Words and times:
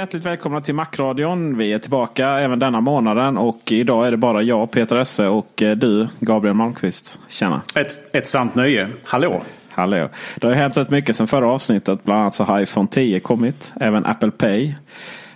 Hjärtligt 0.00 0.24
välkomna 0.24 0.60
till 0.60 0.74
Macradion. 0.74 1.58
Vi 1.58 1.72
är 1.72 1.78
tillbaka 1.78 2.28
även 2.28 2.58
denna 2.58 2.80
månaden 2.80 3.38
och 3.38 3.72
idag 3.72 4.06
är 4.06 4.10
det 4.10 4.16
bara 4.16 4.42
jag, 4.42 4.70
Peter 4.70 4.96
Esse 4.96 5.26
och 5.26 5.62
eh, 5.62 5.76
du, 5.76 6.08
Gabriel 6.20 6.56
Malmqvist. 6.56 7.18
Tjena! 7.28 7.62
Ett, 7.74 8.14
ett 8.14 8.26
sant 8.26 8.54
nöje. 8.54 8.88
Hallå! 9.04 9.42
Hallå! 9.70 10.08
Det 10.36 10.46
har 10.46 10.54
hänt 10.54 10.76
rätt 10.76 10.90
mycket 10.90 11.16
sedan 11.16 11.26
förra 11.26 11.48
avsnittet. 11.48 12.04
Bland 12.04 12.20
annat 12.20 12.34
så 12.34 12.44
har 12.44 12.60
iPhone 12.60 12.88
10 12.88 13.20
kommit. 13.20 13.72
Även 13.80 14.06
Apple 14.06 14.30
Pay. 14.30 14.74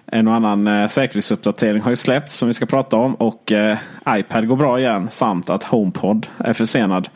En 0.06 0.28
och 0.28 0.34
annan 0.34 0.66
eh, 0.66 0.88
säkerhetsuppdatering 0.88 1.80
har 1.80 1.90
ju 1.90 1.96
släppts 1.96 2.36
som 2.36 2.48
vi 2.48 2.54
ska 2.54 2.66
prata 2.66 2.96
om. 2.96 3.14
Och 3.14 3.52
eh, 3.52 3.78
iPad 4.08 4.48
går 4.48 4.56
bra 4.56 4.80
igen. 4.80 5.08
Samt 5.10 5.50
att 5.50 5.62
HomePod 5.62 6.26
är 6.38 6.52
försenad. 6.52 7.08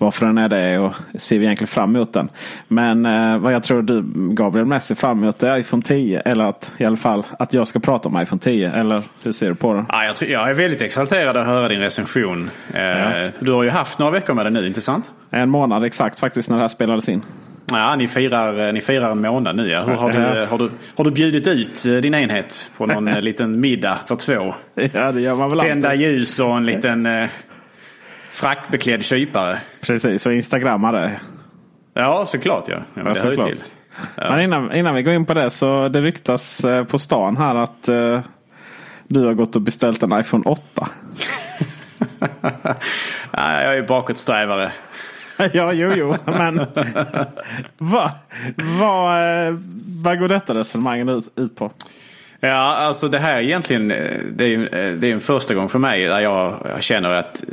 Varför 0.00 0.26
den 0.26 0.38
är 0.38 0.48
det 0.48 0.78
och 0.78 0.94
ser 1.14 1.38
vi 1.38 1.44
egentligen 1.44 1.68
fram 1.68 1.96
emot 1.96 2.12
den. 2.12 2.28
Men 2.68 3.06
eh, 3.06 3.38
vad 3.38 3.52
jag 3.54 3.62
tror 3.62 3.82
du 3.82 4.02
Gabriel 4.14 4.66
mest 4.66 4.86
ser 4.86 4.94
fram 4.94 5.22
emot 5.22 5.42
är 5.42 5.58
iPhone 5.58 5.82
10. 5.82 6.20
Eller 6.20 6.44
att 6.44 6.72
i 6.78 6.84
alla 6.84 6.96
fall 6.96 7.24
att 7.38 7.54
jag 7.54 7.66
ska 7.66 7.78
prata 7.80 8.08
om 8.08 8.20
iPhone 8.22 8.40
10. 8.40 8.72
Eller 8.72 9.02
hur 9.24 9.32
ser 9.32 9.48
du 9.48 9.54
på 9.54 9.74
det? 9.74 9.84
Ja, 9.88 10.04
jag, 10.04 10.14
tror- 10.16 10.30
jag 10.30 10.50
är 10.50 10.54
väldigt 10.54 10.82
exalterad 10.82 11.36
att 11.36 11.46
höra 11.46 11.68
din 11.68 11.80
recension. 11.80 12.50
Eh, 12.74 12.80
Ja. 12.82 13.30
Du 13.40 13.52
har 13.52 13.62
ju 13.62 13.70
haft 13.70 13.98
några 13.98 14.12
veckor 14.12 14.34
med 14.34 14.46
den 14.46 14.52
nu, 14.52 14.66
inte 14.66 14.80
sant? 14.80 15.10
En 15.30 15.50
månad 15.50 15.84
exakt 15.84 16.20
faktiskt 16.20 16.48
när 16.50 16.56
det 16.56 16.62
här 16.62 16.68
spelades 16.68 17.08
in. 17.08 17.22
Ja, 17.72 17.94
ni 17.96 18.08
firar, 18.08 18.66
eh, 18.66 18.72
ni 18.72 18.80
firar 18.80 19.10
en 19.10 19.20
månad 19.20 19.56
nu. 19.56 19.68
Ja. 19.68 19.82
Hur 19.82 19.94
har, 19.94 20.12
du, 20.12 20.46
har, 20.46 20.58
du, 20.58 20.70
har 20.96 21.04
du 21.04 21.10
bjudit 21.10 21.46
ut 21.46 21.86
eh, 21.86 21.92
din 21.94 22.14
enhet 22.14 22.70
på 22.76 22.86
någon 22.86 23.08
eh, 23.08 23.20
liten 23.20 23.60
middag 23.60 23.98
för 24.08 24.16
två? 24.16 24.54
Ja 24.94 25.12
det 25.12 25.20
gör 25.20 25.34
man 25.36 25.50
väl 25.50 25.58
Tända 25.58 25.88
alltid. 25.90 26.00
ljus 26.06 26.40
och 26.40 26.56
en 26.56 26.66
liten 26.66 27.06
frackbeklädd 28.30 29.04
kypare. 29.04 29.60
Precis, 29.80 30.26
och 30.26 30.32
instagrammare. 30.32 31.20
Ja, 31.94 32.26
såklart 32.26 32.68
ja. 32.68 32.76
ja 32.94 33.02
Ja, 33.02 33.08
det 33.08 33.14
såklart. 33.14 33.48
till. 33.48 33.60
Men 34.16 34.40
innan, 34.40 34.74
innan 34.74 34.94
vi 34.94 35.02
går 35.02 35.14
in 35.14 35.26
på 35.26 35.34
det 35.34 35.50
så 35.50 35.88
det 35.88 36.00
ryktas 36.00 36.64
eh, 36.64 36.84
på 36.84 36.98
stan 36.98 37.36
här 37.36 37.54
att 37.54 37.88
eh, 37.88 38.20
du 39.08 39.26
har 39.26 39.34
gått 39.34 39.56
och 39.56 39.62
beställt 39.62 40.02
en 40.02 40.20
iPhone 40.20 40.44
8. 40.46 40.88
Ja, 43.32 43.62
jag 43.62 43.76
är 43.76 43.82
bakåtsträvare. 43.82 44.72
ja, 45.52 45.72
jo, 45.72 45.92
jo, 45.96 46.16
men 46.24 46.56
vad 47.78 48.10
vad 48.56 49.46
eh, 49.46 49.54
vad 50.02 50.18
går 50.18 50.28
detta 50.28 50.54
resonemangen 50.54 51.08
ut, 51.08 51.28
ut 51.36 51.56
på? 51.56 51.70
Ja, 52.42 52.56
alltså 52.56 53.08
det 53.08 53.18
här 53.18 53.36
är 53.36 53.42
egentligen 53.42 53.90
eh, 53.90 54.18
det 54.32 54.54
är, 54.54 54.58
eh, 54.58 54.92
det 54.92 55.08
är 55.08 55.12
en 55.12 55.20
första 55.20 55.54
gång 55.54 55.68
för 55.68 55.78
mig 55.78 56.04
där 56.04 56.20
jag 56.20 56.56
känner 56.80 57.10
att 57.10 57.44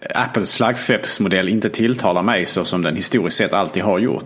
eh, 0.00 0.22
Apples 0.22 0.56
flaggskeppsmodell 0.56 1.48
inte 1.48 1.70
tilltalar 1.70 2.22
mig 2.22 2.46
så 2.46 2.64
som 2.64 2.82
den 2.82 2.96
historiskt 2.96 3.36
sett 3.36 3.52
alltid 3.52 3.82
har 3.82 3.98
gjort. 3.98 4.24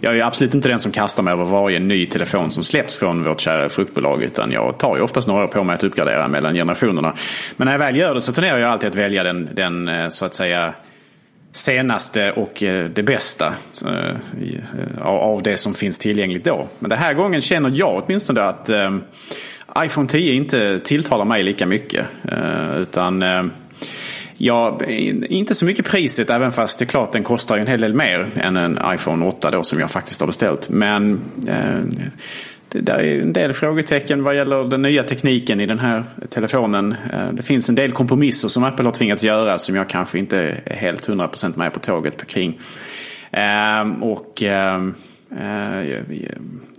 Jag 0.00 0.18
är 0.18 0.24
absolut 0.24 0.54
inte 0.54 0.68
den 0.68 0.78
som 0.78 0.92
kastar 0.92 1.22
mig 1.22 1.32
över 1.32 1.44
varje 1.44 1.80
ny 1.80 2.06
telefon 2.06 2.50
som 2.50 2.64
släpps 2.64 2.96
från 2.96 3.24
vårt 3.24 3.40
kära 3.40 3.68
fruktbolag 3.68 4.22
utan 4.22 4.52
jag 4.52 4.78
tar 4.78 4.96
ju 4.96 5.02
oftast 5.02 5.28
några 5.28 5.44
år 5.44 5.48
på 5.48 5.64
mig 5.64 5.74
att 5.74 5.84
uppgradera 5.84 6.28
mellan 6.28 6.54
generationerna. 6.54 7.14
Men 7.56 7.66
när 7.66 7.72
jag 7.72 7.78
väl 7.78 7.96
gör 7.96 8.14
det 8.14 8.20
så 8.20 8.32
tenderar 8.32 8.58
jag 8.58 8.70
alltid 8.70 8.88
att 8.88 8.96
välja 8.96 9.22
den, 9.22 9.48
den 9.52 10.10
så 10.10 10.24
att 10.24 10.34
säga 10.34 10.74
senaste 11.52 12.32
och 12.32 12.52
det 12.94 13.04
bästa 13.04 13.54
av 15.00 15.42
det 15.42 15.56
som 15.56 15.74
finns 15.74 15.98
tillgängligt 15.98 16.44
då. 16.44 16.68
Men 16.78 16.90
den 16.90 16.98
här 16.98 17.14
gången 17.14 17.40
känner 17.40 17.70
jag 17.74 18.02
åtminstone 18.04 18.42
att 18.42 18.70
iPhone 19.78 20.08
10 20.08 20.32
inte 20.32 20.80
tilltalar 20.84 21.24
mig 21.24 21.42
lika 21.42 21.66
mycket. 21.66 22.06
Eh, 22.24 22.80
utan 22.80 23.22
eh, 23.22 23.42
Ja, 24.42 24.80
inte 25.28 25.54
så 25.54 25.66
mycket 25.66 25.86
priset 25.86 26.30
även 26.30 26.52
fast 26.52 26.78
det 26.78 26.84
är 26.84 26.86
klart 26.86 27.12
den 27.12 27.22
kostar 27.22 27.56
ju 27.56 27.60
en 27.60 27.66
hel 27.66 27.80
del 27.80 27.94
mer 27.94 28.28
än 28.34 28.56
en 28.56 28.78
iPhone 28.94 29.26
8 29.26 29.50
då 29.50 29.62
som 29.62 29.80
jag 29.80 29.90
faktiskt 29.90 30.20
har 30.20 30.26
beställt. 30.26 30.68
Men 30.68 31.20
eh, 31.48 31.80
det 32.68 32.80
där 32.80 32.98
är 32.98 33.20
en 33.20 33.32
del 33.32 33.52
frågetecken 33.52 34.22
vad 34.22 34.36
gäller 34.36 34.64
den 34.64 34.82
nya 34.82 35.02
tekniken 35.02 35.60
i 35.60 35.66
den 35.66 35.78
här 35.78 36.04
telefonen. 36.28 36.94
Eh, 37.12 37.32
det 37.32 37.42
finns 37.42 37.68
en 37.68 37.74
del 37.74 37.92
kompromisser 37.92 38.48
som 38.48 38.64
Apple 38.64 38.84
har 38.84 38.92
tvingats 38.92 39.24
göra 39.24 39.58
som 39.58 39.76
jag 39.76 39.88
kanske 39.88 40.18
inte 40.18 40.38
är 40.64 40.74
helt 40.74 41.08
100% 41.08 41.58
med 41.58 41.72
på 41.72 41.80
tåget 41.80 42.26
kring. 42.26 42.60
Eh, 43.30 44.02
och 44.02 44.42
eh, 44.42 44.86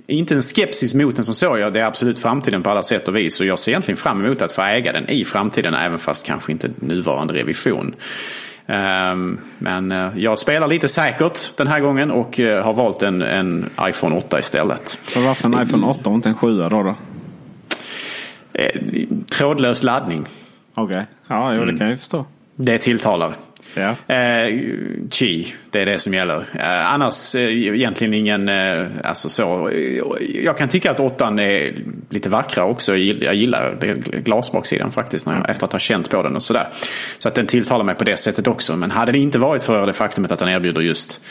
inte 0.07 0.35
en 0.35 0.41
skepsis 0.41 0.93
mot 0.93 1.15
den 1.15 1.25
som 1.25 1.35
så. 1.35 1.57
Ja, 1.57 1.69
det 1.69 1.79
är 1.79 1.85
absolut 1.85 2.19
framtiden 2.19 2.63
på 2.63 2.69
alla 2.69 2.83
sätt 2.83 3.07
och 3.07 3.15
vis. 3.15 3.39
Och 3.39 3.45
jag 3.45 3.59
ser 3.59 3.71
egentligen 3.71 3.97
fram 3.97 4.25
emot 4.25 4.41
att 4.41 4.51
få 4.51 4.61
äga 4.61 4.91
den 4.93 5.09
i 5.09 5.25
framtiden. 5.25 5.73
Även 5.73 5.99
fast 5.99 6.25
kanske 6.25 6.51
inte 6.51 6.69
nuvarande 6.79 7.33
revision. 7.33 7.95
Ehm, 8.67 9.39
Men 9.59 9.91
eh, 9.91 10.09
jag 10.15 10.39
spelar 10.39 10.67
lite 10.67 10.87
säkert 10.87 11.57
den 11.57 11.67
här 11.67 11.79
gången 11.79 12.11
och 12.11 12.39
eh, 12.39 12.63
har 12.63 12.73
valt 12.73 13.03
en, 13.03 13.21
en 13.21 13.69
iPhone 13.89 14.15
8 14.15 14.39
istället. 14.39 14.99
Så 15.03 15.21
varför 15.21 15.45
en 15.45 15.63
iPhone 15.63 15.87
8 15.87 16.09
och 16.09 16.15
inte 16.15 16.29
en 16.29 16.35
7 16.35 16.57
då? 16.57 16.69
då? 16.69 16.95
Eh, 18.53 18.81
Trådlös 19.29 19.83
laddning. 19.83 20.25
Okej, 20.75 21.05
ja 21.27 21.53
jo, 21.53 21.65
det 21.65 21.77
kan 21.77 21.87
jag 21.87 21.91
ju 21.91 21.97
förstå. 21.97 22.25
Det 22.55 22.77
tilltalar. 22.77 23.33
Ja. 23.73 24.15
Eh, 24.15 24.59
chi, 25.11 25.53
det 25.69 25.81
är 25.81 25.85
det 25.85 25.99
som 25.99 26.13
gäller. 26.13 26.45
Eh, 26.59 26.93
annars 26.93 27.35
eh, 27.35 27.75
egentligen 27.75 28.13
ingen, 28.13 28.49
alltså 29.03 29.29
så. 29.29 29.71
Jag 30.43 30.57
kan 30.57 30.67
tycka 30.67 30.91
att 30.91 30.99
åttan 30.99 31.39
är 31.39 31.73
lite 32.09 32.29
vackrare 32.29 32.67
också. 32.67 32.97
Jag 32.97 33.35
gillar, 33.35 33.75
glasbaksidan 34.23 34.91
faktiskt 34.91 35.25
när 35.25 35.35
jag, 35.35 35.49
efter 35.49 35.65
att 35.65 35.71
ha 35.71 35.79
känt 35.79 36.09
på 36.09 36.23
den 36.23 36.35
och 36.35 36.41
sådär. 36.41 36.67
Så 37.17 37.27
att 37.27 37.35
den 37.35 37.47
tilltalar 37.47 37.83
mig 37.83 37.95
på 37.95 38.03
det 38.03 38.17
sättet 38.17 38.47
också. 38.47 38.75
Men 38.75 38.91
hade 38.91 39.11
det 39.11 39.19
inte 39.19 39.39
varit 39.39 39.63
för 39.63 39.85
det 39.85 39.93
faktumet 39.93 40.31
att 40.31 40.39
den 40.39 40.49
erbjuder 40.49 40.81
just 40.81 41.21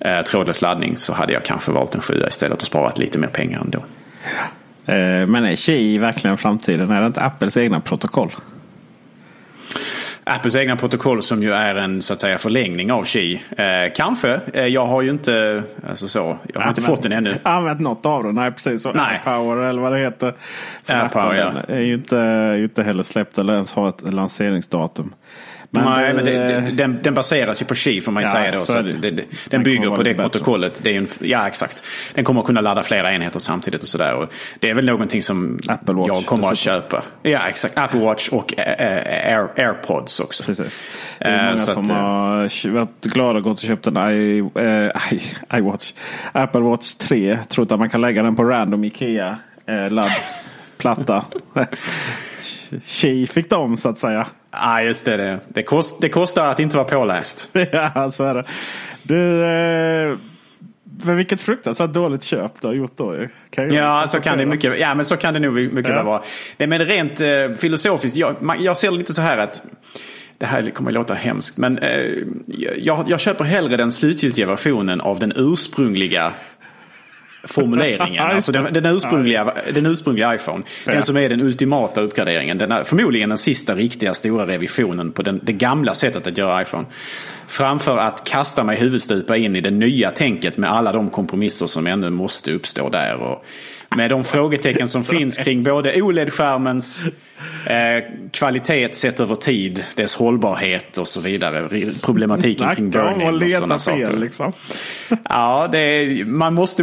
eh, 0.00 0.20
trådlös 0.20 0.62
laddning 0.62 0.96
så 0.96 1.12
hade 1.12 1.32
jag 1.32 1.44
kanske 1.44 1.72
valt 1.72 1.94
en 1.94 2.00
sjua 2.00 2.28
istället 2.28 2.60
och 2.60 2.66
sparat 2.66 2.98
lite 2.98 3.18
mer 3.18 3.28
pengar 3.28 3.60
ändå. 3.60 3.84
Men 5.26 5.44
är 5.44 5.56
Qi 5.56 5.98
verkligen 5.98 6.36
framtiden? 6.36 6.90
Är 6.90 7.00
det 7.00 7.06
inte 7.06 7.20
Apples 7.20 7.56
egna 7.56 7.80
protokoll? 7.80 8.30
Apples 10.30 10.56
egna 10.56 10.76
protokoll 10.76 11.22
som 11.22 11.42
ju 11.42 11.52
är 11.52 11.74
en 11.74 12.02
så 12.02 12.12
att 12.12 12.20
säga 12.20 12.38
förlängning 12.38 12.92
av 12.92 13.02
Qi. 13.04 13.42
Eh, 13.56 13.66
kanske. 13.94 14.40
Eh, 14.52 14.66
jag 14.66 14.86
har 14.86 15.02
ju 15.02 15.10
inte, 15.10 15.62
alltså 15.88 16.08
så, 16.08 16.38
jag 16.54 16.60
har 16.60 16.68
inte 16.68 16.82
fått 16.82 17.02
den 17.02 17.12
ännu. 17.12 17.34
Använt 17.42 17.80
något 17.80 18.06
av 18.06 18.24
den? 18.24 18.34
Nej 18.34 18.50
precis. 18.50 18.82
Så 18.82 18.92
Nej. 18.92 19.20
Power 19.24 19.56
eller 19.56 19.82
vad 19.82 19.92
det 19.92 19.98
heter. 19.98 20.34
AirPower, 20.86 21.34
ja. 21.34 21.74
är 21.74 21.80
ju 21.80 21.94
inte, 21.94 22.56
inte 22.58 22.82
heller 22.82 23.02
släppt 23.02 23.38
eller 23.38 23.52
ens 23.52 23.72
har 23.72 23.88
ett 23.88 24.12
lanseringsdatum. 24.12 25.14
Men, 25.70 25.84
Nej, 25.84 26.14
men 26.14 26.24
det, 26.24 26.30
det, 26.30 26.60
den, 26.60 26.98
den, 27.02 27.14
baseras 27.14 27.62
ju 27.62 27.66
på 27.66 27.74
Qi 27.74 28.00
får 28.00 28.12
man 28.12 28.22
ju 28.22 28.28
ja, 28.28 28.32
säga 28.32 28.52
då. 28.52 28.58
Så, 28.58 28.64
så 28.64 28.82
det, 28.82 29.10
det, 29.10 29.24
den 29.50 29.62
bygger 29.62 29.90
på 29.90 30.02
det 30.02 30.14
protokollet. 30.14 30.80
Det 30.82 30.94
är 30.94 30.98
en, 30.98 31.08
ja, 31.20 31.48
exakt. 31.48 31.82
Den 32.14 32.24
kommer 32.24 32.40
att 32.40 32.46
kunna 32.46 32.60
ladda 32.60 32.82
flera 32.82 33.12
enheter 33.12 33.40
samtidigt 33.40 33.82
och 33.82 33.88
sådär. 33.88 34.28
Det 34.60 34.70
är 34.70 34.74
väl 34.74 34.84
någonting 34.84 35.22
som 35.22 35.58
Apple 35.68 35.94
Watch, 35.94 36.08
jag 36.08 36.26
kommer 36.26 36.52
att 36.52 36.58
köpa. 36.58 37.02
Ja, 37.22 37.40
exakt. 37.48 37.78
Apple 37.78 38.00
Watch 38.00 38.28
och 38.28 38.54
Air, 38.58 39.48
AirPods 39.56 40.20
också. 40.20 40.44
Precis. 40.44 40.82
Det 41.18 41.24
är 41.24 41.46
många 41.46 41.58
så 41.58 41.72
som 41.72 41.82
att, 41.82 41.90
har 41.90 42.68
varit 42.70 43.04
glada 43.04 43.38
och 43.38 43.44
gått 43.44 43.58
och 43.58 43.66
köpt 43.66 43.86
en 43.86 43.96
I, 43.96 44.50
I, 45.10 45.20
iWatch. 45.56 45.92
Apple 46.32 46.60
Watch 46.60 46.94
3. 46.94 47.38
Trott 47.48 47.72
att 47.72 47.78
man 47.78 47.90
kan 47.90 48.00
lägga 48.00 48.22
den 48.22 48.36
på 48.36 48.44
random 48.44 48.84
Ikea 48.84 49.38
eh, 49.66 49.90
laddplatta. 49.90 51.24
Tji 52.84 53.26
fick 53.32 53.50
de 53.50 53.76
så 53.76 53.88
att 53.88 53.98
säga. 53.98 54.26
Ja, 54.60 54.62
ah, 54.62 54.82
just 54.82 55.04
det. 55.04 55.16
Det, 55.16 55.40
det, 55.48 55.62
kost, 55.62 56.00
det 56.00 56.08
kostar 56.08 56.46
att 56.50 56.60
inte 56.60 56.76
vara 56.76 56.88
påläst. 56.88 57.50
ja, 57.72 58.10
så 58.10 58.24
är 58.24 58.34
det. 58.34 58.44
Du, 59.02 59.44
eh, 59.44 60.18
men 61.04 61.16
vilket 61.16 61.40
fruktansvärt 61.40 61.92
dåligt 61.92 62.22
köp 62.22 62.60
du 62.60 62.66
har 62.66 62.74
gjort 62.74 62.96
då. 62.96 63.16
Kan 63.50 63.74
ja, 63.74 64.06
så 64.08 64.20
kan 64.20 64.38
det 64.38 64.46
mycket, 64.46 64.78
ja, 64.80 64.94
men 64.94 65.04
så 65.04 65.16
kan 65.16 65.34
det 65.34 65.40
nog 65.40 65.54
mycket 65.54 65.88
ja. 65.88 65.94
väl 65.94 66.04
vara. 66.04 66.22
Det, 66.56 66.66
men 66.66 66.84
rent 66.84 67.20
eh, 67.20 67.28
filosofiskt, 67.58 68.16
jag, 68.16 68.36
jag 68.58 68.78
ser 68.78 68.90
det 68.90 68.96
lite 68.96 69.14
så 69.14 69.22
här 69.22 69.38
att 69.38 69.62
det 70.38 70.46
här 70.46 70.70
kommer 70.70 70.90
att 70.90 70.94
låta 70.94 71.14
hemskt, 71.14 71.58
men 71.58 71.78
eh, 71.78 72.12
jag, 72.76 73.04
jag 73.10 73.20
köper 73.20 73.44
hellre 73.44 73.76
den 73.76 73.92
slutgiltiga 73.92 74.46
versionen 74.46 75.00
av 75.00 75.18
den 75.18 75.32
ursprungliga 75.36 76.32
formuleringen. 77.46 78.26
alltså 78.26 78.52
den, 78.52 78.72
den, 78.72 78.86
ursprungliga, 78.86 79.54
den 79.74 79.86
ursprungliga 79.86 80.34
iPhone. 80.34 80.64
Ja. 80.84 80.92
Den 80.92 81.02
som 81.02 81.16
är 81.16 81.28
den 81.28 81.40
ultimata 81.40 82.00
uppgraderingen. 82.00 82.58
Den 82.58 82.72
är 82.72 82.84
förmodligen 82.84 83.28
den 83.28 83.38
sista 83.38 83.74
riktiga 83.74 84.14
stora 84.14 84.46
revisionen 84.46 85.12
på 85.12 85.22
den, 85.22 85.40
det 85.42 85.52
gamla 85.52 85.94
sättet 85.94 86.26
att 86.26 86.38
göra 86.38 86.62
iPhone. 86.62 86.84
Framför 87.46 87.98
att 87.98 88.24
kasta 88.24 88.64
mig 88.64 88.78
huvudstupa 88.78 89.36
in 89.36 89.56
i 89.56 89.60
det 89.60 89.70
nya 89.70 90.10
tänket 90.10 90.58
med 90.58 90.70
alla 90.70 90.92
de 90.92 91.10
kompromisser 91.10 91.66
som 91.66 91.86
ännu 91.86 92.10
måste 92.10 92.52
uppstå 92.52 92.88
där. 92.88 93.14
Och 93.14 93.44
med 93.96 94.10
de 94.10 94.24
frågetecken 94.24 94.88
som 94.88 95.04
finns 95.14 95.38
kring 95.38 95.62
både 95.62 96.02
OLED-skärmens 96.02 97.06
kvalitet 98.30 98.94
sett 98.94 99.20
över 99.20 99.34
tid, 99.34 99.84
dess 99.96 100.14
hållbarhet 100.14 100.98
och 100.98 101.08
så 101.08 101.20
vidare. 101.20 101.68
Problematiken 102.04 102.74
kring 102.74 102.90
burn-in 102.90 103.42
och 103.42 103.50
sådana 103.50 103.78
saker. 103.78 104.16
Liksom. 104.16 104.52
Ja, 105.28 105.68
det 105.72 105.78
är, 105.78 106.24
man 106.24 106.54
måste... 106.54 106.82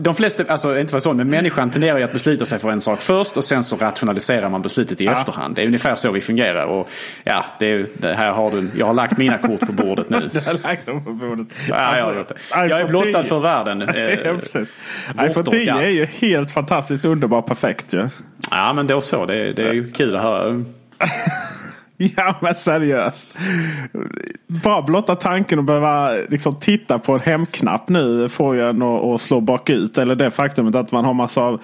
De 0.00 0.14
flesta, 0.14 0.44
alltså 0.48 0.78
inte 0.78 0.90
för 0.90 1.00
så, 1.00 1.14
men 1.14 1.30
människan 1.30 1.70
tenderar 1.70 1.98
ju 1.98 2.04
att 2.04 2.12
besluta 2.12 2.46
sig 2.46 2.58
för 2.58 2.70
en 2.70 2.80
sak 2.80 3.00
först 3.00 3.36
och 3.36 3.44
sen 3.44 3.64
så 3.64 3.76
rationaliserar 3.76 4.48
man 4.48 4.62
beslutet 4.62 5.00
i 5.00 5.04
ja. 5.04 5.12
efterhand. 5.12 5.54
Det 5.54 5.62
är 5.62 5.66
ungefär 5.66 5.94
så 5.94 6.10
vi 6.10 6.20
fungerar. 6.20 6.66
Och 6.66 6.88
ja, 7.24 7.44
det, 7.58 8.00
det 8.02 8.14
här 8.14 8.32
har 8.32 8.50
du, 8.50 8.68
jag 8.78 8.86
har 8.86 8.94
lagt 8.94 9.18
mina 9.18 9.38
kort 9.38 9.60
på 9.60 9.72
bordet 9.72 10.10
nu. 10.10 10.20
du 10.32 10.40
har 10.40 10.62
lagt 10.62 10.86
dem 10.86 11.04
på 11.04 11.12
bordet. 11.12 11.48
Ja, 11.68 11.74
alltså, 11.74 12.34
jag, 12.50 12.56
har 12.56 12.68
jag 12.68 12.80
är 12.80 12.88
blottad 12.88 13.24
för 13.24 13.40
världen. 13.40 13.80
ja, 14.24 14.36
precis. 14.40 14.74
iPhone 15.22 15.50
10 15.50 15.72
är 15.72 15.90
ju 15.90 16.04
helt 16.04 16.50
fantastiskt 16.50 17.04
underbar 17.04 17.42
perfekt 17.42 17.94
ju. 17.94 17.98
Ja. 17.98 18.08
Ja, 18.50 18.72
men 18.72 18.86
då 18.86 19.00
så. 19.00 19.26
Det, 19.26 19.52
det 19.52 19.62
är 19.62 19.72
ju 19.72 19.90
kul 19.90 20.16
att 20.16 20.22
höra. 20.22 20.64
ja, 21.96 22.34
men 22.40 22.54
seriöst. 22.54 23.38
Bara 24.46 24.82
blotta 24.82 25.16
tanken 25.16 25.58
att 25.58 25.64
behöva 25.64 26.12
liksom, 26.12 26.56
titta 26.60 26.98
på 26.98 27.12
en 27.12 27.20
hemknapp 27.20 27.88
nu 27.88 28.28
får 28.28 28.54
ju 28.54 28.68
en 28.68 28.82
att 28.82 29.20
slå 29.20 29.40
bakut. 29.40 29.98
Eller 29.98 30.14
det 30.14 30.30
faktumet 30.30 30.74
att 30.74 30.92
man 30.92 31.04
har 31.04 31.14
massa 31.14 31.40
av 31.40 31.60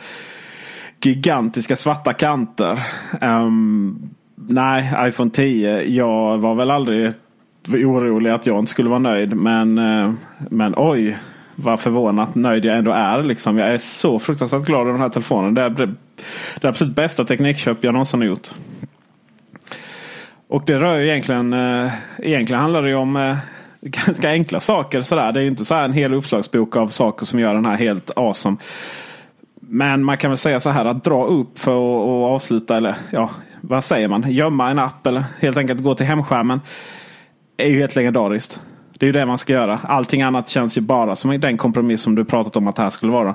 gigantiska 1.03 1.77
svarta 1.77 2.13
kanter. 2.13 2.79
Um, 3.21 4.11
nej, 4.37 5.09
iPhone 5.09 5.31
10. 5.31 5.83
Jag 5.83 6.39
var 6.39 6.55
väl 6.55 6.71
aldrig 6.71 7.13
orolig 7.69 8.31
att 8.31 8.47
jag 8.47 8.59
inte 8.59 8.71
skulle 8.71 8.89
vara 8.89 8.99
nöjd. 8.99 9.37
Men, 9.37 9.79
eh, 9.79 10.13
men 10.51 10.75
oj 10.77 11.19
vad 11.55 11.81
förvånat 11.81 12.35
nöjd 12.35 12.65
jag 12.65 12.77
ändå 12.77 12.93
är. 12.93 13.23
Liksom. 13.23 13.59
Jag 13.59 13.69
är 13.69 13.79
så 13.79 14.19
fruktansvärt 14.19 14.67
glad 14.67 14.81
över 14.81 14.93
den 14.93 15.01
här 15.01 15.09
telefonen. 15.09 15.55
Det 15.55 15.63
är 15.63 15.95
det, 16.61 16.69
absolut 16.69 16.95
bästa 16.95 17.25
teknikköp 17.25 17.85
jag 17.85 17.93
någonsin 17.93 18.21
har 18.21 18.27
gjort. 18.27 18.49
Och 20.49 20.63
det 20.67 20.79
rör 20.79 20.97
ju 20.97 21.09
egentligen, 21.09 21.53
eh, 21.53 21.93
egentligen 22.19 22.61
handlar 22.61 22.83
det 22.83 22.89
ju 22.89 22.95
om 22.95 23.17
eh, 23.17 23.37
ganska 23.81 24.31
enkla 24.31 24.61
saker. 24.61 25.03
Sådär. 25.03 25.33
Det 25.33 25.41
är 25.41 25.43
ju 25.43 25.49
inte 25.49 25.65
så 25.65 25.75
här 25.75 25.85
en 25.85 25.93
hel 25.93 26.15
uppslagsbok 26.15 26.77
av 26.77 26.89
saker 26.89 27.27
som 27.27 27.41
gör 27.41 27.55
den 27.55 27.67
här 27.67 27.77
helt 27.77 28.11
awesome. 28.17 28.57
Men 29.61 30.05
man 30.05 30.17
kan 30.17 30.31
väl 30.31 30.39
säga 30.39 30.61
så 30.61 30.71
här 30.71 30.85
att 30.85 31.05
dra 31.05 31.25
upp 31.25 31.59
för 31.59 31.73
att 31.73 32.33
avsluta 32.35 32.77
eller 32.77 32.95
ja, 33.11 33.31
vad 33.61 33.85
säger 33.85 34.09
man? 34.09 34.33
Gömma 34.33 34.71
en 34.71 34.79
app 34.79 35.07
eller 35.07 35.25
helt 35.41 35.57
enkelt 35.57 35.83
gå 35.83 35.95
till 35.95 36.07
hemskärmen. 36.07 36.61
Är 37.57 37.69
ju 37.69 37.79
helt 37.79 37.97
legendariskt. 37.97 38.61
Det 38.99 39.05
är 39.05 39.09
ju 39.09 39.13
det 39.13 39.27
man 39.27 39.39
ska 39.39 39.53
göra. 39.53 39.81
Allting 39.83 40.23
annat 40.23 40.49
känns 40.49 40.79
ju 40.79 40.81
bara 40.81 41.17
som 41.17 41.41
den 41.41 41.57
kompromiss 41.57 42.03
som 42.03 42.15
du 42.15 42.25
pratat 42.25 42.57
om 42.57 42.69
att 42.69 42.77
det 42.77 42.83
här 42.83 42.91
skulle 42.91 43.13
vara. 43.13 43.35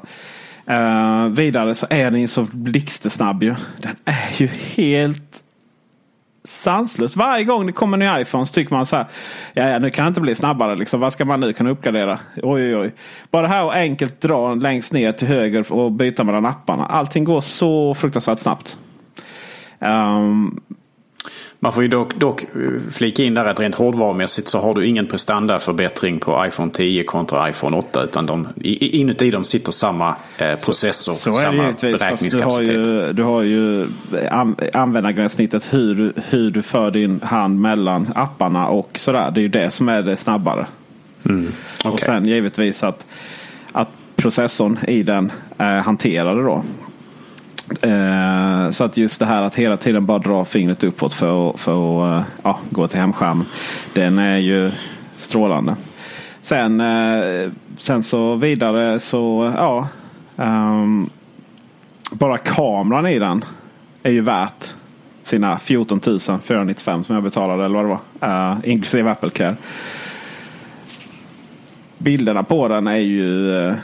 Uh, 0.70 1.28
vidare 1.28 1.76
så 1.76 1.88
är 1.90 2.12
den 2.12 2.22
ju 2.22 2.28
så 2.28 2.48
blixtsnabb 2.52 3.44
ju. 3.44 3.56
Den 3.78 3.96
är 4.06 4.30
ju 4.38 4.48
helt 4.48 5.44
sanslös. 6.44 7.16
Varje 7.16 7.44
gång 7.44 7.66
det 7.66 7.72
kommer 7.72 7.98
en 7.98 8.16
ny 8.16 8.22
iPhone 8.22 8.46
så 8.46 8.54
tycker 8.54 8.76
man 8.76 8.86
så 8.86 8.96
här. 8.96 9.06
Ja, 9.54 9.70
ja, 9.70 9.80
nu 9.80 9.90
kan 9.90 10.06
det 10.06 10.08
inte 10.08 10.22
bli 10.22 10.36
snabbare. 10.36 10.76
Liksom. 10.76 11.00
Vad 11.00 11.14
ska 11.14 11.26
man 11.26 11.40
nu 11.40 11.54
kunna 11.54 11.70
uppgradera? 11.70 12.20
Oj, 12.36 12.64
oj, 12.64 12.76
oj. 12.76 12.94
Bara 13.32 13.42
det 13.42 13.48
här 13.48 13.70
att 13.70 13.76
enkelt 13.76 14.22
dra 14.22 14.54
längst 14.54 14.94
ner 14.94 15.12
till 15.12 15.28
höger 15.28 15.72
och 15.72 15.92
byta 15.92 16.24
mellan 16.24 16.46
apparna. 16.46 16.86
Allting 16.86 17.24
går 17.24 17.42
så 17.42 17.94
fruktansvärt 17.94 18.40
snabbt. 18.40 18.78
Um, 19.80 20.62
man 21.64 21.74
får 21.74 21.84
ju 21.84 21.90
dock, 21.90 22.16
dock 22.16 22.44
eh, 22.44 22.50
flika 22.92 23.24
in 23.24 23.34
där 23.34 23.46
att 23.46 23.60
rent 23.60 23.76
hårdvarumässigt 23.76 24.48
så 24.48 24.60
har 24.60 24.74
du 24.74 24.88
ingen 24.88 25.08
prestandaförbättring 25.08 26.20
på 26.20 26.46
iPhone 26.48 26.72
10 26.72 27.04
kontra 27.04 27.50
iPhone 27.50 27.78
8. 27.78 28.04
Utan 28.04 28.26
de, 28.26 28.48
inuti 28.62 29.32
dem 29.32 29.44
sitter 29.44 29.72
samma 29.72 30.16
eh, 30.38 30.60
processor, 30.60 31.14
så, 31.14 31.20
så 31.20 31.36
samma 31.36 31.72
beräkningskapacitet. 31.82 32.84
Du 32.84 32.84
har 32.84 33.02
ju, 33.02 33.14
du 33.14 33.24
har 33.24 33.42
ju 33.42 33.88
användargränssnittet 34.74 35.74
hur, 35.74 36.14
hur 36.30 36.52
du 36.52 36.62
för 36.62 36.92
din 36.92 37.22
hand 37.22 37.62
mellan 37.62 38.08
apparna 38.16 38.68
och 38.68 38.90
sådär. 38.96 39.32
Det 39.32 39.40
är 39.40 39.44
ju 39.44 39.48
det 39.48 39.72
som 39.72 39.90
är 39.90 40.02
det 40.02 40.16
snabbare. 40.16 40.68
Mm, 41.26 41.52
okay. 41.80 41.92
Och 41.92 42.00
sen 42.00 42.26
givetvis 42.26 42.84
att, 42.84 43.06
att 43.72 43.90
processorn 44.16 44.80
i 44.88 45.04
den 45.04 45.32
är 45.58 45.80
hanterade 45.80 46.44
då. 46.44 46.64
Eh, 47.82 48.72
så 48.72 48.84
att 48.84 48.98
just 48.98 49.20
det 49.20 49.26
här 49.26 49.42
att 49.42 49.56
hela 49.56 49.78
tiden 49.78 50.06
bara 50.06 50.20
dra 50.20 50.46
fingret 50.46 50.84
uppåt 50.84 51.14
för 51.14 51.50
att, 51.50 51.60
för 51.60 51.72
att 51.72 52.22
eh, 52.22 52.26
ja, 52.44 52.60
gå 52.70 52.88
till 52.88 53.00
hemskärmen. 53.00 53.46
Den 53.94 54.20
är 54.20 54.38
ju 54.38 54.72
strålande. 55.18 55.76
Sen, 56.42 56.82
eh, 56.82 57.52
sen 57.78 58.04
så 58.04 58.36
vidare 58.36 59.00
så 59.00 59.54
ja. 59.58 59.88
Um, 60.36 61.10
bara 62.12 62.38
kameran 62.38 63.08
i 63.08 63.20
den 63.20 63.46
är 64.04 64.12
ju 64.12 64.22
värt 64.22 64.74
sina 65.22 65.60
14 65.60 66.00
495 66.44 67.04
som 67.04 67.16
jag 67.16 67.24
betalade 67.24 67.66
eller 67.66 67.84
vad 67.84 67.86
det 67.86 68.00
var. 68.20 68.52
Uh, 68.54 68.70
inklusive 68.70 69.12
Apple 69.12 69.30
Care. 69.30 69.56
Bilderna 71.98 72.44
på 72.44 72.68
den 72.68 72.88
är 72.88 72.98
ju 72.98 73.76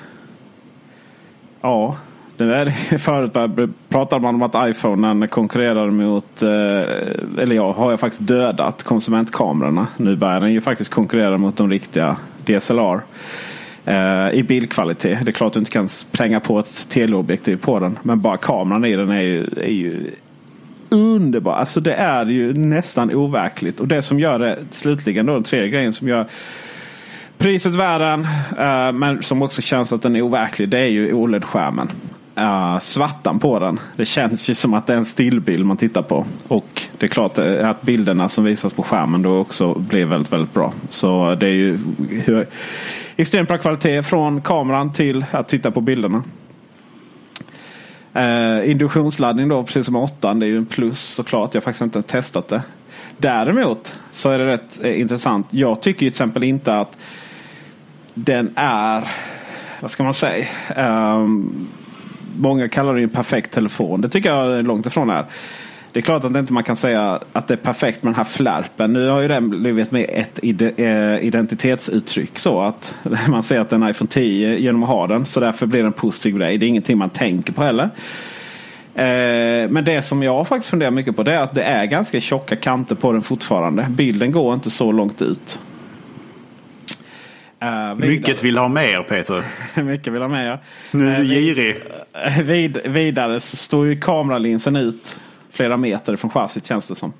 ja 1.61 1.95
nu 2.39 2.53
är 2.53 2.65
det, 2.65 2.97
förut 2.99 3.33
pratade 3.89 4.21
man 4.21 4.35
om 4.35 4.41
att 4.41 4.69
iPhonen 4.69 5.27
konkurrerar 5.27 5.89
mot, 5.89 6.41
eh, 6.41 6.49
eller 7.43 7.55
ja, 7.55 7.71
har 7.71 7.91
jag 7.91 7.99
faktiskt 7.99 8.27
dödat 8.27 8.83
konsumentkamerorna. 8.83 9.87
Nu 9.97 10.15
börjar 10.15 10.41
den 10.41 10.53
ju 10.53 10.61
faktiskt 10.61 10.91
konkurrera 10.91 11.37
mot 11.37 11.57
de 11.57 11.69
riktiga 11.69 12.15
DSLR. 12.45 13.01
Eh, 13.85 14.29
I 14.33 14.43
bildkvalitet. 14.47 15.25
Det 15.25 15.29
är 15.29 15.31
klart 15.31 15.53
du 15.53 15.59
inte 15.59 15.71
kan 15.71 15.87
spränga 15.87 16.39
på 16.39 16.59
ett 16.59 16.87
teleobjektiv 16.89 17.57
på 17.57 17.79
den. 17.79 17.99
Men 18.03 18.21
bara 18.21 18.37
kameran 18.37 18.85
i 18.85 18.95
den 18.95 19.09
är 19.09 19.21
ju, 19.21 19.43
är 19.57 19.71
ju 19.71 20.11
underbar. 20.89 21.53
Alltså 21.53 21.79
det 21.79 21.93
är 21.93 22.25
ju 22.25 22.53
nästan 22.53 23.11
overkligt. 23.15 23.79
Och 23.79 23.87
det 23.87 24.01
som 24.01 24.19
gör 24.19 24.39
det 24.39 24.59
slutligen 24.71 25.25
då 25.25 25.33
den 25.33 25.43
tredje 25.43 25.69
grejen 25.69 25.93
som 25.93 26.07
gör 26.07 26.25
priset 27.37 27.75
värden. 27.75 28.27
Eh, 28.59 28.91
men 28.91 29.23
som 29.23 29.41
också 29.41 29.61
känns 29.61 29.93
att 29.93 30.01
den 30.01 30.15
är 30.15 30.21
overklig. 30.21 30.69
Det 30.69 30.79
är 30.79 30.87
ju 30.87 31.13
OLED-skärmen 31.13 31.89
uh, 32.39 32.79
svartan 32.79 33.39
på 33.39 33.59
den. 33.59 33.79
Det 33.95 34.05
känns 34.05 34.49
ju 34.49 34.55
som 34.55 34.73
att 34.73 34.87
det 34.87 34.93
är 34.93 34.97
en 34.97 35.05
stillbild 35.05 35.65
man 35.65 35.77
tittar 35.77 36.01
på. 36.01 36.25
Och 36.47 36.81
det 36.97 37.05
är 37.05 37.07
klart 37.07 37.37
eh, 37.37 37.69
att 37.69 37.81
bilderna 37.81 38.29
som 38.29 38.43
visas 38.43 38.73
på 38.73 38.83
skärmen 38.83 39.21
då 39.21 39.37
också 39.37 39.73
blir 39.73 40.05
väldigt, 40.05 40.33
väldigt 40.33 40.53
bra. 40.53 40.73
Så 40.89 41.35
det 41.35 41.47
är 41.47 41.53
ju 41.53 41.79
extremt 43.15 43.47
bra 43.47 43.57
kvalitet 43.57 44.03
från 44.03 44.41
kameran 44.41 44.93
till 44.93 45.25
att 45.31 45.47
titta 45.47 45.71
på 45.71 45.81
bilderna. 45.81 46.23
Uh, 48.15 48.71
induktionsladdning 48.71 49.47
då, 49.47 49.63
precis 49.63 49.85
som 49.85 49.95
8 49.95 50.33
Det 50.33 50.45
är 50.45 50.47
ju 50.47 50.57
en 50.57 50.65
plus 50.65 51.01
såklart. 51.01 51.53
Jag 51.53 51.61
har 51.61 51.63
faktiskt 51.65 51.81
inte 51.81 52.01
testat 52.01 52.47
det. 52.47 52.61
Däremot 53.17 53.99
så 54.11 54.29
är 54.29 54.39
det 54.39 54.45
rätt 54.45 54.83
eh, 54.83 54.99
intressant. 54.99 55.53
Jag 55.53 55.81
tycker 55.81 56.03
ju 56.03 56.09
till 56.09 56.13
exempel 56.13 56.43
inte 56.43 56.75
att 56.75 56.97
den 58.13 58.53
är, 58.55 59.11
vad 59.81 59.91
ska 59.91 60.03
man 60.03 60.13
säga? 60.13 60.47
Um, 60.77 61.67
många 62.39 62.69
kallar 62.69 62.95
det 62.95 63.03
en 63.03 63.09
perfekt 63.09 63.51
telefon. 63.51 64.01
Det 64.01 64.09
tycker 64.09 64.29
jag 64.29 64.57
är 64.57 64.61
långt 64.61 64.85
ifrån 64.85 65.09
är. 65.09 65.25
Det 65.91 65.99
är 65.99 66.01
klart 66.01 66.23
att 66.23 66.35
inte 66.35 66.53
man 66.53 66.63
kan 66.63 66.75
säga 66.75 67.19
att 67.33 67.47
det 67.47 67.53
är 67.53 67.57
perfekt 67.57 68.03
med 68.03 68.13
den 68.13 68.17
här 68.17 68.23
flärpen. 68.23 68.93
Nu 68.93 69.07
har 69.07 69.21
ju 69.21 69.27
den 69.27 69.49
blivit 69.49 69.91
med 69.91 70.05
ett 70.09 70.39
eh, 70.79 71.25
identitetsuttryck. 71.25 72.39
Så 72.39 72.61
att 72.61 72.93
man 73.27 73.43
ser 73.43 73.59
att 73.59 73.69
den 73.69 73.83
är 73.83 73.89
iPhone 73.89 74.09
10 74.09 74.57
genom 74.57 74.83
att 74.83 74.89
ha 74.89 75.07
den. 75.07 75.25
Så 75.25 75.39
därför 75.39 75.65
blir 75.65 75.81
det 75.81 75.87
en 75.87 75.93
positiv 75.93 76.37
grej. 76.37 76.57
Det 76.57 76.65
är 76.65 76.67
ingenting 76.67 76.97
man 76.97 77.09
tänker 77.09 77.53
på 77.53 77.63
heller. 77.63 77.89
Eh, 78.95 79.69
men 79.69 79.83
det 79.85 80.01
som 80.01 80.23
jag 80.23 80.47
faktiskt 80.47 80.69
funderar 80.69 80.91
mycket 80.91 81.15
på 81.15 81.23
det 81.23 81.31
är 81.31 81.41
att 81.41 81.55
det 81.55 81.63
är 81.63 81.85
ganska 81.85 82.19
tjocka 82.19 82.55
kanter 82.55 82.95
på 82.95 83.11
den 83.11 83.21
fortfarande. 83.21 83.87
Bilden 83.89 84.31
går 84.31 84.53
inte 84.53 84.69
så 84.69 84.91
långt 84.91 85.21
ut. 85.21 85.59
Uh, 87.63 87.95
Mycket 87.95 88.43
vill 88.43 88.57
ha 88.57 88.67
mer 88.67 89.03
Peter. 89.03 89.43
Mycket 89.81 90.13
vill 90.13 90.21
ha 90.21 90.29
mer. 90.29 90.59
Nu 90.91 91.13
är 91.13 91.19
du 91.19 91.25
girig. 91.25 91.81
Vid, 92.43 92.77
vidare 92.85 93.39
så 93.39 93.57
står 93.57 93.87
ju 93.87 93.99
kameralinsen 93.99 94.75
ut 94.75 95.17
flera 95.51 95.77
meter 95.77 96.15
från 96.15 96.31
chassit 96.31 96.65
känns 96.65 96.87
det 96.87 96.95
som. 96.95 97.13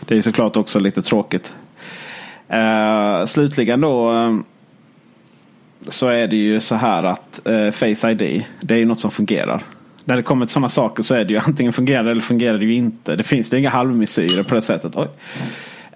Det 0.00 0.18
är 0.18 0.22
såklart 0.22 0.56
också 0.56 0.80
lite 0.80 1.02
tråkigt. 1.02 1.52
Uh, 2.54 3.26
slutligen 3.26 3.80
då 3.80 4.12
uh, 4.12 4.40
så 5.88 6.06
är 6.06 6.26
det 6.26 6.36
ju 6.36 6.60
så 6.60 6.74
här 6.74 7.02
att 7.02 7.40
uh, 7.48 7.70
Face 7.70 8.10
ID 8.10 8.44
det 8.60 8.74
är 8.74 8.78
ju 8.78 8.84
något 8.84 9.00
som 9.00 9.10
fungerar. 9.10 9.62
När 10.04 10.16
det 10.16 10.22
kommer 10.22 10.46
till 10.46 10.52
sådana 10.52 10.68
saker 10.68 11.02
så 11.02 11.14
är 11.14 11.24
det 11.24 11.32
ju 11.32 11.38
antingen 11.46 11.72
fungerar 11.72 12.04
eller 12.04 12.22
fungerar 12.22 12.58
det 12.58 12.64
ju 12.64 12.74
inte. 12.74 13.16
Det 13.16 13.22
finns 13.22 13.50
det 13.50 13.58
inga 13.58 13.70
halvmesyrer 13.70 14.42
på 14.42 14.54
det 14.54 14.62
sättet. 14.62 14.92
Oj. 14.96 15.08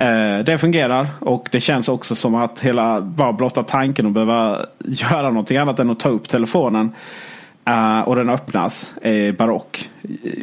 Eh, 0.03 0.45
det 0.45 0.59
fungerar 0.59 1.09
och 1.19 1.49
det 1.53 1.61
känns 1.61 1.89
också 1.89 2.15
som 2.15 2.35
att 2.35 2.61
hela 2.61 3.01
bara 3.01 3.33
blotta 3.33 3.63
tanken 3.63 4.07
att 4.07 4.13
behöva 4.13 4.67
göra 4.85 5.29
någonting 5.29 5.57
annat 5.57 5.79
än 5.79 5.91
att 5.91 6.01
ta 6.01 6.09
upp 6.09 6.29
telefonen 6.29 6.93
eh, 7.69 8.01
och 8.01 8.17
den 8.17 8.29
öppnas 8.29 8.95
är 9.03 9.33
barock. 9.33 9.91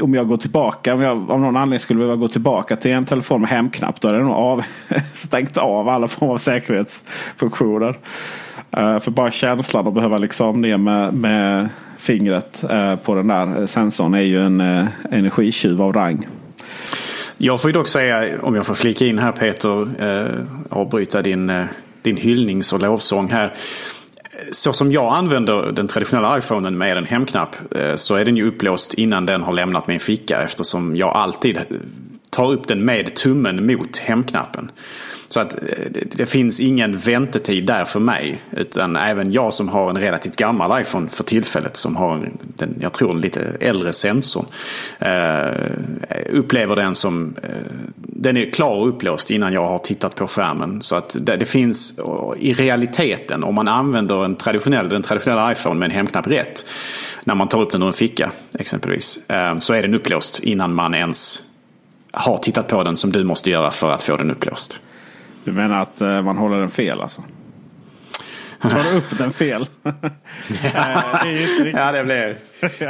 Om 0.01 0.13
jag 0.13 0.27
går 0.27 0.37
tillbaka, 0.37 0.93
om 0.93 1.01
jag 1.01 1.31
av 1.31 1.39
någon 1.39 1.57
anledning 1.57 1.79
skulle 1.79 1.97
behöva 1.97 2.15
gå 2.15 2.27
tillbaka 2.27 2.75
till 2.75 2.91
en 2.91 3.05
telefon 3.05 3.41
med 3.41 3.49
hemknapp. 3.49 4.01
Då 4.01 4.07
är 4.07 4.13
den 4.13 4.23
nog 4.23 4.35
av, 4.35 4.63
stängt 5.13 5.57
av 5.57 5.89
alla 5.89 6.07
former 6.07 6.33
av 6.33 6.37
säkerhetsfunktioner. 6.37 7.97
Eh, 8.77 8.99
för 8.99 9.11
bara 9.11 9.31
känslan 9.31 9.87
att 9.87 9.93
behöva 9.93 10.17
liksom 10.17 10.61
ner 10.61 10.77
med, 10.77 11.13
med 11.13 11.69
fingret 11.97 12.63
på 13.03 13.15
den 13.15 13.27
där 13.27 13.67
sensorn 13.67 14.13
är 14.13 14.21
ju 14.21 14.43
en 14.43 14.61
energitjuv 15.11 15.81
av 15.81 15.93
rang. 15.93 16.27
Jag 17.41 17.61
får 17.61 17.69
ju 17.69 17.73
dock 17.73 17.87
säga, 17.87 18.41
om 18.41 18.55
jag 18.55 18.65
får 18.65 18.73
flika 18.73 19.05
in 19.05 19.19
här 19.19 19.31
Peter, 19.31 19.87
eh, 19.99 20.45
avbryta 20.69 21.21
din, 21.21 21.49
eh, 21.49 21.65
din 22.01 22.17
hyllnings 22.17 22.73
och 22.73 22.79
lovsång 22.79 23.29
här. 23.29 23.53
Så 24.51 24.73
som 24.73 24.91
jag 24.91 25.13
använder 25.13 25.71
den 25.71 25.87
traditionella 25.87 26.37
iPhonen 26.37 26.77
med 26.77 26.97
en 26.97 27.05
hemknapp 27.05 27.55
eh, 27.75 27.95
så 27.95 28.15
är 28.15 28.25
den 28.25 28.37
ju 28.37 28.47
upplåst 28.47 28.93
innan 28.93 29.25
den 29.25 29.41
har 29.41 29.53
lämnat 29.53 29.87
min 29.87 29.99
ficka 29.99 30.41
eftersom 30.41 30.95
jag 30.95 31.09
alltid 31.09 31.59
tar 32.29 32.51
upp 32.51 32.67
den 32.67 32.85
med 32.85 33.15
tummen 33.15 33.65
mot 33.65 33.97
hemknappen. 33.97 34.71
Så 35.29 35.39
att 35.39 35.53
eh, 35.53 35.59
det 36.11 36.25
finns 36.25 36.59
ingen 36.59 36.97
väntetid 36.97 37.65
där 37.65 37.85
för 37.85 37.99
mig. 37.99 38.41
Utan 38.51 38.95
även 38.95 39.31
jag 39.31 39.53
som 39.53 39.69
har 39.69 39.89
en 39.89 39.97
relativt 39.97 40.35
gammal 40.35 40.81
iPhone 40.81 41.09
för 41.09 41.23
tillfället 41.23 41.77
som 41.77 41.95
har 41.95 42.29
den, 42.39 42.77
jag 42.81 42.93
tror 42.93 43.11
en 43.11 43.21
lite 43.21 43.57
äldre 43.59 43.93
sensorn. 43.93 44.45
Eh, 44.99 45.51
upplever 46.29 46.75
den 46.75 46.95
som, 46.95 47.35
eh, 47.43 47.49
den 47.95 48.37
är 48.37 48.51
klar 48.51 48.75
och 48.75 48.87
upplåst 48.87 49.31
innan 49.31 49.53
jag 49.53 49.67
har 49.67 49.79
tittat 49.79 50.15
på 50.15 50.27
skärmen. 50.27 50.81
Så 50.81 50.95
att 50.95 51.15
det, 51.19 51.37
det 51.37 51.45
finns 51.45 51.99
eh, 51.99 52.33
i 52.39 52.53
realiteten 52.53 53.43
om 53.43 53.55
man 53.55 53.67
använder 53.67 54.25
en 54.25 54.35
traditionell, 54.35 54.89
den 54.89 55.01
traditionella 55.01 55.51
iPhone 55.51 55.79
med 55.79 55.85
en 55.85 55.95
hemknapp 55.95 56.27
rätt. 56.27 56.65
När 57.23 57.35
man 57.35 57.47
tar 57.47 57.61
upp 57.61 57.71
den 57.71 57.83
ur 57.83 57.87
en 57.87 57.93
ficka 57.93 58.31
exempelvis. 58.53 59.29
Eh, 59.29 59.57
så 59.57 59.73
är 59.73 59.81
den 59.81 59.93
upplåst 59.93 60.39
innan 60.39 60.75
man 60.75 60.95
ens 60.95 61.48
har 62.11 62.37
tittat 62.37 62.67
på 62.67 62.83
den 62.83 62.97
som 62.97 63.11
du 63.11 63.23
måste 63.23 63.49
göra 63.49 63.71
för 63.71 63.91
att 63.91 64.03
få 64.03 64.17
den 64.17 64.31
upplåst. 64.31 64.79
Du 65.43 65.51
menar 65.51 65.81
att 65.81 66.01
eh, 66.01 66.21
man 66.21 66.37
håller 66.37 66.59
den 66.59 66.69
fel 66.69 67.01
alltså? 67.01 67.23
Tar 68.61 68.95
upp 68.95 69.17
den 69.17 69.33
fel? 69.33 69.65
Eh, 70.63 71.23
det 71.63 71.69
ja, 71.69 71.91
det 71.91 72.03
blir... 72.03 72.37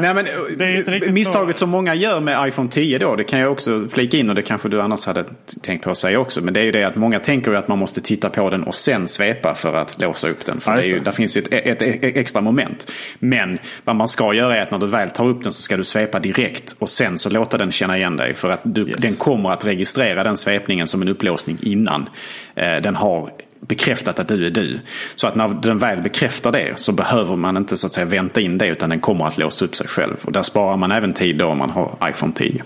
Nej, 0.02 0.14
men, 0.14 0.26
det 0.58 1.12
misstaget 1.12 1.58
som 1.58 1.70
många 1.70 1.96
gör 1.96 2.20
med 2.20 2.48
iPhone 2.48 2.70
10 2.70 3.00
då, 3.00 3.16
det 3.16 3.24
kan 3.24 3.40
jag 3.40 3.52
också 3.52 3.88
flika 3.90 4.18
in 4.18 4.30
och 4.30 4.36
det 4.36 4.42
kanske 4.42 4.70
du 4.70 4.82
annars 4.82 5.06
hade 5.06 5.24
tänkt 5.62 5.84
på 5.84 5.92
att 5.92 5.98
säga 5.98 6.20
också. 6.20 6.42
Men 6.42 6.54
det 6.54 6.60
är 6.60 6.64
ju 6.64 6.72
det 6.72 6.84
att 6.84 6.96
många 6.96 7.20
tänker 7.20 7.54
att 7.54 7.68
man 7.68 7.80
måste 7.80 8.02
titta 8.02 8.30
på 8.30 8.50
den 8.50 8.64
och 8.64 8.76
sen 8.76 9.08
svepa 9.08 9.54
för 9.54 9.74
att 9.74 10.02
låsa 10.02 10.30
upp 10.30 10.46
den. 10.46 10.60
För 10.60 10.72
ja, 10.72 10.78
det 10.78 10.88
ju, 10.88 11.00
där 11.00 11.12
finns 11.12 11.38
ju 11.38 11.42
ett, 11.42 11.54
ett, 11.54 11.82
ett, 11.82 12.18
extra 12.18 12.42
moment. 12.42 12.92
Men 13.20 13.60
vad 13.84 13.96
man 13.96 14.08
ska 14.08 14.34
göra 14.34 14.58
är 14.58 14.62
att 14.62 14.72
när 14.72 14.80
du 14.80 14.88
väl 14.88 15.10
tar 15.10 15.28
upp 15.28 15.44
den 15.44 15.52
så 15.52 15.62
ska 15.62 15.78
du 15.78 15.84
svepa 15.84 16.20
direkt 16.20 16.76
och 16.80 16.90
sen 16.90 17.18
så 17.18 17.30
låta 17.30 17.58
den 17.58 17.72
känna 17.72 17.98
igen 17.98 18.18
dig. 18.18 18.34
För 18.34 18.50
att 18.50 18.62
du, 18.64 18.90
yes. 18.90 19.02
den 19.02 19.16
kommer 19.16 19.50
att 19.50 19.66
registrera 19.66 20.24
den 20.24 20.38
svepningen 20.38 20.88
som 20.88 21.02
en 21.02 21.08
upplåsning 21.08 21.58
innan 21.62 22.10
eh, 22.56 22.78
den 22.82 22.96
har 22.96 23.30
bekräftat 23.60 24.20
att 24.20 24.28
du 24.28 24.46
är 24.46 24.52
du. 24.52 24.80
Så 25.16 25.28
att 25.28 25.36
när 25.36 25.48
den 25.48 25.78
väl 25.78 26.02
bekräftar 26.02 26.52
det 26.52 26.80
så 26.80 26.92
behöver 26.92 27.36
man 27.36 27.58
inte 27.58 27.78
så 27.78 27.88
att 27.88 27.94
säga 27.94 28.06
vänta 28.06 28.42
in 28.42 28.58
det 28.58 28.68
utan 28.68 28.90
den 28.90 29.00
kommer 29.00 29.26
att 29.26 29.38
låsa 29.38 29.66
upp 29.66 29.76
sig 29.76 29.88
själv. 29.88 30.18
Och 30.24 30.32
där 30.32 30.42
sparar 30.42 30.78
man 30.78 30.92
även 30.92 31.14
tid 31.14 31.38
då 31.38 31.48
om 31.48 31.58
man 31.58 31.70
har 31.70 31.96
iPhone 32.10 32.34
10. 32.34 32.64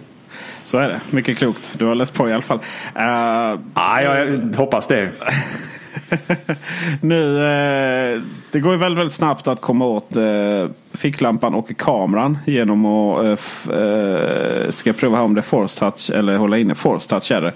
Så 0.65 0.77
är 0.77 0.87
det. 0.87 1.01
Mycket 1.09 1.37
klokt. 1.37 1.71
Du 1.79 1.85
har 1.85 1.95
läst 1.95 2.13
på 2.13 2.29
i 2.29 2.33
alla 2.33 2.41
fall. 2.41 2.57
Uh, 2.57 3.59
ah, 3.73 4.01
jag 4.01 4.55
hoppas 4.55 4.87
det. 4.87 5.09
nu, 7.01 7.35
uh, 7.35 8.21
det 8.51 8.59
går 8.59 8.71
ju 8.71 8.77
väldigt, 8.77 8.99
väldigt 8.99 9.13
snabbt 9.13 9.47
att 9.47 9.61
komma 9.61 9.85
åt 9.85 10.17
uh, 10.17 10.67
ficklampan 10.93 11.53
och 11.53 11.77
kameran 11.77 12.37
genom 12.45 12.85
att 12.85 13.39
uh, 13.67 14.71
ska 14.71 14.89
jag 14.89 14.97
prova 14.97 15.21
om 15.21 15.33
det 15.33 15.39
är 15.39 15.43
force 15.43 15.79
touch 15.79 16.09
eller 16.09 16.37
hålla 16.37 16.57
inne 16.57 16.75
force 16.75 17.09
touch. 17.09 17.31
Är 17.31 17.41
det 17.41 17.51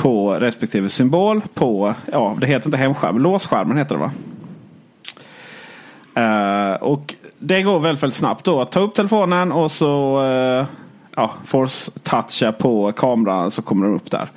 på 0.00 0.34
respektive 0.34 0.88
symbol 0.88 1.42
på, 1.54 1.94
ja 2.12 2.36
det 2.40 2.46
heter 2.46 2.66
inte 2.66 2.76
hemskärm, 2.76 3.18
låsskärmen 3.18 3.76
heter 3.76 3.94
det 3.94 4.00
va? 4.00 4.10
Uh, 6.18 6.82
och 6.82 7.14
det 7.38 7.62
går 7.62 7.80
väldigt, 7.80 8.02
väldigt 8.02 8.16
snabbt 8.16 8.44
då 8.44 8.60
att 8.60 8.72
ta 8.72 8.80
upp 8.80 8.94
telefonen 8.94 9.52
och 9.52 9.70
så 9.70 10.22
uh, 10.22 10.66
ja, 11.16 11.30
force 11.44 11.90
toucha 12.02 12.52
på 12.52 12.92
kameran 12.92 13.50
så 13.50 13.62
kommer 13.62 13.86
den 13.86 13.96
upp 13.96 14.10
där. 14.10 14.28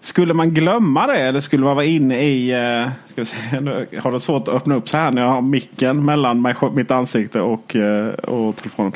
Skulle 0.00 0.34
man 0.34 0.50
glömma 0.50 1.06
det 1.06 1.18
eller 1.18 1.40
skulle 1.40 1.64
man 1.64 1.76
vara 1.76 1.86
inne 1.86 2.20
i... 2.22 2.54
Uh, 2.54 2.90
ska 3.06 3.20
vi 3.20 3.24
se, 3.24 3.36
jag 3.90 4.02
har 4.02 4.12
det 4.12 4.20
svårt 4.20 4.48
att 4.48 4.54
öppna 4.54 4.74
upp 4.74 4.88
så 4.88 4.96
här 4.96 5.10
när 5.10 5.22
jag 5.22 5.30
har 5.30 5.42
micken 5.42 6.04
mellan 6.04 6.42
mig, 6.42 6.54
mitt 6.74 6.90
ansikte 6.90 7.40
och, 7.40 7.74
uh, 7.74 8.08
och 8.08 8.56
telefonen. 8.56 8.92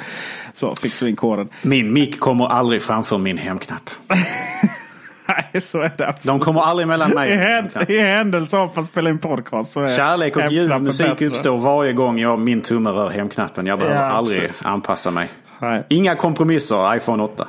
Så 0.53 0.75
fixar 0.83 1.07
vi 1.07 1.11
in 1.11 1.17
koden. 1.17 1.49
Min 1.63 1.93
mick 1.93 2.21
kommer 2.21 2.47
aldrig 2.47 2.83
framför 2.83 3.19
min 3.19 3.39
hemknapp. 3.39 3.91
Nej, 5.29 5.61
så 5.61 5.81
är 5.81 5.93
det 5.97 6.09
absolut. 6.09 6.41
De 6.41 6.45
kommer 6.45 6.61
aldrig 6.61 6.89
mellan 6.89 7.11
mig. 7.11 7.31
I, 7.31 7.37
händ 7.37 7.71
I 7.89 7.99
händelse 7.99 8.57
av 8.57 8.71
att 8.75 8.87
spela 8.87 9.11
in 9.11 9.19
podcast 9.19 9.71
så 9.71 9.81
är 9.81 9.97
Kärlek 9.97 10.37
och 10.37 10.53
ljudmusik 10.53 11.23
uppstår 11.23 11.59
varje 11.59 11.93
gång 11.93 12.19
jag, 12.19 12.39
min 12.39 12.61
tumme 12.61 12.91
rör 12.91 13.11
hemknappen. 13.11 13.67
Jag 13.67 13.79
behöver 13.79 14.01
ja, 14.01 14.11
aldrig 14.11 14.41
precis. 14.41 14.65
anpassa 14.65 15.11
mig. 15.11 15.29
Nej. 15.59 15.85
Inga 15.89 16.15
kompromisser, 16.15 16.97
iPhone 16.97 17.23
8. 17.23 17.49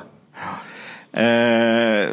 Eh, 1.12 2.08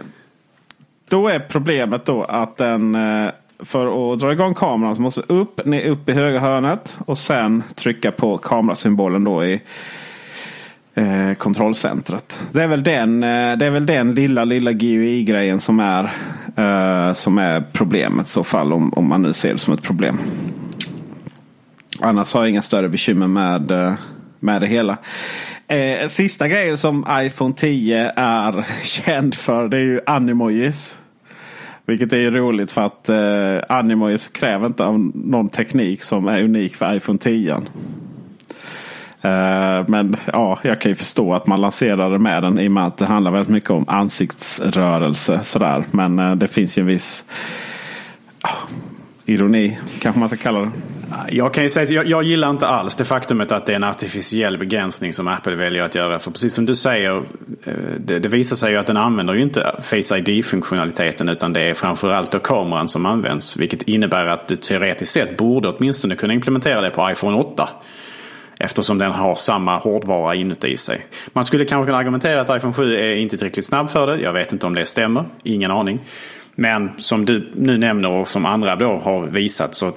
då 1.09 1.27
är 1.27 1.39
problemet 1.39 2.05
då 2.05 2.23
att 2.23 2.57
den 2.57 2.95
eh, 2.95 3.29
för 3.59 4.13
att 4.13 4.19
dra 4.19 4.31
igång 4.31 4.53
kameran 4.53 4.95
så 4.95 5.01
måste 5.01 5.21
upp, 5.21 5.65
ner, 5.65 5.85
upp 5.89 6.09
i 6.09 6.11
högra 6.11 6.39
hörnet 6.39 6.97
och 7.05 7.17
sen 7.17 7.63
trycka 7.75 8.11
på 8.11 8.37
kamerasymbolen 8.37 9.23
då 9.23 9.45
i 9.45 9.61
eh, 10.97 11.33
kontrollcentret. 11.33 12.39
Det 12.51 12.63
är, 12.63 12.67
väl 12.67 12.83
den, 12.83 13.23
eh, 13.23 13.57
det 13.57 13.65
är 13.65 13.69
väl 13.69 13.85
den 13.85 14.15
lilla, 14.15 14.43
lilla 14.43 14.71
GUI-grejen 14.71 15.59
som 15.59 15.79
är, 15.79 16.03
eh, 16.55 17.13
som 17.13 17.37
är 17.37 17.63
problemet 17.73 18.27
i 18.27 18.29
så 18.29 18.43
fall. 18.43 18.73
Om, 18.73 18.93
om 18.93 19.07
man 19.07 19.21
nu 19.21 19.33
ser 19.33 19.53
det 19.53 19.59
som 19.59 19.73
ett 19.73 19.83
problem. 19.83 20.19
Annars 21.99 22.33
har 22.33 22.41
jag 22.41 22.49
inga 22.49 22.61
större 22.61 22.89
bekymmer 22.89 23.27
med, 23.27 23.71
eh, 23.71 23.93
med 24.39 24.61
det 24.61 24.67
hela. 24.67 24.97
Eh, 25.67 26.07
sista 26.07 26.47
grejen 26.47 26.77
som 26.77 27.05
iPhone 27.11 27.53
10 27.55 28.11
är 28.15 28.65
känd 28.83 29.35
för 29.35 29.67
det 29.67 29.77
är 29.77 29.81
ju 29.81 30.01
animojis. 30.05 30.97
Vilket 31.85 32.13
är 32.13 32.31
roligt 32.31 32.71
för 32.71 32.81
att 32.81 33.09
eh, 33.09 33.75
animojis 33.77 34.27
kräver 34.27 34.65
inte 34.67 34.85
av 34.85 34.99
någon 35.15 35.49
teknik 35.49 36.01
som 36.01 36.27
är 36.27 36.43
unik 36.43 36.75
för 36.75 36.95
iPhone 36.95 37.19
10. 37.19 37.61
Eh, 39.21 39.85
men 39.87 40.17
ja, 40.33 40.59
jag 40.61 40.81
kan 40.81 40.91
ju 40.91 40.95
förstå 40.95 41.33
att 41.33 41.47
man 41.47 41.61
lanserade 41.61 42.19
med 42.19 42.43
den 42.43 42.59
i 42.59 42.67
och 42.67 42.71
med 42.71 42.87
att 42.87 42.97
det 42.97 43.05
handlar 43.05 43.31
väldigt 43.31 43.49
mycket 43.49 43.69
om 43.69 43.85
ansiktsrörelse. 43.87 45.39
Sådär. 45.43 45.83
Men 45.91 46.19
eh, 46.19 46.35
det 46.35 46.47
finns 46.47 46.77
ju 46.77 46.81
en 46.81 46.87
viss 46.87 47.25
ironi 49.25 49.77
kanske 49.99 50.19
man 50.19 50.29
ska 50.29 50.37
kalla 50.37 50.59
det. 50.59 50.71
Jag 51.29 51.53
kan 51.53 51.63
ju 51.63 51.69
säga 51.69 51.85
jag, 51.85 52.07
jag 52.07 52.23
gillar 52.23 52.49
inte 52.49 52.67
alls 52.67 52.95
det 52.95 53.05
faktumet 53.05 53.51
att 53.51 53.65
det 53.65 53.71
är 53.71 53.75
en 53.75 53.83
artificiell 53.83 54.57
begränsning 54.57 55.13
som 55.13 55.27
Apple 55.27 55.55
väljer 55.55 55.83
att 55.83 55.95
göra. 55.95 56.19
För 56.19 56.31
precis 56.31 56.53
som 56.53 56.65
du 56.65 56.75
säger, 56.75 57.17
eh, 57.63 57.73
det, 57.99 58.19
det 58.19 58.29
visar 58.29 58.55
sig 58.55 58.71
ju 58.71 58.77
att 58.77 58.85
den 58.85 58.97
använder 58.97 59.33
ju 59.33 59.41
inte 59.41 59.75
Face 59.81 60.17
ID-funktionaliteten 60.17 61.29
utan 61.29 61.53
det 61.53 61.61
är 61.61 61.73
framförallt 61.73 62.31
då 62.31 62.39
kameran 62.39 62.89
som 62.89 63.05
används. 63.05 63.57
Vilket 63.57 63.81
innebär 63.81 64.25
att 64.25 64.47
du 64.47 64.55
teoretiskt 64.55 65.11
sett 65.11 65.37
borde 65.37 65.69
åtminstone 65.69 66.15
kunna 66.15 66.33
implementera 66.33 66.81
det 66.81 66.89
på 66.89 67.11
iPhone 67.11 67.37
8. 67.37 67.69
Eftersom 68.59 68.97
den 68.97 69.11
har 69.11 69.35
samma 69.35 69.77
hårdvara 69.77 70.35
inuti 70.35 70.77
sig. 70.77 71.05
Man 71.33 71.43
skulle 71.43 71.65
kanske 71.65 71.85
kunna 71.85 71.97
argumentera 71.97 72.41
att 72.41 72.57
iPhone 72.57 72.73
7 72.73 72.95
är 72.95 73.15
inte 73.15 73.37
tillräckligt 73.37 73.65
snabb 73.65 73.89
för 73.89 74.07
det. 74.07 74.21
Jag 74.21 74.33
vet 74.33 74.51
inte 74.51 74.65
om 74.65 74.75
det 74.75 74.85
stämmer. 74.85 75.25
Ingen 75.43 75.71
aning. 75.71 75.99
Men 76.55 76.91
som 76.97 77.25
du 77.25 77.51
nu 77.55 77.77
nämner 77.77 78.11
och 78.11 78.27
som 78.27 78.45
andra 78.45 78.75
då 78.75 78.97
har 78.97 79.27
visat 79.27 79.75
så 79.75 79.91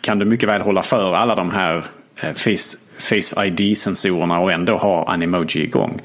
kan 0.00 0.18
du 0.18 0.24
mycket 0.24 0.48
väl 0.48 0.60
hålla 0.60 0.82
för 0.82 1.14
alla 1.14 1.34
de 1.34 1.50
här 1.50 1.84
eh, 2.20 2.32
Face, 2.32 2.78
Face 2.98 3.46
ID-sensorerna 3.46 4.40
och 4.40 4.52
ändå 4.52 4.76
ha 4.76 5.04
Animoji 5.04 5.62
igång. 5.62 6.00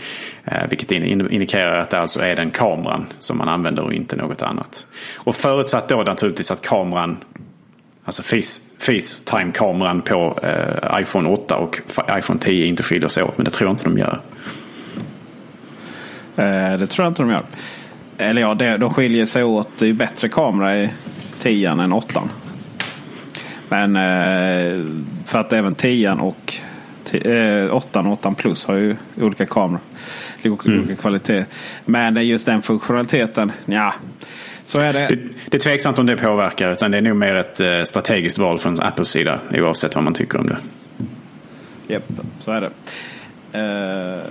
Eh, 0.46 0.70
vilket 0.70 0.92
indikerar 0.92 1.82
att 1.82 1.90
det 1.90 2.00
alltså 2.00 2.20
är 2.20 2.36
den 2.36 2.52
kameran 2.52 3.06
som 3.20 3.38
man 3.38 3.50
använder 3.50 3.84
och 3.84 3.94
inte 3.94 4.16
något 4.16 4.42
annat. 4.42 4.86
Och 5.16 5.36
förutsatt 5.36 5.90
då 5.90 6.04
naturligtvis 6.04 6.52
att 6.52 6.62
kameran 6.62 7.18
Alltså 8.08 8.24
Face, 8.24 8.62
Facetime-kameran 8.80 10.02
på 10.02 10.40
eh, 10.44 11.02
iPhone 11.02 11.30
8 11.30 11.56
och 11.58 11.80
iPhone 12.18 12.40
10 12.40 12.66
inte 12.66 12.84
skiljer 12.84 13.10
sig 13.10 13.24
åt. 13.24 13.38
Men 13.38 13.46
det 13.46 13.52
tror 13.52 13.68
jag 13.68 13.74
inte 13.74 13.84
de 13.84 13.98
gör. 13.98 14.22
Eh, 16.36 16.80
det 16.80 16.88
tror 16.88 17.06
jag 17.06 17.12
inte 17.12 17.22
de 17.22 17.32
gör. 17.32 17.44
Eller 18.18 18.42
ja, 18.42 18.54
det, 18.54 18.78
de 18.78 18.94
skiljer 18.94 19.26
sig 19.26 19.44
åt. 19.44 19.70
Det 19.78 19.88
är 19.88 19.94
bättre 19.94 20.30
kamera 20.30 20.78
i 20.78 20.90
10 21.42 21.72
än 21.72 21.94
8. 21.94 22.24
Men 23.70 23.96
eh, 23.96 24.86
för 25.26 25.40
att 25.40 25.54
även 25.54 25.76
10 25.76 26.12
och 26.12 26.54
8 27.72 28.00
och 28.00 28.12
8 28.12 28.34
plus 28.38 28.66
har 28.66 28.76
ju 28.76 28.96
olika 29.22 29.46
kameror. 29.46 29.80
Olika 30.44 30.70
mm. 30.70 30.96
kvalitet. 30.96 31.46
Men 31.86 32.28
just 32.28 32.46
den 32.46 32.62
funktionaliteten, 32.62 33.52
ja. 33.66 33.94
Så 34.68 34.82
är 34.82 34.94
det. 34.94 35.00
det. 35.00 35.16
Det 35.46 35.58
är 35.58 35.62
tveksamt 35.62 36.00
om 36.00 36.06
det 36.06 36.18
påverkar. 36.18 36.72
Utan 36.72 36.92
det 36.92 36.98
är 36.98 37.02
nog 37.02 37.16
mer 37.16 37.36
ett 37.36 37.60
eh, 37.60 37.84
strategiskt 37.84 38.38
val 38.38 38.60
från 38.60 38.80
Apples 38.80 39.10
sida. 39.10 39.40
Oavsett 39.54 39.96
vad 39.96 40.04
man 40.04 40.14
tycker 40.14 40.40
om 40.40 40.48
det. 40.48 40.58
Japp, 41.88 42.04
så 42.40 42.52
är 42.52 42.62
det. 42.62 42.72
Uh... 43.60 44.24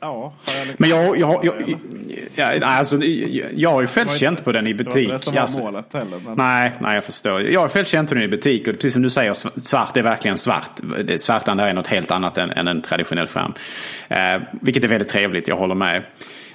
Ja, 0.00 0.32
jag 0.46 0.74
Men 0.76 0.90
jag, 0.90 1.18
jag, 1.18 1.44
jag, 1.44 1.78
jag, 2.34 2.62
alltså, 2.62 2.96
jag 3.54 3.70
har 3.70 3.80
ju 3.80 3.86
själv 3.86 4.08
känt 4.08 4.44
på 4.44 4.52
den 4.52 4.66
i 4.66 4.74
butik. 4.74 5.08
Det 5.08 5.30
var 5.30 5.40
alltså, 5.40 5.62
målet 5.62 5.92
heller, 5.92 6.20
men... 6.24 6.34
nej, 6.36 6.72
nej, 6.80 6.94
jag 6.94 7.04
förstår. 7.04 7.42
Jag 7.42 7.60
har 7.60 7.68
själv 7.68 7.84
känt 7.84 8.08
på 8.08 8.14
den 8.14 8.24
i 8.24 8.28
butik. 8.28 8.68
Och 8.68 8.74
precis 8.74 8.92
som 8.92 9.02
du 9.02 9.10
säger, 9.10 9.34
svart 9.60 9.96
är 9.96 10.02
verkligen 10.02 10.38
svart. 10.38 10.80
Svartan 11.16 11.60
är 11.60 11.74
något 11.74 11.86
helt 11.86 12.10
annat 12.10 12.38
än, 12.38 12.50
än 12.50 12.68
en 12.68 12.82
traditionell 12.82 13.26
skärm. 13.26 13.54
Eh, 14.08 14.42
vilket 14.50 14.84
är 14.84 14.88
väldigt 14.88 15.08
trevligt, 15.08 15.48
jag 15.48 15.56
håller 15.56 15.74
med. 15.74 16.02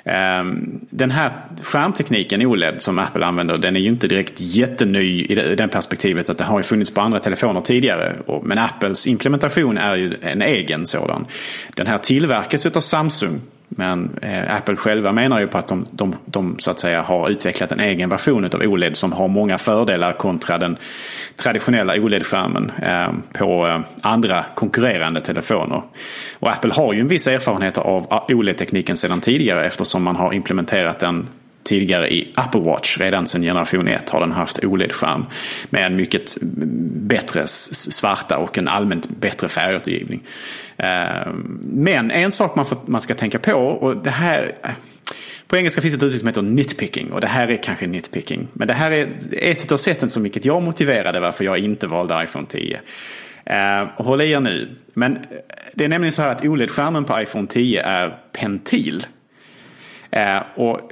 Ehm, 0.03 0.79
den 0.89 1.11
här 1.11 1.31
skärmtekniken 1.63 2.41
OLED 2.45 2.81
som 2.81 2.99
Apple 2.99 3.25
använder 3.25 3.57
den 3.57 3.75
är 3.75 3.79
ju 3.79 3.87
inte 3.87 4.07
direkt 4.07 4.41
jätteny 4.41 5.21
i 5.21 5.35
det 5.35 5.67
perspektivet 5.67 6.29
att 6.29 6.37
det 6.37 6.43
har 6.43 6.59
ju 6.59 6.63
funnits 6.63 6.93
på 6.93 7.01
andra 7.01 7.19
telefoner 7.19 7.61
tidigare. 7.61 8.15
Men 8.43 8.57
Apples 8.57 9.07
implementation 9.07 9.77
är 9.77 9.97
ju 9.97 10.17
en 10.21 10.41
egen 10.41 10.85
sådan. 10.85 11.25
Den 11.75 11.87
här 11.87 11.97
tillverkas 11.97 12.65
av 12.65 12.81
Samsung 12.81 13.41
men 13.69 14.17
eh, 14.21 14.55
Apple 14.55 14.75
själva 14.75 15.11
menar 15.11 15.39
ju 15.39 15.47
på 15.47 15.57
att 15.57 15.67
de, 15.67 15.85
de, 15.91 16.15
de, 16.25 16.55
så 16.59 16.71
att 16.71 16.79
säga 16.79 17.01
har 17.01 17.29
utvecklat 17.29 17.71
en 17.71 17.79
egen 17.79 18.09
version 18.09 18.45
av 18.45 18.61
OLED 18.61 18.97
som 18.97 19.13
har 19.13 19.27
många 19.27 19.57
fördelar 19.57 20.13
kontra 20.13 20.57
den 20.57 20.77
traditionella 21.35 21.93
OLED-skärmen 21.93 22.71
eh, 22.81 23.09
på 23.33 23.67
eh, 23.67 23.79
andra 24.01 24.45
konkurrerande 24.55 25.21
telefoner. 25.21 25.81
Och 26.39 26.49
Apple 26.49 26.73
har 26.73 26.93
ju 26.93 26.99
en 26.99 27.07
viss 27.07 27.27
erfarenhet 27.27 27.77
av 27.77 28.23
OLED-tekniken 28.29 28.97
sedan 28.97 29.21
tidigare 29.21 29.65
eftersom 29.65 30.03
man 30.03 30.15
har 30.15 30.33
implementerat 30.33 30.99
den 30.99 31.27
tidigare 31.67 32.13
i 32.13 32.33
Apple 32.35 32.61
Watch. 32.61 32.97
Redan 32.97 33.27
sedan 33.27 33.41
generation 33.41 33.87
1 33.87 34.09
har 34.09 34.19
den 34.19 34.31
haft 34.31 34.63
OLED-skärm. 34.63 35.25
Med 35.69 35.85
en 35.85 35.95
mycket 35.95 36.37
bättre 37.07 37.47
svarta 37.47 38.37
och 38.37 38.57
en 38.57 38.67
allmänt 38.67 39.09
bättre 39.09 39.47
färgåtergivning. 39.47 40.23
Eh, 40.77 41.33
men 41.61 42.11
en 42.11 42.31
sak 42.31 42.55
man, 42.55 42.65
får, 42.65 42.77
man 42.85 43.01
ska 43.01 43.13
tänka 43.13 43.39
på 43.39 43.53
och 43.53 43.97
det 43.97 44.09
här 44.09 44.55
eh, 44.63 44.69
på 45.47 45.57
engelska 45.57 45.81
finns 45.81 45.95
ett 45.95 46.03
uttryck 46.03 46.19
som 46.19 46.27
heter 46.27 46.41
nitpicking 46.41 47.11
och 47.11 47.21
det 47.21 47.27
här 47.27 47.47
är 47.47 47.57
kanske 47.57 47.87
nitpicking. 47.87 48.47
Men 48.53 48.67
det 48.67 48.73
här 48.73 48.91
är 48.91 49.09
ett 49.31 49.71
av 49.71 49.77
sätten 49.77 50.09
som 50.09 50.23
vilket 50.23 50.45
jag 50.45 50.61
motiverade 50.61 51.19
varför 51.19 51.45
jag 51.45 51.57
inte 51.57 51.87
valde 51.87 52.23
iPhone 52.23 52.45
10. 52.47 52.79
Uh, 53.49 53.55
eh, 53.55 53.87
håll 53.95 54.21
i 54.21 54.31
er 54.31 54.39
nu. 54.39 54.69
Men 54.93 55.17
det 55.73 55.83
är 55.83 55.87
nämligen 55.87 56.11
så 56.11 56.21
här 56.21 56.31
att 56.31 56.45
OLED-skärmen 56.45 57.03
på 57.03 57.21
iPhone 57.21 57.47
10 57.47 57.81
är 57.81 58.17
pentil. 58.31 59.05
Uh, 60.17 60.41
och 60.55 60.91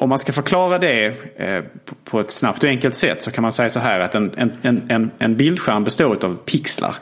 om 0.00 0.08
man 0.08 0.18
ska 0.18 0.32
förklara 0.32 0.78
det 0.78 1.14
eh, 1.36 1.64
på 2.04 2.20
ett 2.20 2.30
snabbt 2.30 2.62
och 2.62 2.68
enkelt 2.68 2.94
sätt 2.94 3.22
så 3.22 3.30
kan 3.30 3.42
man 3.42 3.52
säga 3.52 3.68
så 3.68 3.80
här 3.80 4.00
att 4.00 4.14
en, 4.14 4.30
en, 4.62 4.82
en, 4.88 5.10
en 5.18 5.36
bildskärm 5.36 5.84
består 5.84 6.24
av 6.24 6.36
pixlar 6.44 6.96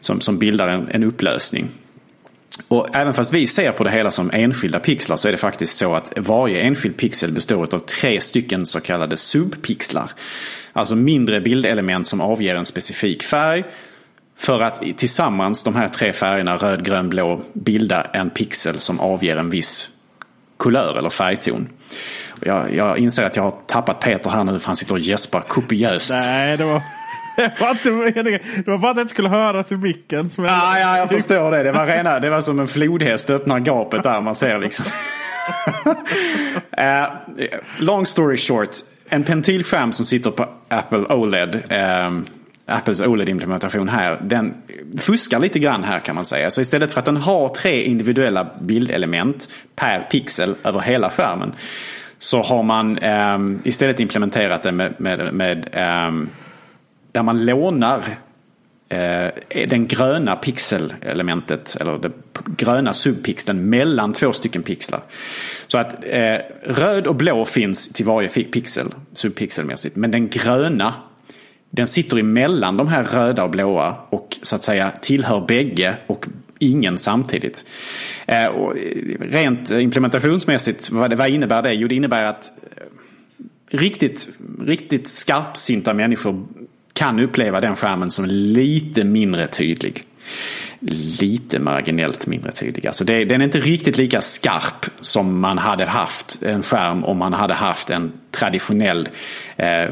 som, 0.00 0.20
som 0.20 0.38
bildar 0.38 0.68
en, 0.68 0.88
en 0.90 1.04
upplösning. 1.04 1.68
Och 2.68 2.96
även 2.96 3.14
fast 3.14 3.34
vi 3.34 3.46
ser 3.46 3.72
på 3.72 3.84
det 3.84 3.90
hela 3.90 4.10
som 4.10 4.30
enskilda 4.32 4.80
pixlar 4.80 5.16
så 5.16 5.28
är 5.28 5.32
det 5.32 5.38
faktiskt 5.38 5.76
så 5.76 5.94
att 5.94 6.12
varje 6.16 6.60
enskild 6.60 6.96
pixel 6.96 7.32
består 7.32 7.74
av 7.74 7.78
tre 7.78 8.20
stycken 8.20 8.66
så 8.66 8.80
kallade 8.80 9.16
subpixlar. 9.16 10.10
Alltså 10.72 10.96
mindre 10.96 11.40
bildelement 11.40 12.06
som 12.06 12.20
avger 12.20 12.54
en 12.54 12.66
specifik 12.66 13.22
färg. 13.22 13.64
För 14.38 14.60
att 14.60 14.82
tillsammans 14.96 15.64
de 15.64 15.74
här 15.74 15.88
tre 15.88 16.12
färgerna 16.12 16.56
röd, 16.56 16.84
grön, 16.84 17.08
blå 17.08 17.42
bilda 17.52 18.02
en 18.02 18.30
pixel 18.30 18.78
som 18.78 19.00
avger 19.00 19.36
en 19.36 19.50
viss 19.50 19.88
kulör 20.58 20.98
eller 20.98 21.10
färgton. 21.10 21.68
Jag, 22.46 22.74
jag 22.74 22.98
inser 22.98 23.24
att 23.24 23.36
jag 23.36 23.42
har 23.42 23.54
tappat 23.66 24.00
Peter 24.00 24.30
här 24.30 24.44
nu 24.44 24.58
för 24.58 24.66
han 24.66 24.76
sitter 24.76 24.94
och 24.94 25.00
gäspar 25.00 25.40
kopiöst. 25.40 26.12
Nej, 26.14 26.56
det 26.56 26.64
var... 26.64 26.82
Det 27.36 27.60
var, 27.60 28.06
inte, 28.06 28.22
det 28.64 28.66
var 28.66 28.78
bara 28.78 28.90
att 28.90 28.96
det 28.96 29.02
inte 29.02 29.10
skulle 29.10 29.28
höras 29.28 29.72
i 29.72 29.76
micken. 29.76 30.30
Som 30.30 30.44
ja, 30.44 30.78
ja, 30.78 30.98
jag 30.98 31.08
förstår 31.08 31.50
det. 31.50 31.62
Det 31.62 31.72
var, 31.72 31.86
rena, 31.86 32.20
det 32.20 32.30
var 32.30 32.40
som 32.40 32.60
en 32.60 32.66
flodhäst 32.66 33.30
öppnar 33.30 33.58
gapet 33.60 34.02
där 34.02 34.20
man 34.20 34.34
ser 34.34 34.58
liksom. 34.58 34.84
uh, 36.78 37.44
long 37.78 38.06
story 38.06 38.36
short. 38.36 38.70
En 39.08 39.24
pentilskärm 39.24 39.92
som 39.92 40.04
sitter 40.04 40.30
på 40.30 40.48
Apple 40.68 40.98
OLED. 40.98 41.54
Uh, 41.54 42.22
Apples 42.66 43.00
OLED-implementation 43.00 43.88
här, 43.88 44.20
den 44.22 44.54
fuskar 44.98 45.38
lite 45.38 45.58
grann 45.58 45.84
här 45.84 45.98
kan 45.98 46.14
man 46.14 46.24
säga. 46.24 46.50
Så 46.50 46.60
istället 46.60 46.92
för 46.92 46.98
att 46.98 47.04
den 47.04 47.16
har 47.16 47.48
tre 47.48 47.82
individuella 47.82 48.50
bildelement 48.60 49.48
per 49.76 50.00
pixel 50.00 50.54
över 50.64 50.80
hela 50.80 51.10
skärmen. 51.10 51.52
Så 52.22 52.42
har 52.42 52.62
man 52.62 52.98
um, 52.98 53.60
istället 53.64 54.00
implementerat 54.00 54.62
det 54.62 54.72
med, 54.72 54.94
med, 54.98 55.34
med 55.34 55.68
um, 56.08 56.30
där 57.12 57.22
man 57.22 57.44
lånar 57.44 58.04
eh, 58.88 59.28
den 59.68 59.86
gröna 59.86 60.36
pixelelementet, 60.36 61.76
eller 61.80 61.98
det 61.98 62.12
gröna 62.56 62.92
subpixeln 62.92 63.70
mellan 63.70 64.12
två 64.12 64.32
stycken 64.32 64.62
pixlar. 64.62 65.00
Så 65.66 65.78
att 65.78 66.04
eh, 66.04 66.38
röd 66.62 67.06
och 67.06 67.14
blå 67.14 67.44
finns 67.44 67.88
till 67.88 68.06
varje 68.06 68.28
pixel, 68.28 68.86
subpixelmässigt. 69.12 69.96
Men 69.96 70.10
den 70.10 70.28
gröna, 70.28 70.94
den 71.70 71.86
sitter 71.86 72.18
emellan 72.18 72.76
de 72.76 72.88
här 72.88 73.02
röda 73.02 73.44
och 73.44 73.50
blåa 73.50 73.96
och 74.10 74.38
så 74.42 74.56
att 74.56 74.62
säga 74.62 74.92
tillhör 75.00 75.40
bägge 75.40 75.98
och 76.06 76.26
ingen 76.62 76.98
samtidigt. 76.98 77.64
Eh, 78.26 78.46
och 78.46 78.76
rent 79.20 79.70
implementationsmässigt, 79.70 80.90
vad, 80.90 81.28
innebär 81.28 81.62
det? 81.62 81.72
Jo, 81.72 81.88
det 81.88 81.94
innebär 81.94 82.24
att 82.24 82.52
eh, 82.76 82.82
riktigt, 83.78 84.28
riktigt 84.60 85.08
skarpsynta 85.08 85.94
människor 85.94 86.46
kan 86.92 87.20
uppleva 87.20 87.60
den 87.60 87.76
skärmen 87.76 88.10
som 88.10 88.24
lite 88.26 89.04
mindre 89.04 89.46
tydlig. 89.46 90.04
Lite 91.20 91.58
marginellt 91.58 92.26
mindre 92.26 92.52
tydlig. 92.52 92.86
Alltså 92.86 93.04
det, 93.04 93.24
den 93.24 93.40
är 93.40 93.44
inte 93.44 93.60
riktigt 93.60 93.98
lika 93.98 94.20
skarp 94.20 94.86
som 95.00 95.40
man 95.40 95.58
hade 95.58 95.84
haft 95.84 96.42
en 96.42 96.62
skärm 96.62 97.04
om 97.04 97.18
man 97.18 97.32
hade 97.32 97.54
haft 97.54 97.90
en 97.90 98.12
traditionell 98.30 99.08
eh, 99.56 99.84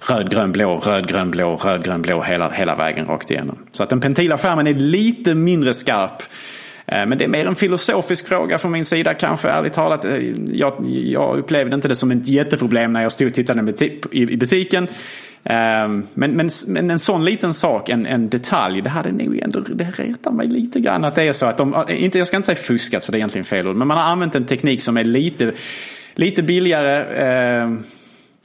röd, 0.00 0.30
grön, 0.30 0.52
blå, 0.52 0.76
röd, 0.76 1.08
grön, 1.08 1.30
blå, 1.30 1.56
röd, 1.56 1.84
grön, 1.84 2.02
blå 2.02 2.22
hela, 2.22 2.50
hela 2.50 2.74
vägen 2.74 3.06
rakt 3.06 3.30
igenom. 3.30 3.58
Så 3.72 3.82
att 3.82 3.90
den 3.90 4.00
pentila 4.00 4.38
skärmen 4.38 4.66
är 4.66 4.74
lite 4.74 5.34
mindre 5.34 5.74
skarp. 5.74 6.22
Eh, 6.86 7.06
men 7.06 7.18
det 7.18 7.24
är 7.24 7.28
mer 7.28 7.46
en 7.46 7.54
filosofisk 7.54 8.28
fråga 8.28 8.58
från 8.58 8.72
min 8.72 8.84
sida 8.84 9.14
kanske, 9.14 9.48
ärligt 9.48 9.72
talat. 9.72 10.04
Eh, 10.04 10.18
jag, 10.52 10.74
jag 10.88 11.38
upplevde 11.38 11.74
inte 11.74 11.88
det 11.88 11.94
som 11.94 12.10
ett 12.10 12.28
jätteproblem 12.28 12.92
när 12.92 13.02
jag 13.02 13.12
stod 13.12 13.26
och 13.26 13.34
tittade 13.34 13.72
i 14.10 14.36
butiken. 14.36 14.88
Ehm, 15.44 16.06
men, 16.14 16.30
men, 16.30 16.50
men 16.66 16.90
en 16.90 16.98
sån 16.98 17.24
liten 17.24 17.52
sak, 17.52 17.88
en, 17.88 18.06
en 18.06 18.28
detalj, 18.28 18.82
det 18.82 18.90
hade 18.90 19.12
nog 19.12 19.38
ändå, 19.38 19.60
det 19.60 19.84
retar 19.84 20.30
mig 20.30 20.46
lite 20.46 20.80
grann 20.80 21.04
att 21.04 21.14
det 21.14 21.22
är 21.22 21.32
så 21.32 21.46
att 21.46 21.56
de, 21.56 21.74
eh, 21.74 22.04
inte, 22.04 22.18
jag 22.18 22.26
ska 22.26 22.36
inte 22.36 22.46
säga 22.46 22.56
fuskat 22.56 23.04
för 23.04 23.12
det 23.12 23.16
är 23.16 23.20
egentligen 23.20 23.44
fel 23.44 23.68
ord, 23.68 23.76
men 23.76 23.88
man 23.88 23.96
har 23.96 24.04
använt 24.04 24.34
en 24.34 24.46
teknik 24.46 24.82
som 24.82 24.96
är 24.96 25.04
lite, 25.04 25.52
lite 26.14 26.42
billigare 26.42 26.98
Eh, 26.98 27.70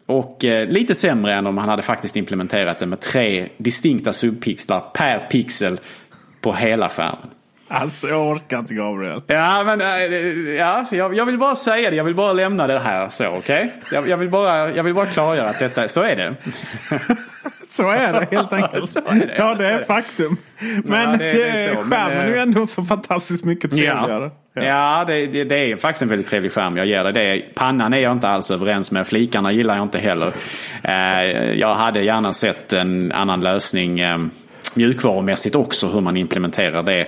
och 0.05 0.45
eh, 0.45 0.67
lite 0.67 0.95
sämre 0.95 1.33
än 1.33 1.47
om 1.47 1.55
man 1.55 1.69
hade 1.69 1.81
faktiskt 1.81 2.15
implementerat 2.17 2.79
det 2.79 2.85
med 2.85 2.99
tre 2.99 3.47
distinkta 3.57 4.13
subpixlar 4.13 4.79
per 4.93 5.19
pixel 5.19 5.79
på 6.41 6.53
hela 6.53 6.89
skärmen. 6.89 7.29
Alltså 7.67 8.07
jag 8.07 8.27
orkar 8.31 8.59
inte 8.59 8.73
Gabriel. 8.73 9.21
Ja, 9.27 9.63
men 9.63 9.81
äh, 9.81 9.87
ja, 10.57 10.85
jag, 10.91 11.15
jag 11.15 11.25
vill 11.25 11.37
bara 11.37 11.55
säga 11.55 11.89
det. 11.89 11.95
Jag 11.95 12.03
vill 12.03 12.15
bara 12.15 12.33
lämna 12.33 12.67
det 12.67 12.79
här 12.79 13.09
så, 13.09 13.27
okej? 13.27 13.37
Okay? 13.39 13.69
Jag, 13.97 14.07
jag, 14.09 14.17
vill 14.17 14.29
bara, 14.29 14.71
jag 14.71 14.83
vill 14.83 14.93
bara 14.93 15.05
klargöra 15.05 15.49
att 15.49 15.59
detta, 15.59 15.87
så 15.87 16.01
är 16.01 16.15
det. 16.15 16.35
Så 17.67 17.89
är 17.89 18.13
det 18.13 18.27
helt 18.35 18.53
enkelt. 18.53 18.93
Det, 18.93 19.35
ja, 19.37 19.55
det 19.55 19.65
är 19.65 19.81
faktum. 19.83 20.37
Men 20.83 21.11
Ja, 21.11 21.17
det- 21.17 21.31
det 21.31 21.43
är 21.49 21.51
det 21.51 21.75
så, 21.75 21.81
men, 21.81 21.89
skärmen 21.91 22.17
är 22.17 22.27
ju 22.27 22.35
eh, 22.35 22.41
ändå 22.41 22.65
så 22.65 22.83
fantastiskt 22.83 23.45
mycket 23.45 23.71
trevligare. 23.71 24.23
Ja, 24.23 24.31
ja 24.53 25.03
det, 25.07 25.27
det, 25.27 25.43
det 25.43 25.71
är 25.71 25.75
faktiskt 25.75 26.01
en 26.01 26.09
väldigt 26.09 26.27
trevlig 26.27 26.51
skärm. 26.51 26.77
Jag 26.77 26.85
ger 26.85 27.03
dig 27.03 27.13
det. 27.13 27.55
Pannan 27.55 27.93
är 27.93 27.97
jag 27.97 28.11
inte 28.11 28.27
alls 28.27 28.51
överens 28.51 28.91
med. 28.91 29.07
Flikarna 29.07 29.51
gillar 29.51 29.75
jag 29.75 29.83
inte 29.83 29.99
heller. 29.99 30.33
Eh, 30.83 31.23
jag 31.59 31.73
hade 31.73 32.01
gärna 32.01 32.33
sett 32.33 32.73
en 32.73 33.11
annan 33.11 33.39
lösning 33.39 33.99
eh, 33.99 34.17
mjukvarumässigt 34.73 35.55
också. 35.55 35.87
Hur 35.87 36.01
man 36.01 36.17
implementerar 36.17 36.83
det. 36.83 37.07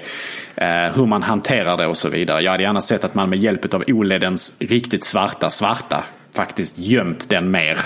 Eh, 0.55 0.95
hur 0.95 1.05
man 1.05 1.23
hanterar 1.23 1.77
det 1.77 1.87
och 1.87 1.97
så 1.97 2.09
vidare. 2.09 2.41
Jag 2.41 2.51
hade 2.51 2.63
gärna 2.63 2.81
sett 2.81 3.03
att 3.03 3.15
man 3.15 3.29
med 3.29 3.39
hjälp 3.39 3.73
av 3.73 3.83
OLEDens 3.87 4.57
riktigt 4.59 5.03
svarta 5.03 5.49
svarta 5.49 6.03
faktiskt 6.33 6.77
gömt 6.77 7.29
den 7.29 7.51
mer 7.51 7.79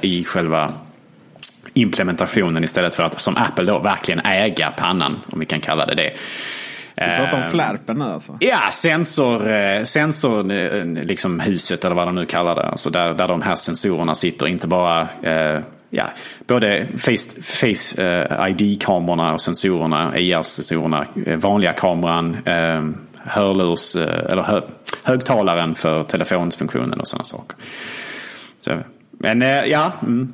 i 0.00 0.24
själva 0.24 0.72
implementationen 1.74 2.64
istället 2.64 2.94
för 2.94 3.02
att 3.02 3.20
som 3.20 3.36
Apple 3.36 3.64
då 3.64 3.78
verkligen 3.78 4.20
äga 4.20 4.70
pannan. 4.70 5.20
Om 5.32 5.40
vi 5.40 5.46
kan 5.46 5.60
kalla 5.60 5.86
det 5.86 5.94
det. 5.94 6.12
Vi 6.96 7.16
pratar 7.16 7.36
om 7.36 7.42
Eh, 7.42 7.50
flärpen 7.50 7.98
nu 7.98 8.04
alltså. 8.04 8.36
Ja, 8.40 8.58
sensor, 8.72 9.50
eh, 9.50 9.82
sensor 9.82 10.52
eh, 10.52 10.84
liksom 10.84 11.40
huset 11.40 11.84
eller 11.84 11.96
vad 11.96 12.08
de 12.08 12.14
nu 12.14 12.26
kallar 12.26 12.54
det. 12.54 12.62
Alltså 12.62 12.90
där, 12.90 13.14
där 13.14 13.28
de 13.28 13.42
här 13.42 13.56
sensorerna 13.56 14.14
sitter. 14.14 14.46
Inte 14.46 14.66
bara 14.66 15.08
eh, 15.22 15.60
ja, 15.90 16.04
både 16.46 16.86
face, 16.98 17.42
face 17.42 18.02
ID-kamerorna 18.48 19.34
och 19.34 19.40
sensorerna, 19.40 20.18
IR-sensorerna, 20.18 21.06
vanliga 21.36 21.72
kameran, 21.72 22.36
hörlurs, 23.16 23.96
eller 23.96 24.42
hö, 24.42 24.60
högtalaren 25.02 25.74
för 25.74 26.04
telefonsfunktionen 26.04 27.00
och 27.00 27.08
sådana 27.08 27.24
saker. 27.24 27.56
Så, 28.60 28.72
men 29.10 29.40
ja. 29.70 29.92
Mm. 30.02 30.32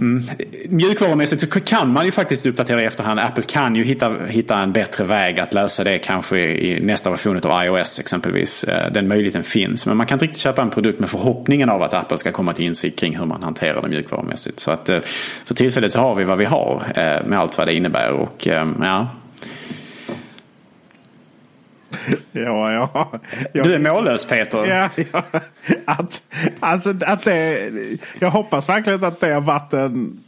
Mm. 0.00 0.24
Mjukvarumässigt 0.68 1.40
så 1.40 1.60
kan 1.60 1.92
man 1.92 2.04
ju 2.04 2.10
faktiskt 2.10 2.46
uppdatera 2.46 2.82
i 2.82 2.84
efterhand. 2.84 3.20
Apple 3.20 3.42
kan 3.42 3.76
ju 3.76 3.84
hitta, 3.84 4.16
hitta 4.28 4.58
en 4.58 4.72
bättre 4.72 5.04
väg 5.04 5.40
att 5.40 5.54
lösa 5.54 5.84
det 5.84 5.98
kanske 5.98 6.38
i 6.38 6.80
nästa 6.80 7.10
version 7.10 7.40
av 7.42 7.64
iOS 7.64 7.98
exempelvis. 7.98 8.64
Eh, 8.64 8.92
den 8.92 9.08
möjligheten 9.08 9.42
finns. 9.42 9.86
Men 9.86 9.96
man 9.96 10.06
kan 10.06 10.16
inte 10.16 10.24
riktigt 10.24 10.40
köpa 10.40 10.62
en 10.62 10.70
produkt 10.70 11.00
med 11.00 11.10
förhoppningen 11.10 11.68
av 11.68 11.82
att 11.82 11.94
Apple 11.94 12.18
ska 12.18 12.32
komma 12.32 12.52
till 12.52 12.64
insikt 12.64 12.98
kring 12.98 13.18
hur 13.18 13.26
man 13.26 13.42
hanterar 13.42 13.82
det 13.82 13.88
mjukvarumässigt. 13.88 14.60
Så 14.60 14.70
att 14.70 14.88
eh, 14.88 14.98
för 15.44 15.54
tillfället 15.54 15.92
så 15.92 16.00
har 16.00 16.14
vi 16.14 16.24
vad 16.24 16.38
vi 16.38 16.44
har 16.44 16.82
eh, 16.96 17.26
med 17.26 17.38
allt 17.38 17.58
vad 17.58 17.66
det 17.66 17.74
innebär. 17.74 18.10
Och 18.10 18.48
ja, 18.80 19.08
Ja, 22.32 22.72
ja. 22.72 23.10
ja. 23.52 23.62
du 23.62 23.74
är 23.74 23.78
mållös 23.78 24.24
Peter. 24.24 24.66
Ja, 24.66 24.88
ja. 25.12 25.22
Att, 25.84 26.22
alltså, 26.60 26.94
att 27.06 27.24
det, 27.24 27.70
jag 28.18 28.30
hoppas 28.30 28.68
verkligen 28.68 29.04
att 29.04 29.20
det 29.20 29.32
har 29.32 29.40
varit 29.40 29.72
en... 29.72 30.18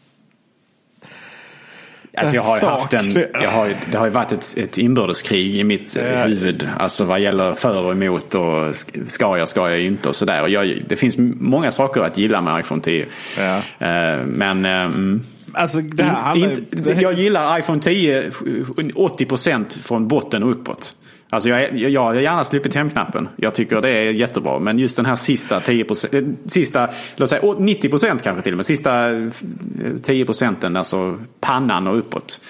Alltså 2.16 2.34
jag 2.36 2.42
har 2.42 2.60
haft 2.60 2.92
en, 2.94 3.12
jag 3.32 3.50
har, 3.50 3.74
det 3.90 3.98
har 3.98 4.06
ju 4.06 4.12
varit 4.12 4.32
ett, 4.32 4.54
ett 4.58 4.78
inbördeskrig 4.78 5.54
i 5.54 5.64
mitt 5.64 5.96
eh, 5.96 6.12
Ja. 6.12 6.22
huvud. 6.22 6.68
Alltså 6.78 7.04
vad 7.04 7.20
gäller 7.20 7.54
för 7.54 7.84
och 7.84 7.92
emot 7.92 8.34
och 8.34 8.42
sk- 8.72 9.08
ska 9.08 9.38
jag, 9.38 9.48
ska 9.48 9.70
jag 9.70 9.80
inte 9.80 10.08
och 10.08 10.16
sådär. 10.16 10.42
Och 10.42 10.48
jag, 10.50 10.82
det 10.88 10.96
finns 10.96 11.16
många 11.40 11.70
saker 11.70 12.00
att 12.00 12.18
gilla 12.18 12.40
med 12.40 12.60
iPhone 12.60 12.82
10. 12.82 13.06
Ja. 13.38 13.56
Eh, 13.56 14.24
Men 14.26 14.64
mm, 14.64 15.22
Alltså 15.52 15.78
här 15.98 16.04
handlar 16.04 16.50
inte, 16.50 16.90
jag 17.00 17.12
gillar 17.12 17.58
iPhone 17.58 17.80
10 17.80 18.22
80% 18.30 19.78
från 19.80 20.08
botten 20.08 20.42
och 20.42 20.50
uppåt. 20.50 20.94
Alltså 21.30 21.48
jag, 21.48 21.78
jag, 21.78 21.90
jag 21.90 22.02
har 22.02 22.14
gärna 22.14 22.44
sluppit 22.44 22.74
hemknappen. 22.74 23.28
Jag 23.36 23.54
tycker 23.54 23.80
det 23.80 23.88
är 23.90 24.10
jättebra. 24.10 24.58
Men 24.58 24.78
just 24.78 24.96
den 24.96 25.06
här 25.06 25.16
sista 25.16 25.60
10%, 25.60 26.16
eh, 26.16 26.24
sista, 26.46 26.88
låt 27.16 27.30
säga 27.30 27.42
90% 27.42 28.18
kanske 28.22 28.42
till 28.42 28.52
och 28.52 28.56
med. 28.56 28.66
Sista 28.66 29.10
eh, 29.10 29.16
10% 29.16 30.78
alltså 30.78 31.18
pannan 31.40 31.86
och 31.86 31.98
uppåt. 31.98 32.40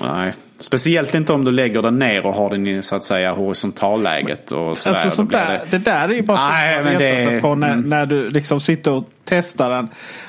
Nej. 0.00 0.32
Speciellt 0.60 1.14
inte 1.14 1.32
om 1.32 1.44
du 1.44 1.50
lägger 1.50 1.82
den 1.82 1.98
ner 1.98 2.26
och 2.26 2.34
har 2.34 2.50
den 2.50 2.66
i 2.66 2.82
så 2.82 2.96
att 2.96 3.04
säga 3.04 3.32
horisontalläget 3.32 4.50
och 4.52 4.78
sådär. 4.78 4.96
Alltså 4.96 5.16
sånt 5.16 5.32
där, 5.32 5.64
det... 5.70 5.78
där 5.78 6.08
är 6.08 6.12
ju 6.12 6.22
bara 6.22 6.48
Nej, 6.48 6.84
men 6.84 6.92
att 6.92 6.98
det- 6.98 7.24
sig 7.24 7.40
på 7.40 7.54
när, 7.54 7.72
mm. 7.72 7.88
när 7.88 8.06
du 8.06 8.30
liksom 8.30 8.60
sitter 8.60 8.92
och 8.92 9.10
testar 9.24 9.70
den 9.70 9.88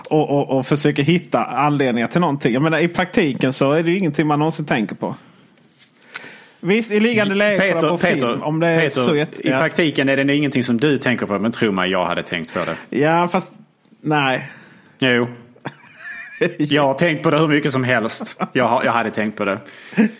och, 0.09 0.29
och, 0.29 0.57
och 0.57 0.67
försöker 0.67 1.03
hitta 1.03 1.45
anledningar 1.45 2.07
till 2.07 2.21
någonting. 2.21 2.53
Jag 2.53 2.61
menar, 2.61 2.79
I 2.79 2.87
praktiken 2.87 3.53
så 3.53 3.71
är 3.71 3.83
det 3.83 3.91
ju 3.91 3.97
ingenting 3.97 4.27
man 4.27 4.39
någonsin 4.39 4.65
tänker 4.65 4.95
på. 4.95 5.15
Visst, 6.59 6.91
i 6.91 6.99
liggande 6.99 7.35
läge 7.35 7.59
Peter, 7.61 7.89
på 7.89 7.97
film. 7.97 8.13
Peter, 8.15 8.43
Om 8.43 8.59
det 8.59 8.67
är 8.67 8.79
Peter 8.81 9.01
så 9.01 9.15
jätte- 9.15 9.47
i 9.47 9.51
ja. 9.51 9.59
praktiken 9.59 10.09
är 10.09 10.17
det 10.17 10.35
ingenting 10.35 10.63
som 10.63 10.77
du 10.77 10.97
tänker 10.97 11.25
på. 11.25 11.39
Men 11.39 11.51
tro 11.51 11.71
mig, 11.71 11.91
jag 11.91 12.05
hade 12.05 12.21
tänkt 12.23 12.53
på 12.53 12.59
det. 12.59 12.97
Ja, 12.99 13.27
fast 13.27 13.51
nej. 14.01 14.49
Jo. 14.99 15.27
Jag 16.57 16.83
har 16.83 16.93
tänkt 16.93 17.23
på 17.23 17.31
det 17.31 17.37
hur 17.37 17.47
mycket 17.47 17.71
som 17.71 17.83
helst. 17.83 18.41
Jag, 18.53 18.67
har, 18.67 18.83
jag 18.83 18.91
hade 18.91 19.09
tänkt 19.09 19.37
på 19.37 19.45
det. 19.45 19.57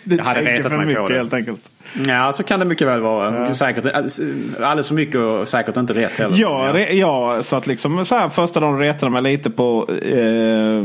Du 0.02 0.16
Jag 0.16 0.24
hade 0.24 0.40
retat 0.40 0.72
mig 0.72 0.80
på 0.80 0.86
mycket 0.86 1.08
det. 1.08 1.14
helt 1.14 1.34
enkelt. 1.34 1.60
Ja, 2.06 2.32
så 2.32 2.42
kan 2.42 2.60
det 2.60 2.66
mycket 2.66 2.86
väl 2.86 3.00
vara. 3.00 3.54
Säkert, 3.54 3.86
alldeles 3.86 4.88
för 4.88 4.94
mycket 4.94 5.16
och 5.16 5.48
säkert 5.48 5.76
inte 5.76 5.92
rätt 5.94 6.18
heller. 6.18 6.36
Ja, 6.38 6.78
ja, 6.78 7.42
så 7.42 7.56
att 7.56 7.66
liksom 7.66 8.04
så 8.04 8.14
här 8.16 8.28
första 8.28 8.60
dagen 8.60 8.78
retade 8.78 9.12
mig 9.12 9.22
lite 9.22 9.50
på 9.50 9.88
eh, 10.02 10.84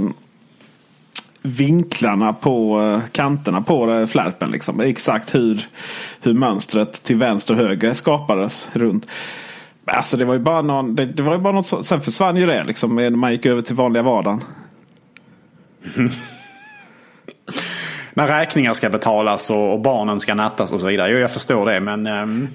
vinklarna 1.46 2.34
på 2.34 2.82
eh, 2.82 3.10
kanterna 3.12 3.62
på 3.62 4.08
flärpen. 4.08 4.52
Liksom. 4.52 4.80
Exakt 4.80 5.36
hur, 5.36 5.68
hur 6.22 6.34
mönstret 6.34 7.04
till 7.04 7.16
vänster 7.16 7.54
och 7.54 7.60
höger 7.60 7.94
skapades 7.94 8.68
runt. 8.74 9.08
Alltså 9.86 10.18
det 10.18 10.26
var 10.26 10.34
ju 10.34 10.40
bara 10.40 10.62
någon, 10.62 10.96
det, 10.96 11.06
det 11.06 11.24
var 11.24 11.34
ju 11.34 11.40
bara 11.40 11.54
något 11.54 11.68
så, 11.68 11.84
sen 11.84 12.02
försvann 12.02 12.38
ju 12.38 12.46
det 12.46 12.64
liksom 12.64 12.96
när 12.96 13.10
man 13.10 13.32
gick 13.32 13.46
över 13.46 13.62
till 13.62 13.76
vanliga 13.76 14.04
vardagen. 14.04 14.42
När 18.14 18.28
räkningar 18.28 18.74
ska 18.74 18.90
betalas 18.90 19.50
och, 19.50 19.74
och 19.74 19.80
barnen 19.80 20.20
ska 20.20 20.36
nattas 20.36 20.74
och 20.74 20.80
så 20.80 20.88
vidare. 20.88 21.12
Jo, 21.12 21.18
jag 21.18 21.32
förstår 21.32 21.66
det. 21.66 21.80
Men 21.80 22.08
ehm, 22.08 22.48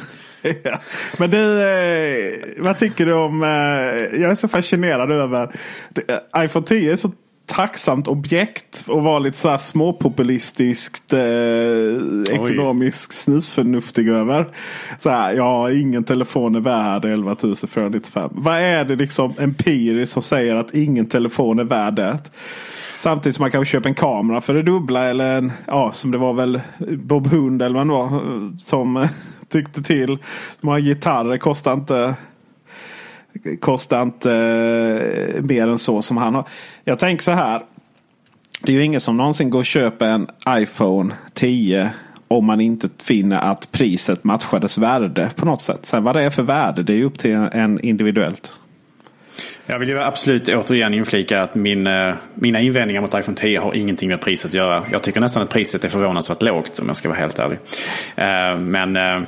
Ja. 0.63 0.79
Men 1.19 1.31
du, 1.31 1.63
eh, 1.63 2.33
vad 2.59 2.79
tycker 2.79 3.07
du 3.07 3.13
om... 3.13 3.43
Eh, 3.43 4.21
jag 4.21 4.31
är 4.31 4.35
så 4.35 4.49
fascinerad 4.49 5.11
över... 5.11 5.51
Det, 5.89 6.21
iPhone 6.37 6.67
10 6.67 6.93
är 6.93 6.97
så 6.97 7.13
tacksamt 7.51 8.09
objekt 8.09 8.85
och 8.87 9.03
vara 9.03 9.19
lite 9.19 9.39
så 9.39 9.49
här 9.49 9.59
småpopulistiskt 9.59 11.13
eh, 11.13 11.21
ekonomiskt 12.35 13.13
snusförnuftig 13.13 14.09
över. 14.09 14.49
Så 15.01 15.11
här, 15.11 15.33
ja, 15.33 15.73
ingen 15.73 16.05
telefon 16.05 16.55
är 16.55 16.61
värd 16.61 17.05
11 17.05 17.37
495. 17.69 18.31
Vad 18.35 18.57
är 18.57 18.85
det 18.85 18.97
liksom 18.97 19.35
empiriskt 19.39 20.13
som 20.13 20.23
säger 20.23 20.57
att 20.57 20.75
ingen 20.75 21.07
telefon 21.07 21.59
är 21.59 21.65
värd 21.65 21.95
det? 21.95 22.19
Samtidigt 22.99 23.37
som 23.37 23.43
man 23.43 23.51
kanske 23.51 23.73
köper 23.73 23.89
en 23.89 23.95
kamera 23.95 24.41
för 24.41 24.55
det 24.55 24.63
dubbla 24.63 25.05
eller 25.05 25.39
en, 25.39 25.53
ja 25.67 25.93
som 25.93 26.11
det 26.11 26.19
var 26.19 26.33
väl 26.33 26.61
Bob 26.79 27.27
Hund 27.27 27.63
eller 27.63 27.75
vad 27.75 27.87
det 27.87 27.93
var 27.93 28.59
som 28.65 28.97
eh, 28.97 29.11
tyckte 29.49 29.83
till. 29.83 30.19
Många 30.61 30.81
gitarrer 30.81 31.39
kostar 31.39 31.73
inte 31.73 32.15
kostar 33.61 34.03
inte 34.03 34.33
eh, 34.33 35.43
mer 35.43 35.69
än 35.69 35.79
så 35.79 36.03
som 36.03 36.17
han 36.17 36.35
har. 36.35 36.49
Jag 36.91 36.99
tänker 36.99 37.23
så 37.23 37.31
här. 37.31 37.63
Det 38.61 38.73
är 38.73 38.77
ju 38.77 38.85
ingen 38.85 39.01
som 39.01 39.17
någonsin 39.17 39.51
går 39.51 39.59
och 39.59 39.67
köper 39.67 40.07
en 40.07 40.27
iPhone 40.49 41.15
10 41.35 41.91
om 42.29 42.45
man 42.45 42.61
inte 42.61 42.89
finner 43.03 43.39
att 43.39 43.73
priset 43.73 44.25
matchar 44.25 44.61
dess 44.61 44.79
värde 44.79 45.31
på 45.37 45.47
något 45.47 45.63
sätt. 45.63 45.87
Sen 45.87 46.05
vad 46.05 46.17
det 46.17 46.23
är 46.23 46.31
för 46.31 46.43
värde 46.43 46.83
det 46.83 46.93
är 46.93 46.97
ju 46.97 47.05
upp 47.05 47.19
till 47.19 47.31
en 47.35 47.81
individuellt. 47.81 48.53
jag 49.67 49.79
vill 49.79 49.89
ju 49.89 50.01
absolut 50.01 50.49
återigen 50.49 50.95
inflika 50.95 51.43
att 51.43 51.55
min, 51.55 51.87
eh, 51.87 52.15
mina 52.35 52.61
invändningar 52.61 53.01
mot 53.01 53.15
iPhone 53.15 53.37
10 53.37 53.61
har 53.61 53.75
ingenting 53.75 54.09
med 54.09 54.21
priset 54.21 54.49
att 54.49 54.55
göra. 54.55 54.85
Jag 54.93 55.03
tycker 55.03 55.21
nästan 55.21 55.43
att 55.43 55.51
priset 55.51 55.85
är 55.85 55.89
förvånansvärt 55.89 56.43
lågt 56.43 56.79
om 56.79 56.87
jag 56.87 56.97
ska 56.97 57.09
vara 57.09 57.19
helt 57.19 57.39
ärlig. 57.39 57.59
Eh, 58.17 58.59
men 58.59 58.97
eh, 58.97 59.23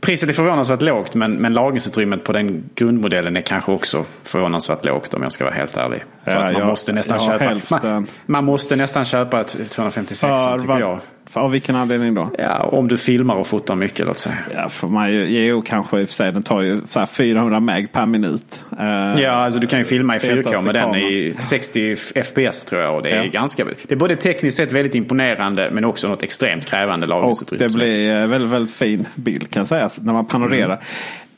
Priset 0.00 0.28
är 0.28 0.32
förvånansvärt 0.32 0.82
lågt 0.82 1.14
men, 1.14 1.34
men 1.34 1.52
lagringsutrymmet 1.52 2.24
på 2.24 2.32
den 2.32 2.64
grundmodellen 2.74 3.36
är 3.36 3.40
kanske 3.40 3.72
också 3.72 4.04
förvånansvärt 4.22 4.84
lågt 4.84 5.14
om 5.14 5.22
jag 5.22 5.32
ska 5.32 5.44
vara 5.44 5.54
helt 5.54 5.76
ärlig. 5.76 6.02
Så 6.24 6.30
Ja, 6.30 6.40
man, 6.40 6.52
jag- 6.52 6.66
måste 6.66 6.92
nästan 6.92 7.20
köpa, 7.20 7.60
man, 7.70 8.06
man 8.26 8.44
måste 8.44 8.76
nästan 8.76 9.04
köpa 9.04 9.40
ett 9.40 9.70
256 9.70 10.20
tycker 10.60 10.78
jag. 10.78 10.98
Av 11.32 11.50
vilken 11.50 11.76
anledning 11.76 12.14
då? 12.14 12.30
Ja, 12.38 12.58
om 12.58 12.88
du 12.88 12.98
filmar 12.98 13.34
och 13.34 13.46
fotar 13.46 13.74
mycket 13.74 14.06
låt 14.06 14.18
säga. 14.18 14.36
Ja, 14.54 14.68
för 14.68 14.88
man 14.88 15.12
ju, 15.12 15.24
jo, 15.46 15.62
kanske 15.62 16.00
i 16.00 16.04
och 16.04 16.08
för 16.08 16.14
sig. 16.14 16.32
Den 16.32 16.42
tar 16.42 16.60
ju 16.60 16.80
så 16.88 16.98
här 16.98 17.06
400 17.06 17.60
meg 17.60 17.92
per 17.92 18.06
minut. 18.06 18.64
Eh, 18.80 19.22
Ja, 19.22 19.30
alltså 19.30 19.60
du 19.60 19.66
kan 19.66 19.78
ju 19.78 19.84
filma 19.84 20.16
i 20.16 20.18
4K 20.18 20.36
Fetaste 20.42 20.62
med 20.64 20.74
den 20.74 20.94
i 20.94 21.34
60 21.40 21.96
FPS 21.96 22.64
tror 22.64 22.82
jag. 22.82 22.96
Och 22.96 23.02
det 23.02 23.10
är 23.10 23.22
Ja. 23.24 23.30
ganska... 23.30 23.64
Det 23.64 23.94
är 23.94 23.96
både 23.98 24.16
tekniskt 24.16 24.56
sett 24.56 24.72
väldigt 24.72 24.94
imponerande 24.94 25.70
men 25.72 25.84
också 25.84 26.08
något 26.08 26.22
extremt 26.22 26.66
krävande 26.66 27.06
Och 27.06 27.10
lagringsutrymme. 27.10 27.64
det 27.68 27.74
blir 27.74 28.10
eh, 28.20 28.26
väldigt, 28.26 28.50
väldigt 28.50 28.74
fin 28.74 29.06
bild 29.14 29.50
kan 29.50 29.66
sägas 29.66 30.00
när 30.00 30.12
man 30.12 30.26
panorerar. 30.26 30.80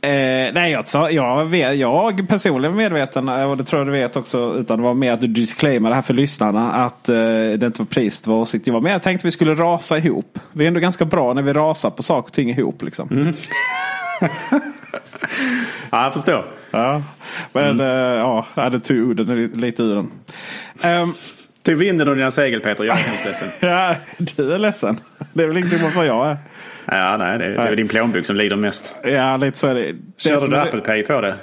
Eh, 0.04 0.52
nej, 0.54 0.72
jag, 0.72 0.86
sa- 0.88 1.10
jag, 1.10 1.54
jag 1.74 2.28
personligen 2.28 2.76
medveten 2.76 3.28
och 3.28 3.56
det 3.56 3.64
tror 3.64 3.80
jag 3.80 3.88
du 3.88 3.92
vet 3.92 4.16
också 4.16 4.54
utan 4.58 4.78
det 4.78 4.84
var 4.84 4.94
mer 4.94 5.12
att 5.12 5.20
du 5.20 5.26
disclaimar 5.26 5.88
det 5.88 5.94
här 5.94 6.02
för 6.02 6.14
lyssnarna. 6.14 6.72
Att 6.72 7.08
eh, 7.08 7.14
det 7.58 7.66
inte 7.66 7.78
var 7.80 7.86
priset 7.86 8.26
var 8.26 8.36
åsikt. 8.36 8.64
Det 8.64 8.70
var 8.70 8.80
mer 8.80 8.90
jag 8.92 9.02
tänkte 9.02 9.26
vi 9.26 9.30
skulle 9.30 9.54
rasa 9.54 9.98
ihop. 9.98 10.38
Vi 10.52 10.64
är 10.64 10.68
ändå 10.68 10.80
ganska 10.80 11.04
bra 11.04 11.32
när 11.34 11.42
vi 11.42 11.52
rasar 11.52 11.90
på 11.90 12.02
saker 12.02 12.28
och 12.28 12.32
ting 12.32 12.50
ihop. 12.50 12.82
Liksom. 12.82 13.32
Ja, 15.90 16.04
jag 16.04 16.12
förstår. 16.12 16.44
Ja. 16.70 17.02
Men 17.52 17.80
eh, 17.80 17.86
ja, 17.86 18.46
jag 18.54 18.62
hade 18.62 18.80
tog 18.80 19.08
orden 19.08 19.46
lite 19.54 19.82
ur 19.82 19.94
den. 19.94 20.10
Ehm, 20.82 21.08
Tog 21.62 21.74
vinden 21.74 22.08
ur 22.08 22.14
dina 22.14 22.30
segel 22.30 22.60
Peter, 22.60 22.84
jag 22.84 22.98
är 22.98 23.02
hemskt 23.02 23.24
ledsen. 23.24 23.48
ja, 23.60 23.96
du 24.18 24.52
är 24.52 24.58
ledsen. 24.58 25.00
Det 25.32 25.42
är 25.42 25.46
väl 25.46 25.56
ingenting 25.56 25.82
varför 25.82 26.04
jag 26.04 26.30
är. 26.30 26.36
Ja, 26.86 27.16
nej, 27.16 27.38
det, 27.38 27.48
det 27.54 27.62
är 27.62 27.76
din 27.76 27.88
plånbok 27.88 28.24
som 28.26 28.36
lider 28.36 28.56
mest. 28.56 28.94
Ja, 29.04 29.36
lite 29.36 29.58
så 29.58 29.68
är 29.68 29.74
det. 29.74 29.92
det 29.92 29.96
Körde 30.16 30.48
du 30.48 30.56
är- 30.56 30.66
Apple 30.66 30.80
Pay 30.80 31.02
på 31.02 31.20
det? 31.20 31.34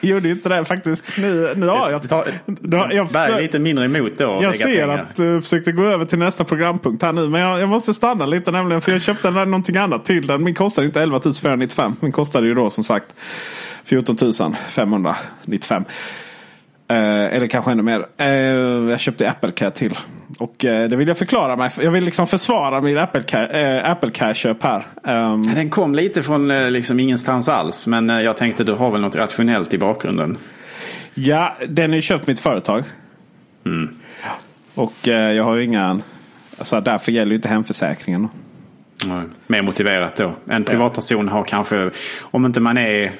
Jag 0.00 0.10
gjorde 0.10 0.28
inte 0.28 0.48
det 0.48 0.64
faktiskt. 0.64 1.18
Nu, 1.18 1.52
nu 1.56 1.66
har 1.66 1.90
jag... 1.90 2.02
Nu 2.46 2.76
har- 2.76 2.90
jag 2.90 3.08
Bär 3.08 3.40
lite 3.40 3.58
mindre 3.58 3.84
emot 3.84 4.18
då. 4.18 4.38
Jag 4.42 4.54
ser 4.54 4.64
pengar. 4.64 4.88
att 4.88 5.16
du 5.16 5.40
försökte 5.40 5.72
gå 5.72 5.84
över 5.84 6.04
till 6.04 6.18
nästa 6.18 6.44
programpunkt 6.44 7.02
här 7.02 7.12
nu. 7.12 7.28
Men 7.28 7.40
jag, 7.40 7.60
jag 7.60 7.68
måste 7.68 7.94
stanna 7.94 8.26
lite 8.26 8.50
nämligen. 8.50 8.80
För 8.80 8.92
jag 8.92 9.00
köpte 9.02 9.30
någonting 9.30 9.76
annat 9.76 10.04
till 10.04 10.26
den. 10.26 10.44
Min 10.44 10.54
kostade 10.54 10.86
inte 10.86 11.02
11 11.02 11.20
495. 11.20 11.96
Min 12.00 12.12
kostade 12.12 12.46
ju 12.46 12.54
då 12.54 12.70
som 12.70 12.84
sagt 12.84 13.06
14 13.84 14.16
595. 14.68 15.84
Eh, 16.88 17.34
eller 17.34 17.46
kanske 17.46 17.70
ännu 17.70 17.82
mer. 17.82 18.06
Eh, 18.16 18.26
jag 18.90 19.00
köpte 19.00 19.30
Apple 19.30 19.50
Care 19.50 19.70
till. 19.70 19.98
Och 20.38 20.64
eh, 20.64 20.88
det 20.88 20.96
vill 20.96 21.08
jag 21.08 21.18
förklara 21.18 21.56
mig. 21.56 21.70
Jag 21.80 21.90
vill 21.90 22.04
liksom 22.04 22.26
försvara 22.26 22.80
min 22.80 22.98
Apple 22.98 23.22
Care, 23.22 23.82
Apple 23.82 24.10
Care 24.10 24.34
köp 24.34 24.62
här. 24.62 24.86
Ehm, 25.04 25.54
Den 25.54 25.70
kom 25.70 25.94
lite 25.94 26.22
från 26.22 26.48
liksom 26.72 27.00
ingenstans 27.00 27.48
alls. 27.48 27.86
Men 27.86 28.08
jag 28.08 28.36
tänkte 28.36 28.64
du 28.64 28.72
har 28.72 28.90
väl 28.90 29.00
något 29.00 29.16
rationellt 29.16 29.74
i 29.74 29.78
bakgrunden. 29.78 30.38
Ja, 31.14 31.56
den 31.68 31.94
är 31.94 32.00
köpt 32.00 32.26
mitt 32.26 32.40
företag. 32.40 32.84
Och 34.74 35.08
eh, 35.08 35.32
jag 35.32 35.44
har 35.44 35.54
ju 35.54 35.64
inga... 35.64 36.00
Alltså, 36.58 36.80
därför 36.80 37.12
gäller 37.12 37.30
ju 37.30 37.36
inte 37.36 37.48
hemförsäkringen. 37.48 38.28
Ja, 39.06 39.22
Mer 39.46 39.62
motiverat 39.62 40.16
då. 40.16 40.32
En 40.48 40.64
privatperson 40.64 41.28
har 41.28 41.44
kanske, 41.44 41.90
om 42.20 42.46
inte 42.46 42.60
man 42.60 42.78
är 42.78 43.12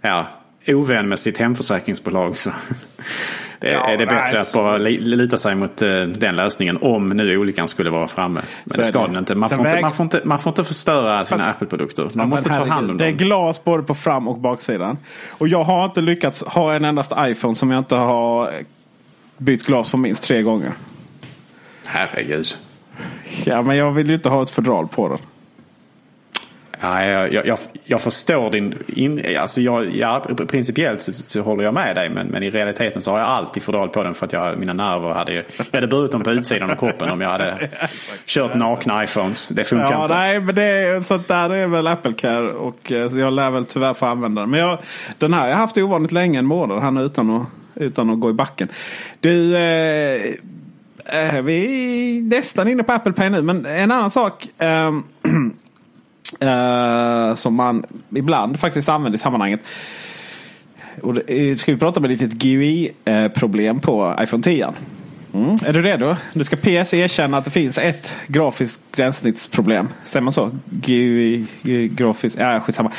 ja, 0.00 0.26
ovän 0.68 1.08
med 1.08 1.18
sitt 1.18 1.38
hemförsäkringsbolag 1.38 2.36
så 2.36 2.50
det 3.60 3.70
Ja, 3.72 3.88
är 3.90 3.96
det 3.98 4.06
bättre 4.06 4.32
nej. 4.32 4.36
att 4.36 4.52
bara 4.52 4.78
luta 4.78 5.38
sig 5.38 5.54
mot 5.54 5.82
eh, 5.82 6.02
den 6.02 6.36
lösningen 6.36 6.78
om 6.80 7.08
nu 7.08 7.36
olyckan 7.38 7.68
skulle 7.68 7.90
vara 7.90 8.08
framme. 8.08 8.40
Men 8.64 8.74
Så 8.74 8.80
det 8.80 8.84
ska 8.86 9.00
det. 9.00 9.06
den 9.06 9.16
inte. 9.16 9.34
Man 9.34 9.48
får 9.48 9.58
inte, 9.58 9.70
väg- 9.70 9.82
man 9.82 9.92
får 9.92 10.04
inte. 10.04 10.20
man 10.24 10.38
får 10.38 10.50
inte 10.50 10.64
förstöra 10.64 11.24
sina 11.24 11.44
Apple-produkter. 11.44 12.10
Man 12.14 12.28
måste 12.28 12.48
ta 12.48 12.64
hand 12.64 12.90
om 12.90 12.96
Det 12.96 13.04
är 13.04 13.08
dem. 13.08 13.16
glas 13.16 13.64
både 13.64 13.82
på 13.82 13.94
fram 13.94 14.28
och 14.28 14.38
baksidan. 14.38 14.98
Och 15.30 15.48
jag 15.48 15.64
har 15.64 15.84
inte 15.84 16.00
lyckats 16.00 16.42
ha 16.44 16.74
en 16.74 16.84
endast 16.84 17.12
iPhone 17.18 17.54
som 17.54 17.70
jag 17.70 17.80
inte 17.80 17.94
har 17.94 18.52
bytt 19.38 19.66
glas 19.66 19.90
på 19.90 19.96
minst 19.96 20.24
tre 20.24 20.42
gånger. 20.42 20.72
Herregud. 21.86 22.46
Ja, 23.44 23.62
men 23.62 23.76
jag 23.76 23.92
vill 23.92 24.08
ju 24.08 24.14
inte 24.14 24.28
ha 24.28 24.42
ett 24.42 24.50
fodral 24.50 24.88
på 24.88 25.08
den. 25.08 25.18
Ja, 26.80 27.04
jag, 27.04 27.32
jag, 27.32 27.46
jag, 27.46 27.58
jag 27.84 28.00
förstår 28.00 28.50
din... 28.50 28.74
In, 28.88 29.22
alltså 29.40 29.60
jag, 29.60 29.94
ja, 29.94 30.26
principiellt 30.48 31.02
så, 31.02 31.12
så 31.12 31.40
håller 31.40 31.64
jag 31.64 31.74
med 31.74 31.96
dig. 31.96 32.10
Men, 32.10 32.26
men 32.26 32.42
i 32.42 32.50
realiteten 32.50 33.02
så 33.02 33.10
har 33.10 33.18
jag 33.18 33.28
alltid 33.28 33.62
fodral 33.62 33.88
på 33.88 34.02
den 34.02 34.14
för 34.14 34.26
att 34.26 34.32
jag, 34.32 34.58
mina 34.58 34.72
nerver 34.72 35.14
hade... 35.14 35.32
Jag 35.34 35.44
hade 35.72 35.86
burit 35.86 36.12
dem 36.12 36.22
på 36.22 36.30
utsidan 36.30 36.70
av 36.70 36.74
kroppen 36.76 37.10
om 37.10 37.20
jag 37.20 37.28
hade 37.30 37.70
kört 38.26 38.54
nakna 38.54 39.04
iPhones. 39.04 39.48
Det 39.48 39.64
funkar 39.64 39.92
Ja, 39.92 40.02
inte. 40.02 40.14
nej, 40.14 40.40
men 40.40 40.54
det 40.54 41.06
så 41.06 41.16
där 41.26 41.50
är 41.50 41.66
väl 41.66 41.86
Apple 41.86 42.12
Care 42.12 42.48
och 42.48 42.92
eh, 42.92 43.16
jag 43.18 43.32
lär 43.32 43.50
väl 43.50 43.64
tyvärr 43.66 43.94
få 43.94 44.06
använda 44.06 44.40
den. 44.42 44.50
Men 44.50 44.60
jag, 44.60 44.78
den 45.18 45.32
här 45.32 45.40
har 45.40 45.48
jag 45.48 45.56
haft 45.56 45.78
ovanligt 45.78 46.12
länge, 46.12 46.38
en 46.38 46.46
månad 46.46 46.82
här 46.82 46.90
nu 46.90 47.00
utan 47.02 47.30
att, 47.30 47.46
utan 47.74 48.10
att 48.10 48.20
gå 48.20 48.30
i 48.30 48.32
backen. 48.32 48.68
Du, 49.20 49.56
eh, 49.56 50.20
eh, 51.04 51.42
vi 51.42 52.18
är 52.18 52.22
nästan 52.22 52.68
inne 52.68 52.82
på 52.82 52.92
Apple 52.92 53.12
Pay 53.12 53.30
nu, 53.30 53.42
men 53.42 53.66
en 53.66 53.90
annan 53.92 54.10
sak. 54.10 54.48
ehm, 54.58 55.02
eh, 56.40 57.34
som 57.34 57.54
man 57.54 57.84
ibland 58.14 58.60
faktiskt 58.60 58.88
använder 58.88 59.16
i 59.16 59.20
sammanhanget. 59.20 59.60
Och 61.02 61.14
det, 61.14 61.60
ska 61.60 61.72
vi 61.72 61.78
prata 61.78 62.00
om 62.00 62.04
ett 62.04 62.10
litet 62.10 62.32
GUI-problem 62.32 63.80
på 63.80 64.16
iPhone 64.20 64.42
10? 64.42 64.72
Mm. 65.34 65.58
Är 65.64 65.72
du 65.72 65.82
redo? 65.82 66.16
Nu 66.32 66.44
ska 66.44 66.56
PS 66.56 66.94
erkänna 66.94 67.38
att 67.38 67.44
det 67.44 67.50
finns 67.50 67.78
ett 67.78 68.16
grafiskt 68.26 68.80
gränssnittsproblem. 68.96 69.88
Säger 70.04 70.22
man 70.22 70.32
så? 70.32 70.50
GUI, 70.70 71.44
GUI 71.62 71.88
grafiskt, 71.88 72.38
ja 72.40 72.60
skitsamma. 72.60 72.92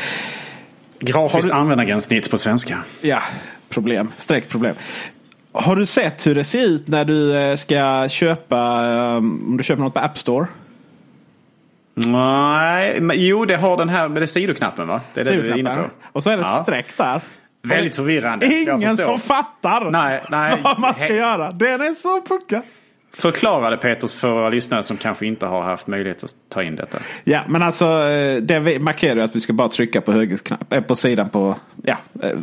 Grafiskt 0.99 1.47
du- 1.47 1.53
användargränssnitt 1.53 2.31
på 2.31 2.37
svenska. 2.37 2.77
Ja, 3.01 3.21
problem. 3.69 4.11
Streckproblem. 4.17 4.75
Har 5.51 5.75
du 5.75 5.85
sett 5.85 6.27
hur 6.27 6.35
det 6.35 6.43
ser 6.43 6.61
ut 6.61 6.87
när 6.87 7.05
du 7.05 7.37
eh, 7.37 7.55
ska 7.55 8.09
köpa, 8.09 8.57
eh, 8.95 9.15
om 9.17 9.55
du 9.57 9.63
köper 9.63 9.83
något 9.83 9.93
på 9.93 9.99
App 9.99 10.17
Store? 10.17 10.47
Nej, 12.05 13.01
men, 13.01 13.15
jo 13.19 13.45
det 13.45 13.55
har 13.55 13.77
den 13.77 13.89
här 13.89 14.07
med 14.07 14.21
det 14.21 14.27
sidoknappen 14.27 14.87
va? 14.87 15.01
Det 15.13 15.21
är 15.21 15.25
det 15.25 15.31
du 15.31 15.51
är 15.51 15.57
inne 15.57 15.75
på. 15.75 15.81
Och 16.11 16.23
så 16.23 16.29
är 16.29 16.37
det 16.37 16.41
ett 16.43 16.47
Ja. 16.55 16.63
streck 16.63 16.97
där. 16.97 17.21
Väldigt 17.67 17.95
förvirrande. 17.95 18.45
Ingen 18.45 18.97
som 18.97 19.19
fattar 19.19 19.91
Nej, 19.91 20.21
nej. 20.29 20.53
vad 20.63 20.79
man 20.79 20.93
ska 20.93 21.03
He- 21.03 21.13
göra. 21.13 21.51
Den 21.51 21.81
är 21.81 21.93
så 21.93 22.21
puckad. 22.21 22.61
Förklara 23.13 23.69
det 23.69 23.77
Peters 23.77 24.13
för 24.13 24.29
våra 24.29 24.49
lyssnare 24.49 24.83
som 24.83 24.97
kanske 24.97 25.25
inte 25.25 25.45
har 25.45 25.61
haft 25.61 25.87
möjlighet 25.87 26.23
att 26.23 26.35
ta 26.49 26.63
in 26.63 26.75
detta. 26.75 26.99
Ja, 27.23 27.41
men 27.47 27.63
alltså 27.63 27.85
eh, 27.85 28.41
det 28.41 28.81
markerar 28.81 29.15
ju 29.15 29.21
att 29.21 29.35
vi 29.35 29.39
ska 29.39 29.53
bara 29.53 29.67
trycka 29.67 30.01
på 30.01 30.11
högersknapp, 30.11 30.73
eh, 30.73 30.81
på 30.81 30.95
sidan 30.95 31.29
på, 31.29 31.55
ja. 31.83 31.95
Eh, 32.23 32.37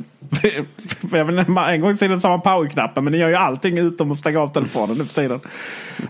en 1.69 1.81
gång 1.81 1.91
i 1.91 1.97
tiden 1.97 2.21
sa 2.21 2.29
man 2.29 2.41
powerknappen 2.41 3.05
men 3.05 3.13
ni 3.13 3.19
gör 3.19 3.29
ju 3.29 3.35
allting 3.35 3.79
utom 3.79 4.11
att 4.11 4.19
stänga 4.19 4.41
av 4.41 4.49
telefonen 4.49 4.97
nu 4.99 5.05
för 5.05 5.15
tiden. 5.15 5.41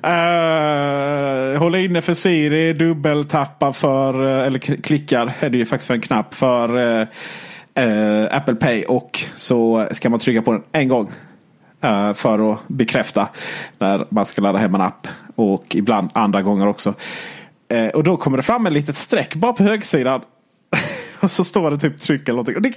Uh, 0.04 1.58
håll 1.58 1.74
inne 1.74 2.02
för 2.02 2.14
Siri, 2.14 2.72
dubbeltappa 2.72 3.72
för, 3.72 4.22
eller 4.22 4.58
klickar 4.58 5.32
är 5.40 5.50
det 5.50 5.58
ju 5.58 5.66
faktiskt 5.66 5.86
för 5.86 5.94
en 5.94 6.00
knapp 6.00 6.34
för 6.34 6.76
uh, 6.76 7.06
Apple 8.30 8.54
Pay 8.54 8.84
och 8.84 9.20
så 9.34 9.88
ska 9.92 10.10
man 10.10 10.20
trycka 10.20 10.42
på 10.42 10.52
den 10.52 10.62
en 10.72 10.88
gång. 10.88 11.10
Eh, 11.84 12.12
för 12.12 12.52
att 12.52 12.68
bekräfta 12.68 13.28
när 13.78 14.06
man 14.08 14.26
ska 14.26 14.42
ladda 14.42 14.58
hem 14.58 14.74
en 14.74 14.80
app. 14.80 15.08
Och 15.36 15.76
ibland 15.76 16.10
andra 16.12 16.42
gånger 16.42 16.66
också. 16.66 16.94
Eh, 17.68 17.86
och 17.86 18.04
då 18.04 18.16
kommer 18.16 18.36
det 18.36 18.42
fram 18.42 18.66
ett 18.66 18.72
litet 18.72 18.96
streck 18.96 19.34
bara 19.34 19.52
på 19.52 19.62
högersidan. 19.62 20.20
och 21.20 21.30
så 21.30 21.44
står 21.44 21.70
det 21.70 21.78
typ 21.78 22.00
tryck 22.00 22.22
eller 22.22 22.32
någonting. 22.32 22.56
Och 22.56 22.62
det, 22.62 22.72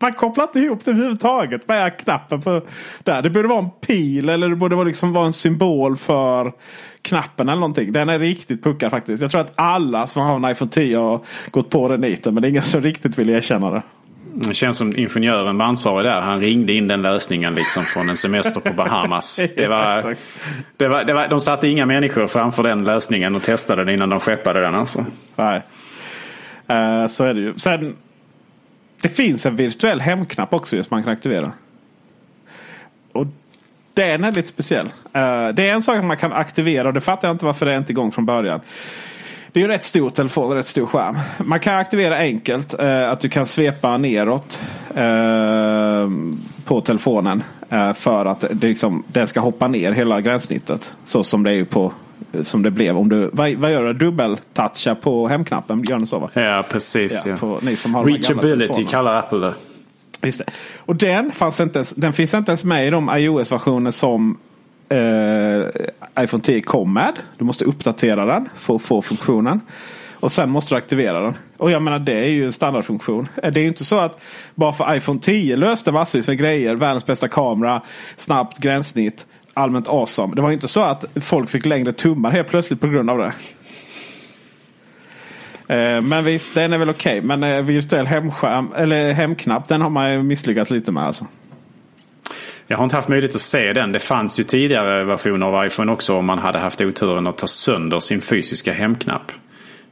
man 0.00 0.12
kopplar 0.12 0.44
inte 0.44 0.58
ihop 0.58 0.84
det 0.84 0.90
överhuvudtaget 0.90 1.68
med 1.68 1.98
knappen. 1.98 2.42
för? 2.42 2.62
där. 3.04 3.22
Det 3.22 3.30
borde 3.30 3.48
vara 3.48 3.58
en 3.58 3.70
pil 3.70 4.28
eller 4.28 4.48
det 4.48 4.56
borde 4.56 4.76
vara, 4.76 4.86
liksom 4.86 5.12
vara 5.12 5.26
en 5.26 5.32
symbol 5.32 5.96
för 5.96 6.52
knappen 7.02 7.48
eller 7.48 7.60
någonting. 7.60 7.92
Den 7.92 8.08
är 8.08 8.18
riktigt 8.18 8.64
puckad 8.64 8.90
faktiskt. 8.90 9.22
Jag 9.22 9.30
tror 9.30 9.40
att 9.40 9.52
alla 9.54 10.06
som 10.06 10.22
har 10.22 10.36
en 10.36 10.52
iPhone 10.52 10.70
10 10.70 10.98
har 10.98 11.20
gått 11.50 11.70
på 11.70 11.88
den 11.88 12.00
niten. 12.00 12.34
Men 12.34 12.42
det 12.42 12.48
är 12.48 12.50
ingen 12.50 12.62
som 12.62 12.80
riktigt 12.80 13.18
vill 13.18 13.30
erkänna 13.30 13.70
det. 13.70 13.82
Det 14.40 14.54
känns 14.54 14.78
som 14.78 14.96
ingenjören 14.96 15.58
var 15.58 15.66
ansvarig 15.66 16.06
där. 16.06 16.20
Han 16.20 16.40
ringde 16.40 16.72
in 16.72 16.88
den 16.88 17.02
lösningen 17.02 17.54
liksom 17.54 17.84
från 17.84 18.08
en 18.08 18.16
semester 18.16 18.60
på 18.60 18.72
Bahamas. 18.74 19.40
Det 19.56 19.68
var, 19.68 20.16
det 20.76 20.88
var, 20.88 21.04
det 21.04 21.14
var, 21.14 21.28
de 21.28 21.40
satte 21.40 21.68
inga 21.68 21.86
människor 21.86 22.26
framför 22.26 22.62
den 22.62 22.84
lösningen 22.84 23.34
och 23.34 23.42
testade 23.42 23.84
den 23.84 23.94
innan 23.94 24.10
de 24.10 24.20
skeppade 24.20 24.60
den. 24.60 24.74
Alltså. 24.74 25.06
Nej. 25.36 25.62
Eh, 26.68 27.06
så 27.06 27.24
är 27.24 27.34
det 27.34 27.40
ju. 27.40 27.58
Sen, 27.58 27.96
det 29.02 29.08
finns 29.08 29.46
en 29.46 29.56
virtuell 29.56 30.00
hemknapp 30.00 30.54
också 30.54 30.76
just 30.76 30.90
man 30.90 31.02
kan 31.02 31.12
aktivera. 31.12 31.52
Och 33.12 33.26
den 33.94 34.24
är 34.24 34.32
lite 34.32 34.48
speciell. 34.48 34.86
Eh, 35.12 35.48
det 35.48 35.68
är 35.68 35.72
en 35.72 35.82
sak 35.82 36.04
man 36.04 36.16
kan 36.16 36.32
aktivera 36.32 36.88
och 36.88 36.94
det 36.94 37.00
fattar 37.00 37.28
jag 37.28 37.34
inte 37.34 37.46
varför 37.46 37.66
det 37.66 37.72
är 37.72 37.78
inte 37.78 37.92
igång 37.92 38.12
från 38.12 38.26
början. 38.26 38.60
Det 39.52 39.60
är 39.60 39.62
ju 39.64 39.68
rätt 39.68 39.84
stor 39.84 40.10
telefon 40.10 40.52
rätt 40.52 40.66
stor 40.66 40.86
skärm. 40.86 41.18
Man 41.44 41.60
kan 41.60 41.78
aktivera 41.78 42.16
enkelt 42.16 42.74
eh, 42.80 43.10
att 43.10 43.20
du 43.20 43.28
kan 43.28 43.46
svepa 43.46 43.98
neråt 43.98 44.60
eh, 44.94 46.10
på 46.64 46.80
telefonen. 46.80 47.42
Eh, 47.68 47.92
för 47.92 48.24
att 48.24 48.40
det 48.40 48.66
liksom, 48.68 49.02
den 49.06 49.26
ska 49.26 49.40
hoppa 49.40 49.68
ner 49.68 49.92
hela 49.92 50.20
gränssnittet. 50.20 50.92
Så 51.04 51.24
som 51.24 51.42
det 51.42 51.52
är 51.52 51.64
på 51.64 51.92
som 52.42 52.62
det 52.62 52.70
blev. 52.70 52.96
Om 52.98 53.08
du, 53.08 53.30
vad, 53.32 53.54
vad 53.54 53.72
gör 53.72 53.84
du? 53.84 53.92
Dubbeltoucha 53.92 54.94
på 54.94 55.28
hemknappen? 55.28 55.82
Gör 55.88 55.98
ni 55.98 56.06
så 56.06 56.18
va? 56.18 56.30
Ja, 56.32 56.64
precis. 56.70 57.26
Ja, 57.26 57.32
Ja, 57.32 57.36
på- 57.38 57.58
Reachability 58.04 58.84
kallar 58.84 59.14
Apple 59.18 59.38
det. 59.38 59.54
Just 60.22 60.38
det. 60.38 60.44
Och 60.78 60.96
den, 60.96 61.30
fanns 61.32 61.60
inte 61.60 61.78
ens, 61.78 61.90
den 61.90 62.12
finns 62.12 62.34
inte 62.34 62.50
ens 62.50 62.64
med 62.64 62.86
i 62.86 62.90
de 62.90 63.10
iOS-versioner 63.16 63.90
som 63.90 64.38
eh, 64.88 66.24
iPhone 66.24 66.42
10 66.42 66.60
kom 66.60 66.92
med. 66.92 67.12
Du 67.38 67.44
måste 67.44 67.64
uppdatera 67.64 68.24
den 68.24 68.48
för 68.56 68.74
att 68.74 68.82
få 68.82 69.02
funktionen. 69.02 69.60
Och 70.20 70.32
sen 70.32 70.50
måste 70.50 70.74
du 70.74 70.78
aktivera 70.78 71.20
den. 71.20 71.34
Och 71.56 71.70
jag 71.70 71.82
menar 71.82 71.98
det 71.98 72.12
är 72.12 72.28
ju 72.28 72.46
en 72.46 72.52
standardfunktion. 72.52 73.28
Eh, 73.42 73.52
det 73.52 73.60
är 73.60 73.62
ju 73.62 73.68
inte 73.68 73.84
så 73.84 73.98
att 73.98 74.20
bara 74.54 74.72
för 74.72 74.96
iPhone 74.96 75.20
10 75.20 75.56
löste 75.56 75.92
massvis 75.92 76.28
med 76.28 76.38
grejer. 76.38 76.74
Världens 76.74 77.06
bästa 77.06 77.28
kamera, 77.28 77.82
snabbt 78.16 78.58
gränssnitt, 78.58 79.26
allmänt 79.54 79.88
awesome. 79.88 80.34
Det 80.34 80.42
var 80.42 80.48
ju 80.48 80.54
inte 80.54 80.68
så 80.68 80.80
att 80.80 81.04
folk 81.14 81.50
fick 81.50 81.66
längre 81.66 81.92
tummar 81.92 82.30
helt 82.30 82.48
plötsligt 82.48 82.80
på 82.80 82.88
grund 82.88 83.10
av 83.10 83.18
det. 83.18 83.32
Eh, 85.68 86.02
men 86.02 86.24
visst, 86.24 86.54
den 86.54 86.72
är 86.72 86.78
väl 86.78 86.90
okej. 86.90 87.18
Okay. 87.18 87.36
Men 87.36 87.42
eh, 87.42 87.62
virtuell 87.62 88.06
hemskärm, 88.06 88.72
eller 88.76 89.12
hemknapp, 89.12 89.68
den 89.68 89.80
har 89.80 89.90
man 89.90 90.12
ju 90.12 90.22
misslyckats 90.22 90.70
lite 90.70 90.92
med 90.92 91.02
alltså. 91.02 91.26
Jag 92.70 92.76
har 92.76 92.84
inte 92.84 92.96
haft 92.96 93.08
möjlighet 93.08 93.34
att 93.34 93.40
se 93.40 93.72
den. 93.72 93.92
Det 93.92 93.98
fanns 93.98 94.40
ju 94.40 94.44
tidigare 94.44 95.04
versioner 95.04 95.46
av 95.46 95.66
iPhone 95.66 95.92
också 95.92 96.14
om 96.16 96.26
man 96.26 96.38
hade 96.38 96.58
haft 96.58 96.80
oturen 96.80 97.26
att 97.26 97.36
ta 97.36 97.46
sönder 97.46 98.00
sin 98.00 98.20
fysiska 98.20 98.72
hemknapp. 98.72 99.32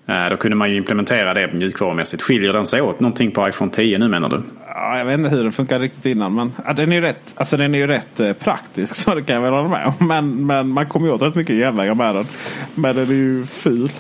Eh, 0.07 0.31
då 0.31 0.37
kunde 0.37 0.57
man 0.57 0.71
ju 0.71 0.77
implementera 0.77 1.35
det 1.35 1.53
mjukvarumässigt. 1.53 2.23
Skiljer 2.23 2.53
den 2.53 2.67
sig 2.67 2.83
åt 2.83 3.01
någonting 3.01 3.31
på 3.31 3.49
iPhone 3.49 3.71
10 3.71 3.99
nu 3.99 4.09
menar 4.09 4.29
du? 4.29 4.43
Ja, 4.69 4.99
jag 4.99 5.05
vet 5.05 5.19
inte 5.19 5.31
hur 5.31 5.43
den 5.43 5.53
funkar 5.53 5.81
riktigt 5.81 6.07
innan. 6.07 6.35
Men 6.35 6.53
ja, 6.65 6.73
den 6.73 6.93
är 6.93 6.97
ju 6.97 7.03
rätt, 7.03 7.35
alltså, 7.35 7.57
den 7.57 7.75
är 7.75 7.79
ju 7.79 7.87
rätt 7.87 8.21
eh, 8.21 8.33
praktisk. 8.33 8.95
Så 9.05 9.15
det 9.15 9.23
kan 9.23 9.35
jag 9.35 9.43
väl 9.43 9.53
hålla 9.53 9.69
med 9.69 9.87
om. 9.87 10.09
Men, 10.09 10.47
men 10.47 10.69
man 10.69 10.87
kommer 10.87 11.07
ju 11.07 11.13
åt 11.13 11.23
rätt 11.23 11.35
mycket 11.35 11.57
genvägar 11.57 11.95
med 11.95 12.15
den. 12.15 12.27
Men 12.75 12.97
den 12.97 13.09
är 13.09 13.15
ju 13.15 13.47
ful. 13.47 13.91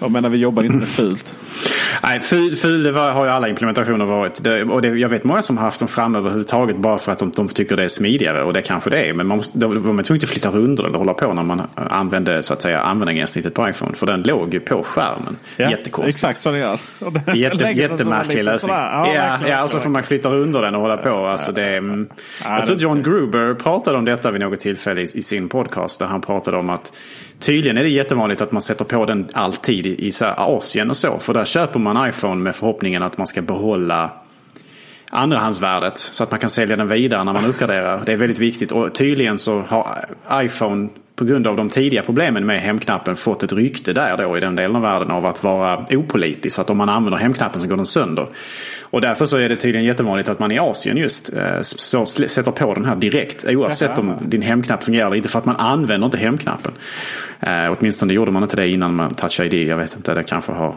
Jag 0.00 0.10
menar 0.10 0.28
vi 0.28 0.38
jobbar 0.38 0.62
inte 0.62 0.76
med 0.76 0.88
fult. 0.88 1.34
Nej, 2.02 2.20
ful, 2.20 2.56
ful 2.56 2.92
var, 2.92 3.12
har 3.12 3.24
ju 3.24 3.30
alla 3.30 3.48
implementationer 3.48 4.04
varit. 4.04 4.44
Det, 4.44 4.64
och 4.64 4.82
det, 4.82 4.88
jag 4.88 5.08
vet 5.08 5.24
många 5.24 5.42
som 5.42 5.56
har 5.56 5.64
haft 5.64 5.78
dem 5.78 5.88
fram 5.88 6.16
överhuvudtaget 6.16 6.76
bara 6.76 6.98
för 6.98 7.12
att 7.12 7.18
de, 7.18 7.30
de 7.30 7.48
tycker 7.48 7.76
det 7.76 7.84
är 7.84 7.88
smidigare. 7.88 8.42
Och 8.42 8.52
det 8.52 8.62
kanske 8.62 8.90
det 8.90 9.08
är. 9.08 9.14
Men 9.14 9.26
man 9.26 9.36
måste, 9.36 9.58
de, 9.58 9.82
de 9.82 9.98
är 9.98 10.02
tvungna 10.02 10.22
att 10.22 10.30
flytta 10.30 10.50
runt 10.50 10.80
eller 10.80 10.98
hålla 10.98 11.14
på 11.14 11.34
när 11.34 11.42
man 11.42 11.62
använde 11.74 12.42
så 12.42 12.54
att 12.54 12.62
säga 12.62 12.80
användargränssnittet 12.80 13.54
på 13.54 13.68
iPhone. 13.68 13.94
För 13.94 14.06
den 14.06 14.22
låg 14.22 14.54
ju 14.54 14.60
på 14.60 14.82
skärmen. 14.82 15.36
Ja, 15.56 15.70
Jättekonstigt. 15.70 16.16
Exakt 16.16 16.40
så 16.40 16.50
det 16.50 16.58
gör. 16.58 16.80
Jätte, 17.34 17.64
jättemärklig 17.64 18.44
lösning. 18.44 18.74
Ja, 18.74 19.14
ja, 19.14 19.48
ja, 19.48 19.62
och 19.62 19.70
så 19.70 19.80
får 19.80 19.90
man 19.90 20.02
flytta 20.02 20.28
under 20.28 20.62
den 20.62 20.74
och 20.74 20.80
hålla 20.80 20.96
på. 20.96 21.26
Alltså 21.26 21.52
det, 21.52 21.72
ja, 22.44 22.56
jag 22.56 22.64
tror 22.64 22.78
John 22.78 23.02
Gruber 23.02 23.54
pratade 23.54 23.98
om 23.98 24.04
detta 24.04 24.30
vid 24.30 24.40
något 24.40 24.60
tillfälle 24.60 25.00
i, 25.00 25.04
i 25.14 25.22
sin 25.22 25.48
podcast. 25.48 25.98
Där 25.98 26.06
han 26.06 26.20
pratade 26.20 26.56
om 26.56 26.70
att 26.70 26.92
Tydligen 27.38 27.78
är 27.78 27.82
det 27.82 27.88
jättevanligt 27.88 28.40
att 28.40 28.52
man 28.52 28.62
sätter 28.62 28.84
på 28.84 29.04
den 29.04 29.28
alltid 29.32 29.86
i, 29.86 30.06
i 30.06 30.12
så 30.12 30.24
Asien 30.24 30.90
och 30.90 30.96
så. 30.96 31.18
För 31.18 31.34
där 31.34 31.44
köper 31.44 31.78
man 31.78 32.08
iPhone 32.08 32.42
med 32.42 32.56
förhoppningen 32.56 33.02
att 33.02 33.18
man 33.18 33.26
ska 33.26 33.42
behålla 33.42 34.10
andrahandsvärdet. 35.10 35.98
Så 35.98 36.24
att 36.24 36.30
man 36.30 36.40
kan 36.40 36.50
sälja 36.50 36.76
den 36.76 36.88
vidare 36.88 37.24
när 37.24 37.32
man 37.32 37.44
uppgraderar. 37.44 38.02
Det 38.06 38.12
är 38.12 38.16
väldigt 38.16 38.38
viktigt. 38.38 38.72
Och 38.72 38.94
tydligen 38.94 39.38
så 39.38 39.60
har 39.60 40.04
iPhone 40.32 40.88
på 41.18 41.24
grund 41.24 41.46
av 41.46 41.56
de 41.56 41.70
tidiga 41.70 42.02
problemen 42.02 42.46
med 42.46 42.60
hemknappen 42.60 43.16
fått 43.16 43.42
ett 43.42 43.52
rykte 43.52 43.92
där 43.92 44.16
då 44.16 44.36
i 44.36 44.40
den 44.40 44.56
delen 44.56 44.76
av 44.76 44.82
världen 44.82 45.10
av 45.10 45.26
att 45.26 45.44
vara 45.44 45.84
opolitisk. 45.90 46.56
Så 46.56 46.60
att 46.60 46.70
om 46.70 46.76
man 46.76 46.88
använder 46.88 47.18
hemknappen 47.18 47.60
så 47.60 47.66
går 47.66 47.76
den 47.76 47.86
sönder. 47.86 48.26
Och 48.80 49.00
därför 49.00 49.26
så 49.26 49.36
är 49.36 49.48
det 49.48 49.56
tydligen 49.56 49.86
jättevanligt 49.86 50.28
att 50.28 50.38
man 50.38 50.52
i 50.52 50.58
Asien 50.58 50.96
just 50.96 51.32
eh, 51.32 51.60
så 51.60 52.06
sätter 52.06 52.50
på 52.50 52.74
den 52.74 52.84
här 52.84 52.96
direkt. 52.96 53.44
Oavsett 53.48 53.98
om 53.98 54.14
din 54.20 54.42
hemknapp 54.42 54.84
fungerar 54.84 55.06
eller 55.06 55.16
inte. 55.16 55.28
För 55.28 55.38
att 55.38 55.44
man 55.44 55.56
använder 55.56 56.04
inte 56.04 56.18
hemknappen. 56.18 56.72
Eh, 57.40 57.76
åtminstone 57.78 58.12
gjorde 58.12 58.30
man 58.30 58.42
inte 58.42 58.56
det 58.56 58.68
innan 58.68 58.94
man 58.94 59.14
Touch 59.14 59.40
ID. 59.40 59.54
Jag 59.54 59.76
vet 59.76 59.96
inte, 59.96 60.14
det 60.14 60.22
kanske 60.22 60.52
har... 60.52 60.74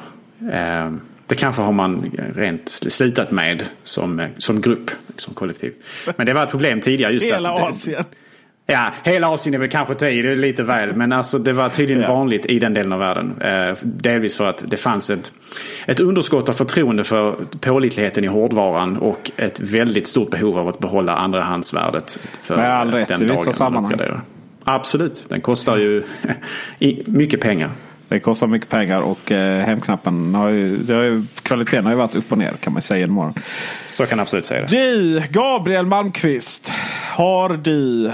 Eh, 0.51 0.91
det 1.27 1.35
kanske 1.35 1.61
har 1.61 1.71
man 1.71 2.11
rent 2.35 2.69
slutat 2.69 3.31
med 3.31 3.63
som, 3.83 4.19
eh, 4.19 4.29
som 4.37 4.61
grupp, 4.61 4.91
som 5.15 5.33
kollektiv. 5.33 5.73
Men 6.17 6.25
det 6.25 6.33
var 6.33 6.43
ett 6.43 6.51
problem 6.51 6.81
tidigare. 6.81 7.13
Just 7.13 7.25
Hela 7.31 7.53
att, 7.53 7.69
Asien. 7.69 8.03
Ja, 8.65 8.91
hela 9.03 9.29
Asien 9.29 9.53
är 9.53 9.59
väl 9.59 9.69
kanske 9.69 10.09
i 10.09 10.21
det 10.21 10.31
är 10.31 10.35
lite 10.35 10.63
väl. 10.63 10.95
Men 10.95 11.11
alltså 11.11 11.39
det 11.39 11.53
var 11.53 11.69
tydligen 11.69 12.03
ja. 12.03 12.15
vanligt 12.15 12.45
i 12.45 12.59
den 12.59 12.73
delen 12.73 12.91
av 12.91 12.99
världen. 12.99 13.41
Eh, 13.41 13.77
delvis 13.83 14.37
för 14.37 14.49
att 14.49 14.63
det 14.67 14.77
fanns 14.77 15.09
ett, 15.09 15.31
ett 15.85 15.99
underskott 15.99 16.49
av 16.49 16.53
förtroende 16.53 17.03
för 17.03 17.35
pålitligheten 17.59 18.23
i 18.23 18.27
hårdvaran. 18.27 18.97
Och 18.97 19.31
ett 19.37 19.59
väldigt 19.59 20.07
stort 20.07 20.29
behov 20.29 20.57
av 20.57 20.67
att 20.67 20.79
behålla 20.79 21.15
andrahandsvärdet. 21.15 22.19
För 22.41 22.57
Med 22.57 22.73
all 22.73 22.91
rätt 22.91 23.07
den 23.07 23.21
i 23.23 23.25
vissa 23.25 23.53
sammanhang. 23.53 23.99
Absolut, 24.63 25.25
den 25.29 25.41
kostar 25.41 25.77
ju 25.77 26.03
mycket 27.05 27.41
pengar. 27.41 27.71
Det 28.07 28.19
kostar 28.19 28.47
mycket 28.47 28.69
pengar 28.69 29.01
och 29.01 29.31
eh, 29.31 29.65
hemknappen 29.65 30.35
har 30.35 30.49
ju, 30.49 30.93
har 30.93 31.03
ju, 31.03 31.23
kvaliteten 31.43 31.85
har 31.85 31.91
ju 31.91 31.97
varit 31.97 32.15
upp 32.15 32.31
och 32.31 32.37
ner 32.37 32.53
kan 32.59 32.73
man 32.73 32.81
säga 32.81 32.99
genom 32.99 33.17
åren. 33.17 33.33
Så 33.89 34.05
kan 34.05 34.19
absolut 34.19 34.45
säga 34.45 34.61
det. 34.61 34.67
Du, 34.67 35.23
Gabriel 35.29 35.85
Malmqvist. 35.85 36.71
Har 37.09 37.49
du 37.49 38.11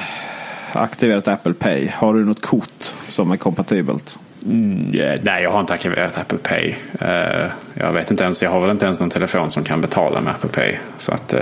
aktiverat 0.74 1.28
Apple 1.28 1.54
Pay? 1.54 1.90
Har 1.94 2.14
du 2.14 2.26
något 2.26 2.42
kort 2.42 2.96
som 3.08 3.32
är 3.32 3.38
kompatibelt? 3.38 4.20
Mm, 4.46 4.96
yeah, 4.96 5.20
nej, 5.24 5.44
jag 5.44 5.52
har 5.52 5.60
inte 5.60 5.74
aktiverat 5.74 6.18
Apple 6.18 6.38
Pay. 6.38 6.76
Uh, 7.02 7.52
jag 7.74 7.92
vet 7.92 8.12
inte 8.12 8.24
ens, 8.24 8.44
jag 8.44 8.50
har 8.50 8.62
väl 8.62 8.70
inte 8.70 8.86
ens 8.86 9.00
någon 9.00 9.10
telefon 9.10 9.50
som 9.50 9.64
kan 9.64 9.82
betala 9.82 10.22
med 10.22 10.34
Apple 10.34 10.50
Pay. 10.50 10.78
Så 10.98 11.12
att, 11.12 11.34
uh, 11.34 11.40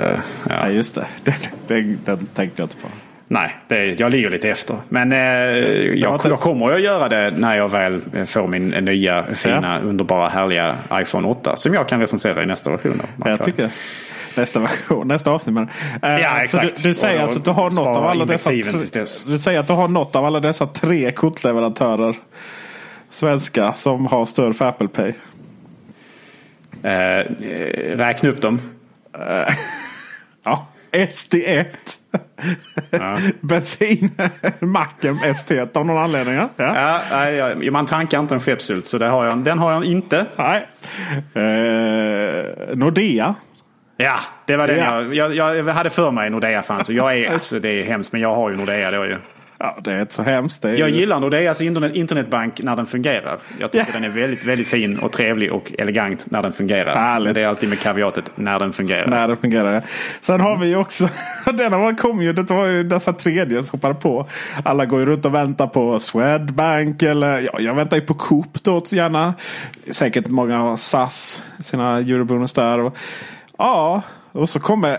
ja. 0.50 0.56
ja, 0.62 0.70
just 0.70 0.96
det. 0.96 1.06
Den, 1.24 1.36
den, 1.68 2.00
den 2.06 2.26
tänkte 2.26 2.62
jag 2.62 2.66
inte 2.66 2.78
på. 2.78 2.88
Nej, 3.28 3.56
det, 3.68 4.00
jag 4.00 4.12
ligger 4.12 4.30
lite 4.30 4.50
efter. 4.50 4.76
Men 4.90 5.12
eh, 5.12 5.20
jag, 5.20 6.22
jag 6.26 6.40
kommer 6.40 6.72
att 6.72 6.82
göra 6.82 7.10
det 7.10 7.32
när 7.32 7.58
jag 7.58 7.70
väl 7.70 8.02
får 8.26 8.48
min 8.48 8.70
nya 8.70 9.24
fina, 9.24 9.80
ja. 9.84 9.90
underbara, 9.90 10.30
härliga 10.30 10.76
iPhone 10.94 11.28
8. 11.28 11.56
Som 11.56 11.74
jag 11.74 11.88
kan 11.88 12.00
recensera 12.00 12.44
i 12.44 12.46
nästa 12.46 12.72
version. 12.72 13.02
Av 13.22 13.30
jag 13.30 13.44
tycker 13.44 13.70
nästa 14.36 14.60
version, 14.60 15.08
nästa 15.08 15.32
avsnitt. 15.32 15.54
Men, 15.54 15.70
eh, 16.02 16.20
ja, 16.20 16.44
exakt. 16.44 16.76
Du, 16.76 16.90
du, 16.90 16.94
säger 16.94 17.22
alltså 17.22 17.38
att 17.38 17.46
du 17.46 17.52
har 17.52 17.72
något 17.72 17.98
av 17.98 18.06
alla 18.06 18.26
dessa, 18.26 18.52
du 19.28 19.38
säger 19.38 19.60
att 19.60 19.68
du 19.68 19.74
har 19.74 19.88
något 19.88 20.16
av 20.16 20.26
alla 20.26 20.40
dessa 20.40 20.68
tre 20.68 21.12
kortleverantörer 21.12 22.16
svenska 23.10 23.74
som 23.74 24.06
har 24.06 24.26
stöd 24.26 24.56
för 24.56 24.66
Apple 24.66 24.88
Pay. 24.88 25.14
Eh, 26.84 27.26
räkna 27.98 28.30
upp 28.30 28.42
dem. 28.42 28.62
ja. 30.44 30.68
SD1. 30.96 31.66
Ja. 32.90 33.18
Bensinmacken 33.42 35.16
ST1 35.16 35.78
av 35.78 35.86
någon 35.86 35.98
anledning. 35.98 36.36
Ja. 36.36 36.50
Ja, 36.58 37.30
ja, 37.30 37.72
man 37.72 37.86
tankar 37.86 38.20
inte 38.20 38.36
en 38.36 38.40
skeppsult 38.40 38.86
så 38.86 39.06
har 39.06 39.26
jag, 39.26 39.38
den 39.38 39.60
har 39.60 39.72
jag 39.72 39.86
inte. 39.86 40.26
Nej. 40.36 40.68
Eh, 41.34 42.76
Nordea. 42.76 43.36
Ja, 43.98 44.20
det 44.46 44.58
var 44.58 44.68
den 44.68 44.78
ja. 44.78 45.02
jag, 45.02 45.36
jag, 45.36 45.58
jag 45.58 45.64
hade 45.64 45.90
för 45.90 46.12
mig 46.12 46.30
Nordea 46.30 46.62
fanns. 46.62 46.90
Jag 46.90 47.18
är, 47.18 47.34
alltså, 47.34 47.60
det 47.60 47.70
är 47.70 47.84
hemskt 47.84 48.14
men 48.14 48.22
jag 48.22 48.36
har 48.36 48.50
ju 48.50 48.56
Nordea 48.56 48.92
då 48.92 49.06
ju. 49.06 49.18
Ja, 49.66 49.78
det 49.84 49.94
är 49.94 50.02
inte 50.02 50.14
så 50.14 50.24
hemskt. 50.24 50.64
jag 50.64 50.78
ju... 50.78 50.88
gillar 50.90 51.20
Nordeas 51.20 51.62
internet, 51.62 51.96
internetbank 51.96 52.64
när 52.64 52.76
den 52.76 52.86
fungerar. 52.86 53.38
Jag 53.60 53.72
tycker 53.72 53.86
ja. 53.88 53.94
den 53.94 54.04
är 54.04 54.10
väldigt, 54.10 54.46
väldigt 54.46 54.68
fin 54.68 55.00
och 55.00 55.12
trevlig 55.12 55.54
och 55.54 55.72
elegant 55.78 56.32
när 56.32 56.42
den 56.42 56.54
fungerar. 56.54 56.96
Härligt. 56.96 57.26
Men 57.26 57.34
det 57.34 57.42
är 57.42 57.48
alltid 57.48 57.70
med 57.70 57.80
kaviatet 57.80 58.32
när 58.36 58.60
den 58.60 58.74
fungerar. 58.74 59.08
När 59.08 59.28
den 59.28 59.38
fungerar. 59.38 59.84
Sen 60.22 60.42
har 60.42 60.58
vi 60.58 60.68
ju 60.68 60.76
också, 60.76 61.10
denna 61.54 61.96
kom 61.96 62.22
ju, 62.22 62.34
det 62.34 62.50
var 62.50 62.66
ju 62.66 62.84
dessa 62.84 63.14
tredje 63.14 63.64
som 63.64 63.80
hoppade 63.80 63.94
på. 63.94 64.28
Alla 64.64 64.86
går 64.86 65.00
ju 65.00 65.06
runt 65.06 65.26
och 65.26 65.34
väntar 65.34 65.68
på 65.68 66.00
Swedbank 66.00 67.04
eller 67.04 67.40
ja, 67.40 67.60
jag 67.60 67.76
väntar 67.76 67.98
ju 67.98 68.04
på 68.04 68.14
Coop 68.14 68.64
då 68.64 68.84
gärna. 68.90 69.34
Säkert 69.92 70.28
många 70.28 70.58
har 70.58 70.78
SAS, 70.78 71.44
sina 71.60 71.98
eurobonus 71.98 72.54
där. 72.54 72.80
Och, 72.80 72.98
ja, 73.58 74.02
och 74.32 74.50
så 74.50 74.60
kommer 74.60 74.98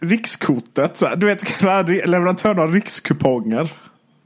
rikskortet. 0.00 1.02
du 1.16 1.26
vet 1.26 1.62
leverantören 2.06 2.58
av 2.58 2.74
rikskuponger. 2.74 3.70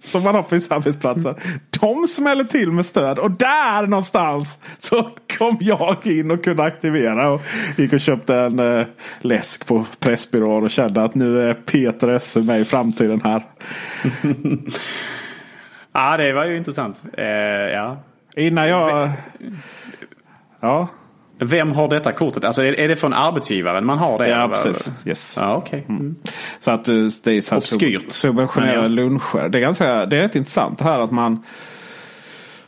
Som 0.05 0.23
man 0.23 0.35
har 0.35 0.43
på 0.43 0.55
vissa 0.55 0.75
arbetsplatser. 0.75 1.35
De 1.81 2.09
smäller 2.09 2.45
till 2.45 2.73
med 2.73 2.87
stöd. 2.87 3.19
Och 3.19 3.31
där 3.31 3.87
någonstans 3.87 4.59
så 4.79 5.11
kom 5.39 5.57
jag 5.61 6.07
in 6.07 6.31
och 6.31 6.45
kunde 6.45 6.63
aktivera. 6.63 7.31
Och 7.31 7.43
gick 7.77 7.93
och 7.93 8.01
köpte 8.01 8.37
en 8.37 8.59
eh, 8.59 8.87
läsk 9.21 9.67
på 9.67 9.85
Pressbyrån 10.01 10.65
och 10.65 10.71
kände 10.71 11.03
att 11.03 11.15
nu 11.15 11.39
är 11.39 11.55
Peter 11.55 12.09
Esse 12.09 12.41
med 12.41 12.61
i 12.61 12.65
framtiden 12.65 13.21
här. 13.25 13.43
ja, 15.93 16.17
det 16.17 16.33
var 16.33 16.45
ju 16.45 16.57
intressant. 16.57 17.03
Eh, 17.13 17.27
ja. 17.27 18.03
Innan 18.37 18.69
jag... 18.69 19.11
Ja. 20.61 20.89
Vem 21.39 21.73
har 21.73 21.89
detta 21.89 22.13
kortet? 22.13 22.45
Alltså 22.45 22.65
är 22.65 22.89
det 22.89 22.97
från 22.97 23.13
arbetsgivaren 23.13 23.87
man 23.87 23.99
har 23.99 24.19
det? 24.19 24.29
Ja, 24.29 24.49
precis. 24.49 24.91
Yes. 25.05 25.37
Ja, 25.41 25.57
okay. 25.57 25.81
Mm. 25.89 26.17
Så 26.61 26.71
att 26.71 26.89
eh, 26.89 26.95
det 27.23 27.33
är 27.33 27.41
så 27.41 27.57
Obskyrt. 27.57 28.13
subventionerade 28.13 28.83
ja. 28.83 28.89
luncher. 28.89 29.49
Det 29.49 29.59
är, 29.59 29.63
ganska, 29.63 30.07
det 30.07 30.17
är 30.17 30.21
rätt 30.21 30.37
intressant 30.37 30.79
det 30.79 30.85
här 30.85 31.01
att 31.01 31.11
man 31.11 31.43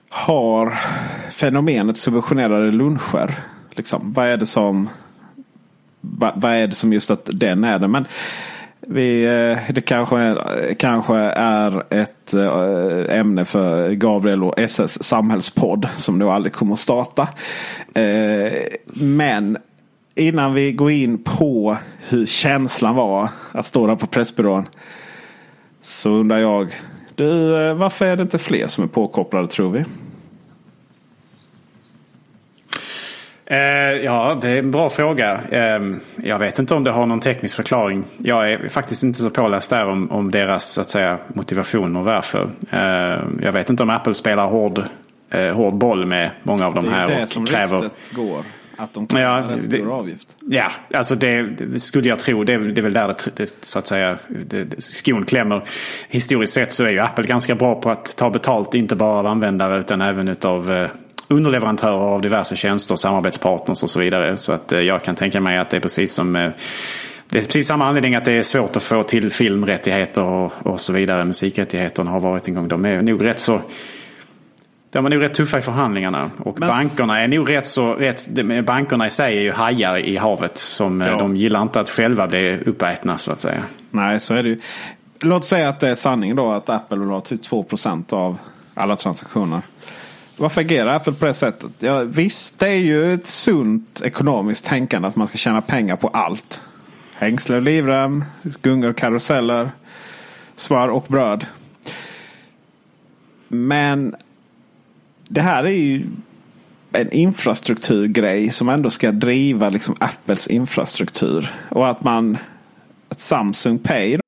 har 0.08 0.78
fenomenet 1.30 1.98
subventionerade 1.98 2.70
luncher. 2.70 3.34
Liksom, 3.70 4.12
vad 4.12 4.26
är 4.26 4.36
det 4.36 4.46
som 4.46 4.88
vad, 6.00 6.32
vad 6.36 6.52
är 6.52 6.66
det 6.66 6.74
som 6.74 6.92
just 6.92 7.10
att 7.10 7.28
den 7.32 7.64
är 7.64 7.78
det? 7.78 7.88
Men 7.88 8.06
vi, 8.88 9.24
eh, 9.24 9.74
det 9.74 9.80
kanske 9.80 10.18
är, 10.18 10.74
kanske 10.74 11.16
är 11.16 11.82
ett 11.90 12.34
eh, 12.34 13.18
ämne 13.18 13.44
för 13.44 13.92
Gabriel 13.92 14.42
och 14.42 14.58
SS 14.58 15.02
samhällspodd 15.02 15.88
som 15.96 16.18
då 16.18 16.30
aldrig 16.30 16.52
kommer 16.52 16.72
att 16.72 16.78
starta. 16.78 17.28
Eh, 17.94 18.52
men 18.94 19.58
innan 20.14 20.54
vi 20.54 20.72
går 20.72 20.90
in 20.90 21.18
på 21.18 21.76
hur 22.08 22.26
känslan 22.26 22.94
var 22.94 23.28
att 23.52 23.66
stå 23.66 23.86
där 23.86 23.96
på 23.96 24.06
Pressbyrån. 24.06 24.66
Så 25.82 26.10
undrar 26.10 26.38
jag, 26.38 26.72
du, 27.14 27.50
varför 27.74 28.06
är 28.06 28.16
det 28.16 28.22
inte 28.22 28.38
fler 28.38 28.66
som 28.66 28.84
är 28.84 28.88
påkopplade 28.88 29.46
tror 29.46 29.70
vi? 29.70 29.84
Eh, 33.46 33.58
ja, 34.04 34.38
det 34.42 34.48
är 34.48 34.58
en 34.58 34.70
bra 34.70 34.88
fråga. 34.88 35.40
Eh, 35.50 35.80
jag 36.16 36.38
vet 36.38 36.58
inte 36.58 36.74
om 36.74 36.84
det 36.84 36.90
har 36.90 37.06
någon 37.06 37.20
teknisk 37.20 37.56
förklaring. 37.56 38.04
Jag 38.18 38.52
är 38.52 38.68
faktiskt 38.68 39.02
inte 39.04 39.18
så 39.18 39.30
påläst 39.30 39.70
där 39.70 39.86
om, 39.86 40.10
om 40.10 40.30
deras 40.30 40.72
så 40.72 40.80
att 40.80 40.88
säga, 40.90 41.18
motivation 41.28 41.96
och 41.96 42.04
varför. 42.04 42.48
Eh, 42.70 43.24
jag 43.42 43.52
vet 43.52 43.70
inte 43.70 43.82
om 43.82 43.90
Apple 43.90 44.14
spelar 44.14 44.46
hård 44.46 44.82
eh, 45.30 45.54
hård 45.54 45.74
boll 45.74 46.06
med 46.06 46.30
många 46.42 46.66
av 46.66 46.74
de 46.74 46.84
Det 46.84 46.90
här. 46.90 47.08
är 47.08 47.16
det 47.16 47.22
och 47.22 47.28
som 47.28 47.46
kräver... 47.46 47.78
ryktet 47.78 47.92
går. 48.12 48.42
Att 48.78 48.94
de 48.94 49.06
tar 49.06 49.20
Ja, 49.20 49.38
en 49.38 49.56
det- 49.56 49.62
stor 49.62 49.92
avgift. 49.98 50.36
Ja, 50.40 50.64
alltså 50.94 51.14
det, 51.14 51.42
det 51.42 51.80
skulle 51.80 52.08
jag 52.08 52.18
tro. 52.18 52.44
Det, 52.44 52.58
det 52.72 52.80
är 52.80 52.82
väl 52.82 52.92
där 52.92 53.08
det, 53.08 53.36
det 53.36 53.58
så 53.64 53.78
att 53.78 53.86
säga 53.86 54.16
det, 54.46 54.64
det, 54.64 54.82
skon 54.82 55.24
klämmer. 55.24 55.62
Historiskt 56.08 56.52
sett 56.52 56.72
så 56.72 56.84
är 56.84 56.90
ju 56.90 57.00
Apple 57.00 57.26
ganska 57.26 57.54
bra 57.54 57.74
på 57.80 57.90
att 57.90 58.16
ta 58.16 58.30
betalt, 58.30 58.74
inte 58.74 58.96
bara 58.96 59.18
av 59.18 59.26
användare 59.26 59.78
utan 59.80 60.00
även 60.00 60.36
av 60.44 60.86
underleverantörer 61.28 61.92
av 62.14 62.20
diverse 62.20 62.56
tjänster, 62.56 62.96
samarbetspartners 62.96 63.82
och 63.82 63.90
så 63.90 64.00
vidare. 64.00 64.36
Så 64.36 64.52
att 64.52 64.72
eh, 64.72 64.80
jag 64.80 65.02
kan 65.04 65.14
tänka 65.14 65.40
mig 65.40 65.58
att 65.58 65.70
det 65.70 65.76
är 65.76 65.80
precis 65.80 66.12
som 66.14 66.36
eh, 66.36 66.50
det 67.28 67.38
är 67.38 67.42
precis 67.42 67.66
samma 67.66 67.86
anledning 67.86 68.14
att 68.14 68.24
det 68.24 68.32
är 68.32 68.42
svårt 68.42 68.76
att 68.76 68.82
få 68.82 69.02
till 69.02 69.32
filmrättigheter 69.32 70.22
och, 70.22 70.52
och 70.62 70.80
så 70.80 70.92
vidare. 70.92 71.24
Musikrättigheterna 71.24 72.10
har 72.10 72.20
varit 72.20 72.48
en 72.48 72.54
gång. 72.54 72.68
De 72.68 72.84
är 72.84 73.02
nog 73.02 73.24
rätt 73.24 73.40
så 73.40 73.60
de 74.90 75.02
var 75.04 75.10
nog 75.10 75.22
rätt 75.22 75.34
tuffa 75.34 75.58
i 75.58 75.62
förhandlingarna. 75.62 76.30
Och 76.38 76.60
Men- 76.60 76.68
bankerna 76.68 77.18
är 77.20 77.28
nog 77.28 77.50
rätt 77.50 77.66
så... 77.66 77.94
Rätt, 77.94 78.28
bankerna 78.66 79.06
i 79.06 79.10
sig 79.10 79.36
är 79.36 79.40
ju 79.40 79.52
hajar 79.52 79.98
i 79.98 80.16
havet. 80.16 80.56
Som 80.58 81.02
eh, 81.02 81.08
Ja. 81.08 81.18
de 81.18 81.36
gillar 81.36 81.62
inte 81.62 81.80
att 81.80 81.90
själva 81.90 82.26
bli 82.26 82.58
uppätna 82.66 83.18
så 83.18 83.32
att 83.32 83.40
säga. 83.40 83.62
Nej, 83.90 84.20
så 84.20 84.34
är 84.34 84.42
det 84.42 84.48
ju. 84.48 84.60
Låt 85.20 85.44
säga 85.46 85.68
att 85.68 85.80
det 85.80 85.88
är 85.88 85.94
sanning 85.94 86.36
då 86.36 86.52
att 86.52 86.68
Apple 86.68 86.98
vill 86.98 87.08
ha 87.08 87.20
typ 87.20 87.42
2 87.42 87.66
av 88.10 88.38
alla 88.74 88.96
transaktioner. 88.96 89.60
Varför 90.36 90.60
agerar 90.60 90.94
Apple 90.96 91.12
på 91.12 91.26
det 91.26 91.34
sättet? 91.34 91.70
Ja, 91.78 92.02
visst, 92.02 92.58
det 92.58 92.68
är 92.68 92.78
ju 92.78 93.14
ett 93.14 93.26
sunt 93.26 94.00
ekonomiskt 94.04 94.64
tänkande 94.64 95.08
att 95.08 95.16
man 95.16 95.26
ska 95.26 95.36
tjäna 95.36 95.60
pengar 95.60 95.96
på 95.96 96.08
allt. 96.08 96.62
Hängslen 97.14 97.58
och 97.58 97.62
livrem, 97.62 98.24
gungor 98.62 98.90
och 98.90 98.96
karuseller, 98.96 99.70
smör 100.54 100.88
och 100.88 101.04
bröd. 101.08 101.46
Men 103.48 104.14
det 105.28 105.40
här 105.40 105.64
är 105.64 105.70
ju 105.70 106.06
en 106.92 107.12
infrastrukturgrej 107.12 108.50
som 108.50 108.68
ändå 108.68 108.90
ska 108.90 109.12
driva 109.12 109.68
liksom 109.68 109.96
Apples 110.00 110.46
infrastruktur. 110.46 111.54
Och 111.68 111.88
att 111.88 112.04
man 112.04 112.38
att 113.08 113.20
Samsung 113.20 113.78
Pay 113.78 114.18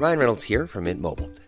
Ryan 0.00 0.18
Reynolds 0.18 0.48
här 0.48 0.66
från 0.66 0.84
Mint 0.84 1.00
Mobile. 1.00 1.47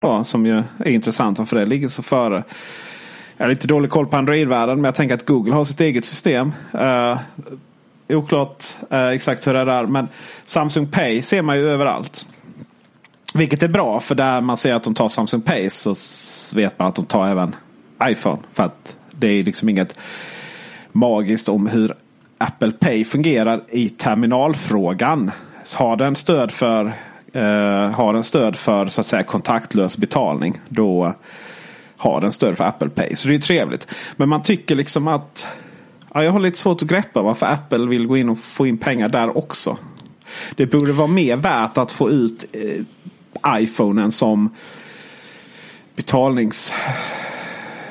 Ja, 0.00 0.24
som 0.24 0.46
ju 0.46 0.62
är 0.78 0.90
intressant 0.90 1.38
varför 1.38 1.56
det 1.56 1.64
ligger 1.64 1.88
så 1.88 2.02
före. 2.02 2.44
Jag 3.36 3.44
har 3.44 3.50
lite 3.50 3.66
dålig 3.66 3.90
koll 3.90 4.06
på 4.06 4.16
Android-världen 4.16 4.76
men 4.76 4.84
jag 4.84 4.94
tänker 4.94 5.14
att 5.14 5.26
Google 5.26 5.54
har 5.54 5.64
sitt 5.64 5.80
eget 5.80 6.04
system. 6.04 6.52
Uh, 6.74 7.18
oklart 8.08 8.64
uh, 8.92 9.08
exakt 9.08 9.46
hur 9.46 9.54
det 9.54 9.60
är 9.60 9.66
där 9.66 9.86
men 9.86 10.08
Samsung 10.44 10.86
Pay 10.86 11.22
ser 11.22 11.42
man 11.42 11.58
ju 11.58 11.68
överallt. 11.68 12.26
Vilket 13.34 13.62
är 13.62 13.68
bra 13.68 14.00
för 14.00 14.14
där 14.14 14.40
man 14.40 14.56
ser 14.56 14.74
att 14.74 14.84
de 14.84 14.94
tar 14.94 15.08
Samsung 15.08 15.40
Pay 15.40 15.70
så 15.70 15.94
vet 16.54 16.78
man 16.78 16.88
att 16.88 16.94
de 16.94 17.04
tar 17.04 17.28
även 17.28 17.54
iPhone. 18.04 18.38
För 18.52 18.62
att 18.62 18.96
det 19.10 19.28
är 19.28 19.42
liksom 19.42 19.68
inget 19.68 19.98
magiskt 20.92 21.48
om 21.48 21.66
hur 21.66 21.94
Apple 22.38 22.72
Pay 22.72 23.04
fungerar 23.04 23.64
i 23.68 23.88
terminalfrågan. 23.88 25.30
Har 25.74 25.96
den 25.96 26.16
stöd 26.16 26.50
för, 26.50 26.92
eh, 27.36 27.90
har 27.90 28.12
den 28.12 28.24
stöd 28.24 28.56
för 28.56 28.86
så 28.86 29.00
att 29.00 29.06
säga 29.06 29.22
kontaktlös 29.22 29.96
betalning 29.96 30.60
då 30.68 31.14
har 31.96 32.20
den 32.20 32.32
stöd 32.32 32.56
för 32.56 32.64
Apple 32.64 32.88
Pay. 32.88 33.16
Så 33.16 33.28
det 33.28 33.32
är 33.32 33.36
ju 33.36 33.40
trevligt. 33.40 33.94
Men 34.16 34.28
man 34.28 34.42
tycker 34.42 34.74
liksom 34.74 35.08
att 35.08 35.46
ja, 36.14 36.24
jag 36.24 36.32
har 36.32 36.40
lite 36.40 36.58
svårt 36.58 36.82
att 36.82 36.88
greppa 36.88 37.22
varför 37.22 37.46
Apple 37.46 37.86
vill 37.86 38.06
gå 38.06 38.16
in 38.16 38.28
och 38.28 38.38
få 38.38 38.66
in 38.66 38.78
pengar 38.78 39.08
där 39.08 39.38
också. 39.38 39.78
Det 40.54 40.66
borde 40.66 40.92
vara 40.92 41.08
mer 41.08 41.36
värt 41.36 41.78
att 41.78 41.92
få 41.92 42.10
ut 42.10 42.44
eh, 42.52 43.62
iPhonen 43.62 44.12
som 44.12 44.54
betalnings 45.96 46.72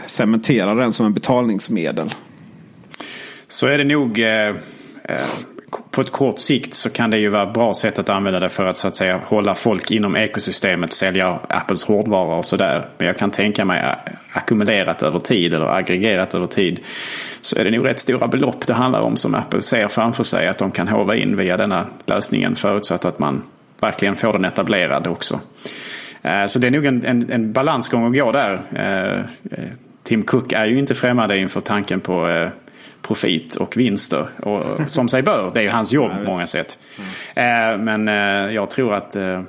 cementera 0.07 0.75
den 0.75 0.93
som 0.93 1.05
en 1.05 1.13
betalningsmedel. 1.13 2.13
Så 3.47 3.67
är 3.67 3.77
det 3.77 3.83
nog. 3.83 4.19
Eh, 4.19 4.55
eh, 5.03 5.54
på 5.95 6.01
ett 6.01 6.11
kort 6.11 6.39
sikt 6.39 6.73
så 6.73 6.89
kan 6.89 7.09
det 7.09 7.17
ju 7.17 7.29
vara 7.29 7.43
ett 7.43 7.53
bra 7.53 7.73
sätt 7.73 7.99
att 7.99 8.09
använda 8.09 8.39
det 8.39 8.49
för 8.49 8.65
att 8.65 8.77
så 8.77 8.87
att 8.87 8.95
säga 8.95 9.21
hålla 9.25 9.55
folk 9.55 9.91
inom 9.91 10.15
ekosystemet, 10.15 10.93
sälja 10.93 11.39
Apples 11.49 11.83
hårdvara 11.83 12.35
och 12.35 12.45
sådär. 12.45 12.89
Men 12.97 13.07
jag 13.07 13.17
kan 13.17 13.31
tänka 13.31 13.65
mig 13.65 13.79
eh, 13.79 14.13
ackumulerat 14.31 15.03
över 15.03 15.19
tid 15.19 15.53
eller 15.53 15.65
aggregerat 15.65 16.33
över 16.33 16.47
tid 16.47 16.79
så 17.41 17.59
är 17.59 17.63
det 17.63 17.71
nog 17.71 17.85
rätt 17.85 17.99
stora 17.99 18.27
belopp 18.27 18.67
det 18.67 18.73
handlar 18.73 19.01
om 19.01 19.17
som 19.17 19.35
Apple 19.35 19.61
ser 19.61 19.87
framför 19.87 20.23
sig 20.23 20.47
att 20.47 20.57
de 20.57 20.71
kan 20.71 20.87
hova 20.87 21.15
in 21.15 21.37
via 21.37 21.57
denna 21.57 21.85
lösningen 22.05 22.55
förutsatt 22.55 23.05
att 23.05 23.19
man 23.19 23.43
verkligen 23.81 24.15
får 24.15 24.33
den 24.33 24.45
etablerad 24.45 25.07
också. 25.07 25.39
Eh, 26.21 26.45
så 26.45 26.59
det 26.59 26.67
är 26.67 26.71
nog 26.71 26.85
en, 26.85 27.05
en, 27.05 27.31
en 27.31 27.53
balansgång 27.53 28.07
att 28.07 28.19
gå 28.19 28.31
där. 28.31 28.61
Eh, 28.75 29.19
Tim 30.03 30.23
Cook 30.23 30.51
är 30.53 30.65
ju 30.65 30.79
inte 30.79 30.95
främmande 30.95 31.37
inför 31.37 31.61
tanken 31.61 31.99
på 31.99 32.49
profit 33.07 33.55
och 33.55 33.77
vinster. 33.77 34.29
Och, 34.39 34.91
som 34.91 35.09
sig 35.09 35.21
bör, 35.21 35.51
det 35.53 35.59
är 35.59 35.63
ju 35.63 35.69
hans 35.69 35.93
jobb 35.93 36.11
på 36.11 36.31
många 36.31 36.47
sätt. 36.47 36.77
Eh, 37.35 37.77
Men 37.77 38.07
eh, 38.07 38.53
jag 38.53 38.69
tror 38.69 38.93
att 38.93 39.15
eh, 39.15 39.41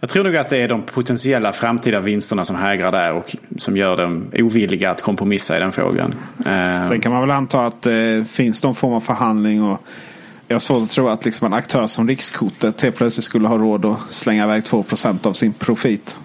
jag 0.00 0.08
tror 0.10 0.24
nog 0.24 0.36
att 0.36 0.48
det 0.48 0.58
är 0.58 0.68
de 0.68 0.82
potentiella 0.82 1.52
framtida 1.52 2.00
vinsterna 2.00 2.44
som 2.44 2.56
hägrar 2.56 2.92
där 2.92 3.12
och 3.12 3.36
som 3.58 3.76
gör 3.76 3.96
dem 3.96 4.30
ovilliga 4.34 4.90
att 4.90 5.02
kompromissa 5.02 5.56
i 5.56 5.60
den 5.60 5.72
frågan. 5.72 6.14
Sen 6.88 7.00
kan 7.00 7.12
man 7.12 7.20
väl 7.20 7.30
anta 7.30 7.66
att 7.66 7.82
det 7.82 8.28
finns 8.28 8.62
någon 8.62 8.74
form 8.74 8.92
av 8.92 9.00
förhandling. 9.00 9.62
Och 9.62 9.82
jag 10.48 10.54
har 10.54 10.60
svårt 10.60 10.82
att 10.82 10.90
tro 10.90 11.08
att 11.08 11.24
liksom 11.24 11.46
en 11.46 11.52
aktör 11.52 11.86
som 11.86 12.08
Rikskortet 12.08 12.82
helt 12.82 12.96
plötsligt 12.96 13.24
skulle 13.24 13.48
ha 13.48 13.56
råd 13.56 13.84
att 13.84 14.00
slänga 14.12 14.44
iväg 14.44 14.62
2% 14.62 15.26
av 15.26 15.32
sin 15.32 15.52
profit. 15.52 16.16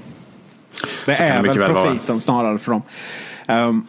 Det 1.06 1.12
är 1.12 1.44
väl 1.44 1.60
väl 1.60 1.74
vara. 1.74 1.86
profiten 1.86 2.22
snarare 2.22 2.60
för 2.60 2.72
dem. 2.72 2.82
Ehm, 3.48 3.88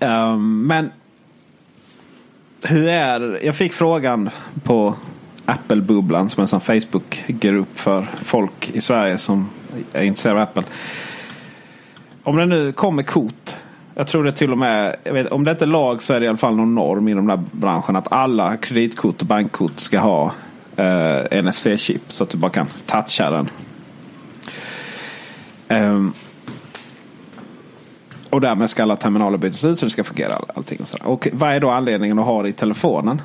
ehm, 0.00 0.66
men 0.66 0.90
hur 2.68 2.88
är 2.88 3.44
Jag 3.44 3.56
fick 3.56 3.72
frågan 3.72 4.30
på 4.62 4.94
Apple-bubblan 5.44 6.30
som 6.30 6.40
är 6.40 6.42
en 6.42 6.48
sån 6.48 6.60
Facebook-grupp 6.60 7.78
för 7.78 8.06
folk 8.22 8.70
i 8.70 8.80
Sverige 8.80 9.18
som 9.18 9.48
är 9.92 10.02
intresserade 10.02 10.42
av 10.42 10.48
Apple. 10.48 10.64
Om 12.22 12.36
det 12.36 12.46
nu 12.46 12.72
kommer 12.72 13.02
kort. 13.02 13.54
Jag 13.94 14.06
tror 14.06 14.24
det 14.24 14.32
till 14.32 14.52
och 14.52 14.58
med, 14.58 14.96
jag 15.04 15.12
vet, 15.12 15.26
om 15.26 15.44
det 15.44 15.50
inte 15.50 15.64
är 15.64 15.66
lag 15.66 16.02
så 16.02 16.14
är 16.14 16.20
det 16.20 16.26
i 16.26 16.28
alla 16.28 16.38
fall 16.38 16.56
någon 16.56 16.74
norm 16.74 17.08
i 17.08 17.14
den 17.14 17.30
här 17.30 17.42
branschen 17.52 17.96
att 17.96 18.12
alla 18.12 18.56
kreditkort 18.56 19.20
och 19.20 19.26
bankkort 19.26 19.78
ska 19.80 19.98
ha 19.98 20.32
eh, 20.76 21.42
NFC-chip 21.42 22.00
så 22.08 22.24
att 22.24 22.30
du 22.30 22.38
bara 22.38 22.50
kan 22.50 22.66
toucha 22.86 23.30
den. 23.30 23.48
Ehm, 25.68 26.12
och 28.36 28.40
därmed 28.42 28.70
ska 28.70 28.82
alla 28.82 28.96
terminaler 28.96 29.38
bytas 29.38 29.64
ut 29.64 29.78
så 29.78 29.86
det 29.86 29.90
ska 29.90 30.04
fungera 30.04 30.38
allting. 30.54 30.78
Och, 30.80 30.88
sådär. 30.88 31.06
och 31.06 31.28
vad 31.32 31.52
är 31.52 31.60
då 31.60 31.70
anledningen 31.70 32.18
att 32.18 32.26
ha 32.26 32.42
det 32.42 32.48
i 32.48 32.52
telefonen? 32.52 33.22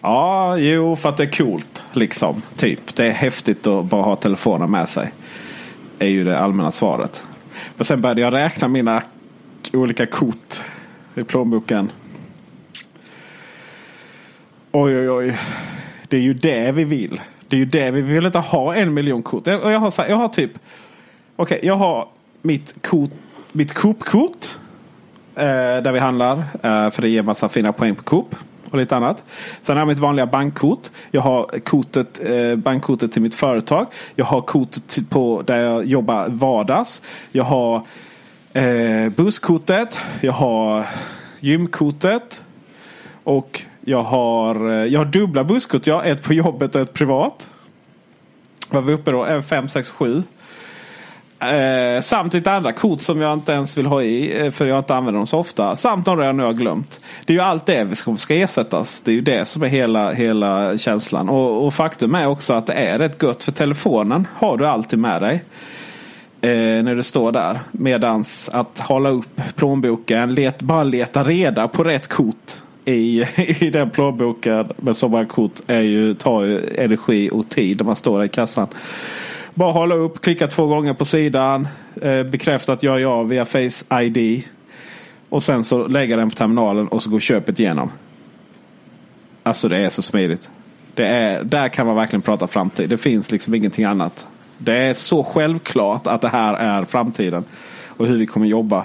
Ja, 0.00 0.58
jo, 0.58 0.96
för 0.96 1.08
att 1.08 1.16
det 1.16 1.22
är 1.22 1.30
coolt. 1.30 1.82
Liksom, 1.92 2.42
typ. 2.56 2.94
Det 2.94 3.06
är 3.06 3.10
häftigt 3.10 3.66
att 3.66 3.84
bara 3.84 4.02
ha 4.02 4.16
telefonen 4.16 4.70
med 4.70 4.88
sig. 4.88 5.12
Är 5.98 6.06
ju 6.08 6.24
det 6.24 6.38
allmänna 6.38 6.70
svaret. 6.70 7.24
Men 7.76 7.84
sen 7.84 8.00
började 8.00 8.20
jag 8.20 8.32
räkna 8.32 8.68
mina 8.68 9.02
olika 9.72 10.06
kort 10.06 10.60
i 11.14 11.24
plånboken. 11.24 11.90
Oj, 14.72 14.98
oj, 14.98 15.10
oj. 15.10 15.38
Det 16.08 16.16
är 16.16 16.20
ju 16.20 16.34
det 16.34 16.72
vi 16.72 16.84
vill. 16.84 17.20
Det 17.48 17.56
är 17.56 17.58
ju 17.60 17.66
det 17.66 17.90
vi 17.90 18.00
vill 18.00 18.26
inte 18.26 18.38
ha 18.38 18.74
en 18.74 18.94
miljon 18.94 19.22
kort. 19.22 19.46
Jag, 19.46 19.72
jag, 19.72 19.78
har, 19.78 19.90
så 19.90 20.02
här- 20.02 20.08
jag 20.08 20.16
har 20.16 20.28
typ. 20.28 20.52
Okej, 21.36 21.60
jag 21.62 21.74
har 21.76 22.08
mitt 22.42 22.74
kort. 22.82 23.10
Mitt 23.54 23.74
Coop-kort. 23.74 24.58
Eh, 25.34 25.44
där 25.82 25.92
vi 25.92 25.98
handlar. 25.98 26.36
Eh, 26.36 26.90
för 26.90 27.02
det 27.02 27.08
ger 27.08 27.22
massa 27.22 27.48
fina 27.48 27.72
poäng 27.72 27.94
på 27.94 28.02
Coop. 28.02 28.36
Och 28.70 28.78
lite 28.78 28.96
annat. 28.96 29.22
Sen 29.60 29.76
har 29.76 29.80
jag 29.80 29.88
mitt 29.88 29.98
vanliga 29.98 30.26
bankkort. 30.26 30.90
Jag 31.10 31.20
har 31.20 31.58
kortet, 31.64 32.20
eh, 32.24 32.56
bankkortet 32.56 33.12
till 33.12 33.22
mitt 33.22 33.34
företag. 33.34 33.86
Jag 34.14 34.24
har 34.24 34.40
kortet 34.40 35.10
på 35.10 35.42
där 35.42 35.56
jag 35.58 35.84
jobbar 35.84 36.28
vardags. 36.28 37.02
Jag 37.32 37.44
har 37.44 37.82
eh, 38.52 39.08
busskortet. 39.16 39.98
Jag 40.20 40.32
har 40.32 40.86
gymkortet. 41.40 42.42
Och 43.24 43.62
jag 43.80 44.02
har, 44.02 44.70
eh, 44.70 44.86
jag 44.86 45.00
har 45.00 45.06
dubbla 45.06 45.44
busskort. 45.44 45.86
Jag 45.86 45.94
har 45.94 46.04
ett 46.04 46.22
på 46.22 46.34
jobbet 46.34 46.74
och 46.74 46.80
ett 46.80 46.92
privat. 46.92 47.48
Vad 48.70 48.82
var 48.82 48.88
vi 48.88 48.94
uppe 48.94 49.10
då? 49.10 49.24
En, 49.24 49.42
fem, 49.42 49.68
sex, 49.68 49.88
sju. 49.88 50.22
Eh, 51.42 52.00
samt 52.00 52.34
lite 52.34 52.52
andra 52.52 52.72
kort 52.72 53.00
som 53.00 53.20
jag 53.20 53.32
inte 53.32 53.52
ens 53.52 53.78
vill 53.78 53.86
ha 53.86 54.02
i. 54.02 54.40
Eh, 54.40 54.50
för 54.50 54.66
jag 54.66 54.78
inte 54.78 54.94
använder 54.94 55.18
dem 55.18 55.26
så 55.26 55.38
ofta. 55.38 55.76
Samt 55.76 56.06
några 56.06 56.26
jag 56.26 56.34
nu 56.34 56.42
har 56.42 56.52
glömt. 56.52 57.00
Det 57.24 57.32
är 57.32 57.34
ju 57.34 57.42
allt 57.42 57.66
det 57.66 57.98
som 57.98 58.16
ska 58.16 58.34
ersättas. 58.34 59.00
Det 59.00 59.10
är 59.10 59.14
ju 59.14 59.20
det 59.20 59.44
som 59.44 59.62
är 59.62 59.66
hela, 59.66 60.12
hela 60.12 60.78
känslan. 60.78 61.28
Och, 61.28 61.66
och 61.66 61.74
faktum 61.74 62.14
är 62.14 62.26
också 62.26 62.52
att 62.52 62.66
det 62.66 62.72
är 62.72 62.98
rätt 62.98 63.22
gött. 63.22 63.42
För 63.42 63.52
telefonen 63.52 64.26
har 64.34 64.56
du 64.56 64.66
alltid 64.66 64.98
med 64.98 65.22
dig. 65.22 65.44
Eh, 66.40 66.82
när 66.84 66.94
du 66.94 67.02
står 67.02 67.32
där. 67.32 67.60
Medans 67.72 68.48
att 68.48 68.78
hålla 68.78 69.08
upp 69.08 69.40
plånboken. 69.56 70.34
Let, 70.34 70.62
bara 70.62 70.84
leta 70.84 71.22
reda 71.24 71.68
på 71.68 71.84
rätt 71.84 72.08
kort. 72.08 72.52
I, 72.84 73.24
i 73.60 73.70
den 73.70 73.90
plånboken 73.90 74.68
med 74.76 74.96
så 74.96 75.08
många 75.08 75.24
kort 75.24 75.60
är 75.66 75.80
ju, 75.80 76.14
tar 76.14 76.42
ju 76.42 76.74
energi 76.76 77.30
och 77.32 77.48
tid 77.48 77.76
när 77.76 77.84
man 77.84 77.96
står 77.96 78.18
där 78.18 78.24
i 78.24 78.28
kassan. 78.28 78.66
Bara 79.54 79.72
hålla 79.72 79.94
upp, 79.94 80.20
klicka 80.20 80.46
två 80.46 80.66
gånger 80.66 80.94
på 80.94 81.04
sidan. 81.04 81.68
Eh, 82.02 82.22
bekräfta 82.22 82.72
att 82.72 82.82
jag 82.82 82.96
är 82.96 83.00
jag 83.00 83.24
via 83.24 83.44
Face 83.44 84.02
ID. 84.02 84.42
Och 85.28 85.42
sen 85.42 85.64
så 85.64 85.86
lägga 85.86 86.16
den 86.16 86.30
på 86.30 86.36
terminalen 86.36 86.88
och 86.88 87.02
så 87.02 87.10
går 87.10 87.20
köpet 87.20 87.60
igenom. 87.60 87.90
Alltså 89.42 89.68
det 89.68 89.78
är 89.78 89.88
så 89.88 90.02
smidigt. 90.02 90.48
Det 90.94 91.06
är, 91.06 91.44
där 91.44 91.68
kan 91.68 91.86
man 91.86 91.96
verkligen 91.96 92.22
prata 92.22 92.46
framtid. 92.46 92.88
Det 92.90 92.98
finns 92.98 93.30
liksom 93.30 93.54
ingenting 93.54 93.84
annat. 93.84 94.26
Det 94.58 94.76
är 94.76 94.94
så 94.94 95.24
självklart 95.24 96.06
att 96.06 96.20
det 96.20 96.28
här 96.28 96.54
är 96.54 96.84
framtiden. 96.84 97.44
Och 97.86 98.06
hur 98.06 98.18
vi 98.18 98.26
kommer 98.26 98.46
jobba. 98.46 98.84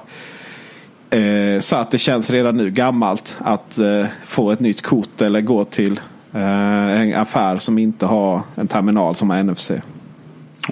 Eh, 1.09 1.59
så 1.59 1.75
att 1.75 1.91
det 1.91 1.97
känns 1.97 2.29
redan 2.29 2.57
nu 2.57 2.71
gammalt 2.71 3.37
att 3.39 3.77
eh, 3.77 4.05
få 4.25 4.51
ett 4.51 4.59
nytt 4.59 4.81
kort 4.81 5.21
eller 5.21 5.41
gå 5.41 5.65
till 5.65 5.99
eh, 6.33 7.01
en 7.01 7.15
affär 7.15 7.57
som 7.57 7.77
inte 7.77 8.05
har 8.05 8.41
en 8.55 8.67
terminal 8.67 9.15
som 9.15 9.29
har 9.29 9.43
NFC. 9.43 9.71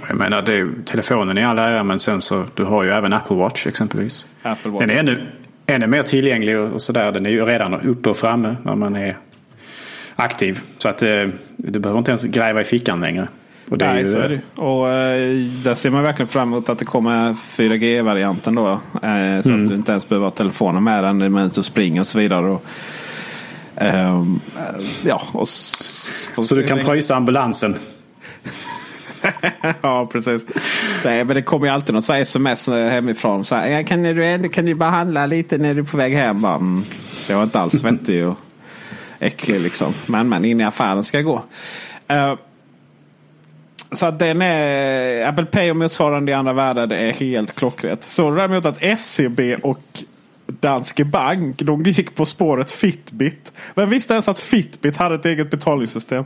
Jag 0.07 0.17
menar, 0.17 0.41
det 0.41 0.53
är, 0.53 0.69
telefonen 0.85 1.37
i 1.37 1.43
all 1.43 1.59
ära 1.59 1.83
men 1.83 1.99
sen 1.99 2.21
så 2.21 2.45
du 2.53 2.63
har 2.63 2.83
ju 2.83 2.89
även 2.89 3.13
Apple 3.13 3.35
Watch 3.35 3.67
exempelvis. 3.67 4.25
Apple 4.43 4.71
Watch. 4.71 4.81
Den 4.81 4.89
är 4.89 4.95
ännu, 4.99 5.27
ännu 5.65 5.87
mer 5.87 6.03
tillgänglig 6.03 6.59
och, 6.59 6.81
sådär. 6.81 7.11
Den 7.11 7.25
är 7.25 7.29
ju 7.29 7.45
redan 7.45 7.73
uppe 7.73 8.09
och 8.09 8.17
framme 8.17 8.55
när 8.63 8.75
man 8.75 8.95
är 8.95 9.17
aktiv. 10.15 10.59
Så 10.77 10.89
att 10.89 11.01
eh, 11.01 11.09
du 11.57 11.79
behöver 11.79 11.99
inte 11.99 12.11
ens 12.11 12.25
gräva 12.25 12.61
i 12.61 12.63
fickan 12.63 13.01
längre. 13.01 13.27
Och 13.69 13.77
det 13.77 13.85
är 13.85 13.93
Nej, 13.93 14.03
ju, 14.03 14.11
så 14.11 14.17
är 14.19 14.29
det. 14.29 14.61
Och 14.61 14.89
eh, 14.89 15.35
där 15.63 15.73
ser 15.73 15.89
man 15.89 16.03
verkligen 16.03 16.27
fram 16.27 16.47
emot 16.53 16.69
att 16.69 16.79
det 16.79 16.85
kommer 16.85 17.33
4G-varianten 17.33 18.55
då. 18.55 18.67
Eh, 18.71 19.41
så 19.41 19.49
Mm. 19.49 19.63
att 19.63 19.69
du 19.69 19.75
inte 19.75 19.91
ens 19.91 20.09
behöver 20.09 20.25
ha 20.25 20.31
telefonen 20.31 20.83
med 20.83 21.03
dig 21.03 21.13
när 21.13 21.29
du 21.29 21.59
är 21.59 21.61
springer 21.61 22.01
och 22.01 22.07
så 22.07 22.19
vidare. 22.19 22.45
Och, 22.45 22.63
ehm, 23.75 24.39
eh, 24.57 24.81
ja, 25.05 25.21
och 25.31 25.47
Så 25.47 26.55
du 26.55 26.63
kan 26.63 26.79
pröjsa 26.79 27.15
ambulansen. 27.15 27.75
ja, 29.81 30.09
precis. 30.11 30.45
Nej, 31.03 31.23
men 31.23 31.35
det 31.35 31.41
kommer 31.41 31.67
ju 31.67 31.73
alltid 31.73 31.95
något 31.95 32.05
så 32.05 32.13
här 32.13 32.21
sms 32.21 32.67
hemifrån. 32.67 33.45
Så 33.45 33.55
här, 33.55 33.83
kan, 33.83 34.03
du, 34.03 34.49
kan 34.49 34.65
du 34.65 34.73
bara 34.73 34.89
handla 34.89 35.25
lite 35.25 35.57
när 35.57 35.73
du 35.73 35.81
är 35.81 35.85
på 35.85 35.97
väg 35.97 36.13
hem? 36.13 36.45
Mm, 36.45 36.83
jag 37.29 37.35
var 37.35 37.43
inte 37.43 37.59
alls 37.59 37.79
svettig 37.79 38.27
och 38.27 38.37
äcklig 39.19 39.61
liksom. 39.61 39.93
Men, 40.05 40.29
men 40.29 40.45
in 40.45 40.61
i 40.61 40.63
affären 40.63 41.03
ska 41.03 41.17
jag 41.17 41.25
gå. 41.25 41.43
Uh, 42.11 42.35
så 43.91 44.05
att 44.05 44.19
den 44.19 44.41
är 44.41 45.27
Apple 45.27 45.45
Pay 45.45 45.71
och 45.71 45.77
motsvarande 45.77 46.31
i 46.31 46.35
andra 46.35 46.53
världar. 46.53 46.87
Det 46.87 46.97
är 46.97 47.13
helt 47.13 47.55
klockrätt. 47.55 48.03
Så 48.03 48.31
däremot 48.31 48.65
att 48.65 48.99
SEB 48.99 49.39
och 49.63 50.03
Danske 50.47 51.05
Bank 51.05 51.57
de 51.57 51.83
gick 51.83 52.15
på 52.15 52.25
spåret 52.25 52.71
Fitbit. 52.71 53.53
Men 53.73 53.89
visste 53.89 54.13
ens 54.13 54.27
att 54.27 54.39
Fitbit 54.39 54.97
hade 54.97 55.15
ett 55.15 55.25
eget 55.25 55.51
betalningssystem? 55.51 56.25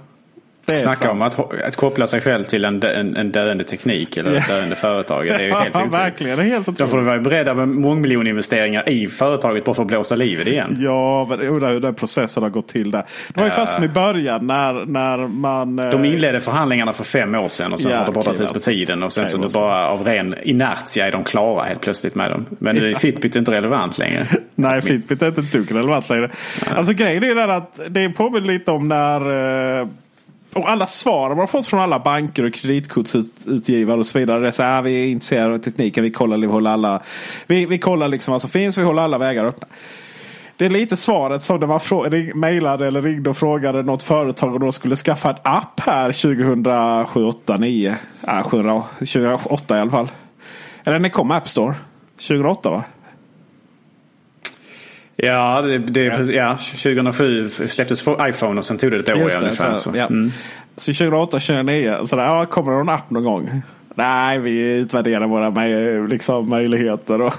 Det 0.66 0.78
Snacka 0.78 1.12
om 1.12 1.22
att, 1.22 1.39
att 1.64 1.76
koppla 1.76 2.07
sig 2.07 2.22
själv 2.22 2.43
till 2.43 2.66
en, 2.66 2.84
en, 2.84 3.16
en 3.18 3.32
döende 3.32 3.64
teknik 3.64 4.18
eller 4.18 4.36
ett 4.36 4.43
Ja. 4.49 4.55
döende 4.55 4.76
företag. 4.76 5.26
Det 5.26 5.32
är 5.34 5.39
ju 5.41 5.49
helt 5.53 5.66
Ja, 5.74 5.80
otroligt. 5.80 5.93
verkligen. 5.93 6.38
Det 6.38 6.43
är 6.43 6.47
helt 6.47 6.66
Då 6.66 6.72
får 6.74 6.78
du 6.78 6.84
otroligt. 6.84 7.05
vara 7.07 7.20
beredda 7.20 7.53
med 7.53 7.68
mångmiljoninvesteringar 7.68 8.89
i 8.89 9.07
företaget 9.07 9.64
bara 9.66 9.76
för 9.76 9.82
att 9.82 9.88
blåsa 9.88 10.16
livet 10.16 10.47
igen. 10.47 10.78
Ja, 10.80 11.26
hur 11.39 11.80
den 11.80 11.95
processen 11.95 12.43
har 12.43 12.49
gått 12.49 12.68
till 12.68 12.91
där. 12.91 13.03
Det 13.34 13.39
var 13.39 13.47
ju 13.47 13.53
Ja. 13.57 13.66
som 13.66 13.84
i 13.84 13.88
början 13.88 14.47
när, 14.47 14.86
när 14.86 15.18
man... 15.28 15.80
eh, 15.80 15.89
De 15.89 16.05
inledde 16.05 16.39
förhandlingarna 16.39 16.93
för 16.93 17.03
fem 17.03 17.36
år 17.36 17.47
sedan 17.47 17.74
och 17.74 17.80
sen 17.80 17.97
har 17.97 18.05
det 18.05 18.12
bara 18.12 18.24
dragit 18.24 18.41
ut 18.41 18.53
på 18.53 18.60
tiden. 18.60 19.03
Och 19.03 19.14
sen 19.14 19.28
så 19.28 19.38
Nej, 19.38 19.47
det 19.47 19.53
bara 19.60 19.89
av 19.89 20.03
ren 20.03 20.36
inertia 20.43 21.07
är 21.07 21.12
de 21.12 21.24
klara 21.24 21.64
helt 21.64 21.82
plötsligt 21.82 22.16
med 22.16 22.32
dem. 22.32 22.45
Men 22.49 22.76
nu 22.76 22.89
är 22.91 22.95
Fitbit 22.95 23.36
inte 23.36 23.51
relevant 23.51 23.97
längre. 23.97 24.26
Nej, 24.55 24.82
Fitbit 24.82 25.22
är 25.22 25.28
inte 25.28 25.41
ett 25.41 25.51
dugg 25.51 25.72
relevant 25.76 26.10
längre. 26.10 26.30
Alltså 26.76 26.93
grejen 26.93 27.24
är 27.24 27.36
den 27.36 27.49
att 27.49 27.80
det 27.89 28.10
påminner 28.10 28.47
lite 28.47 28.72
om 28.72 28.88
när... 28.88 29.89
Och 30.53 30.69
alla 30.69 30.87
svar 30.87 31.29
man 31.29 31.37
har 31.37 31.47
fått 31.47 31.67
från 31.67 31.79
alla 31.79 31.99
banker 31.99 32.43
och 32.43 32.53
kreditkortsutgivare 32.53 33.99
och 33.99 34.05
så 34.05 34.19
vidare. 34.19 34.39
Det 34.39 34.47
är 34.47 34.51
så 34.51 34.63
här, 34.63 34.79
ah, 34.79 34.81
vi 34.81 35.03
är 35.03 35.07
intresserade 35.07 35.53
av 35.53 35.57
tekniken. 35.57 36.03
Vi 36.03 36.11
kollar, 36.11 36.37
vi 36.37 36.47
håller 36.47 36.71
alla, 36.71 37.01
vi, 37.47 37.65
vi 37.65 37.77
kollar 37.77 38.07
liksom 38.07 38.31
vad 38.31 38.41
som 38.41 38.49
finns. 38.49 38.77
Vi 38.77 38.83
håller 38.83 39.01
alla 39.01 39.17
vägar 39.17 39.45
öppna. 39.45 39.67
Det 40.57 40.65
är 40.65 40.69
lite 40.69 40.97
svaret 40.97 41.43
som 41.43 41.59
när 41.59 41.67
man 41.67 42.39
mejlade 42.39 42.87
eller 42.87 43.01
ringde 43.01 43.29
och 43.29 43.37
frågade 43.37 43.83
något 43.83 44.03
företag 44.03 44.55
om 44.55 44.59
de 44.59 44.71
skulle 44.71 44.95
skaffa 44.95 45.29
en 45.29 45.35
app 45.43 45.79
här 45.79 46.11
2007, 46.11 47.25
8, 47.25 47.57
9. 47.57 47.95
Äh, 48.27 48.43
2008 48.43 49.77
i 49.77 49.81
alla 49.81 49.91
fall. 49.91 50.11
Eller 50.83 50.99
när 50.99 51.09
kom 51.09 51.31
App 51.31 51.47
Store? 51.47 51.75
2008 52.17 52.69
va? 52.69 52.83
Ja, 55.24 55.61
det, 55.61 55.78
det, 55.78 56.03
ja. 56.34 56.57
2007 56.57 57.49
släpptes 57.49 58.05
iPhone 58.22 58.57
och 58.57 58.65
sen 58.65 58.78
tog 58.78 58.91
det 58.91 58.97
ett 58.99 59.09
år 59.09 59.13
det, 59.15 59.38
ungefär. 59.39 59.78
så, 59.78 59.91
Så. 59.91 59.97
ja. 59.97 60.07
Mm. 60.07 60.32
Så 60.76 60.93
2008, 60.93 61.32
2009. 61.32 61.95
Så 62.05 62.15
där, 62.15 62.24
ja, 62.24 62.45
kommer 62.45 62.72
det 62.72 62.78
någon 62.78 62.89
app 62.89 63.09
någon 63.09 63.24
gång? 63.24 63.61
Nej, 63.95 64.39
vi 64.39 64.78
utvärderar 64.78 65.28
våra 65.28 65.49
möj- 65.49 66.07
liksom, 66.07 66.49
möjligheter. 66.49 67.22
Och 67.22 67.34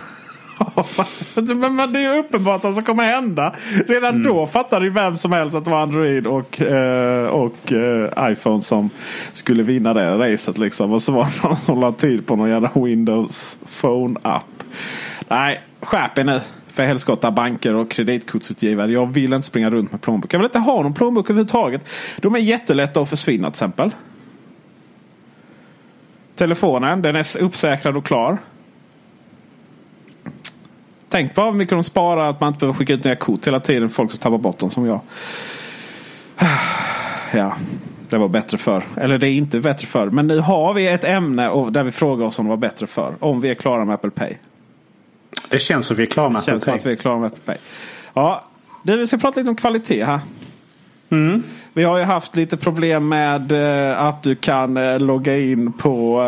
men, 1.57 1.75
men 1.77 1.93
det 1.93 1.99
är 2.01 2.15
ju 2.15 2.19
uppenbart 2.21 2.65
vad 2.65 2.75
som 2.75 2.85
kommer 2.85 3.05
hända. 3.05 3.53
Redan 3.89 4.11
Mm. 4.15 4.23
då 4.23 4.47
fattade 4.47 4.85
ju 4.85 4.91
vem 4.91 5.17
som 5.17 5.33
helst 5.33 5.57
att 5.57 5.65
det 5.65 5.71
var 5.71 5.83
Android 5.83 6.27
och, 6.27 6.61
eh, 6.63 7.27
och 7.27 7.73
eh, 7.73 8.31
iPhone 8.33 8.63
som 8.63 8.91
skulle 9.33 9.63
vinna 9.63 9.95
det 9.95 10.19
racet. 10.19 10.59
Liksom. 10.59 10.93
Och 10.93 11.03
så 11.03 11.13
var 11.13 11.25
det 11.25 11.49
någon 11.49 11.57
som 11.57 11.81
la 11.81 11.93
tid 11.93 12.27
på 12.27 12.37
någon 12.37 12.51
jävla 12.51 12.71
Windows 12.75 13.59
Phone-app. 13.81 14.65
Nej, 15.29 15.61
skärp 15.83 16.19
er 16.19 16.25
nu. 16.25 16.41
För 16.73 16.83
helskotta 16.83 17.31
banker 17.31 17.75
och 17.75 17.91
kreditkortsutgivare. 17.91 18.93
Jag 18.93 19.13
vill 19.13 19.33
inte 19.33 19.47
springa 19.47 19.71
runt 19.71 19.93
med 19.93 20.01
plånbok. 20.01 20.35
Jag 20.35 20.39
vill 20.39 20.47
inte 20.47 20.59
ha 20.59 20.83
någon 20.83 20.95
plånbok 20.95 21.31
överhuvudtaget. 21.31 21.85
De 22.17 22.35
är 22.35 22.39
jättelätta 22.39 23.01
att 23.01 23.09
försvinna 23.09 23.47
till 23.47 23.53
exempel. 23.53 23.91
Telefonen, 26.37 27.03
den 27.03 27.17
är 27.17 27.43
uppsäkrad 27.43 27.97
och 27.97 28.05
klar. 28.05 28.39
Tänk 31.09 31.35
bara 31.35 31.51
hur 31.51 31.59
mycket 31.59 31.71
de 31.71 31.85
sparar 31.85 32.31
att 32.31 32.41
man 32.41 32.49
inte 32.49 32.61
behöver 32.61 32.79
skicka 32.79 32.95
ut 32.95 33.05
nya 33.05 33.15
kort 33.15 33.47
hela 33.47 33.61
tiden. 33.61 33.89
Folk 33.89 34.11
som 34.11 34.21
tappar 34.21 34.39
bort 34.39 34.59
dem 34.59 34.71
som 34.71 34.87
jag. 34.87 35.01
Ja, 37.33 37.57
det 38.09 38.19
var 38.19 38.29
bättre 38.29 38.59
för. 38.59 38.85
Eller 38.97 39.19
det 39.19 39.29
är 39.29 39.33
inte 39.33 39.61
bättre 39.61 39.87
för. 39.87 40.11
Men 40.11 40.27
nu 40.27 40.39
har 40.39 40.75
vi 40.75 40.89
ett 40.89 41.05
ämne 41.05 41.71
där 41.71 41.85
vi 41.85 41.93
frågar 41.93 42.27
oss 42.27 42.39
om 42.39 42.45
det 42.45 42.51
var 42.51 42.57
bättre 42.57 42.87
för. 42.87 43.15
Om 43.21 43.41
vi 43.41 43.51
är 43.51 43.55
klara 43.55 43.85
med 43.85 43.95
Apple 43.95 44.11
Pay. 44.11 44.37
Det 45.51 45.59
känns 45.59 45.87
som 45.87 45.97
vi 45.97 46.03
är 46.03 46.07
klara 46.07 46.29
med 46.29 46.43
Det 46.43 46.47
känns 46.47 46.65
som 46.65 46.73
Apple 46.73 46.79
att 46.79 46.83
Pay. 46.83 46.91
vi 46.91 46.97
är 46.97 47.01
klara 47.01 47.19
med 47.19 47.27
Apple 47.27 47.43
Pay. 47.45 47.57
Ja, 48.15 48.45
du, 48.83 48.97
vi 48.97 49.07
ska 49.07 49.19
prata 49.19 49.41
lite 49.41 49.51
om 49.51 49.57
kvalitet 49.57 50.05
här. 50.05 50.21
Mm. 51.11 51.43
Vi 51.73 51.85
har 51.85 51.99
ju 51.99 52.05
haft 52.05 52.37
lite 52.37 52.57
problem 52.57 53.09
med 53.09 53.53
eh, 53.53 54.01
att 54.01 54.23
du 54.23 54.35
kan 54.35 54.77
eh, 54.77 54.99
logga 54.99 55.39
in 55.39 55.73
på 55.73 56.23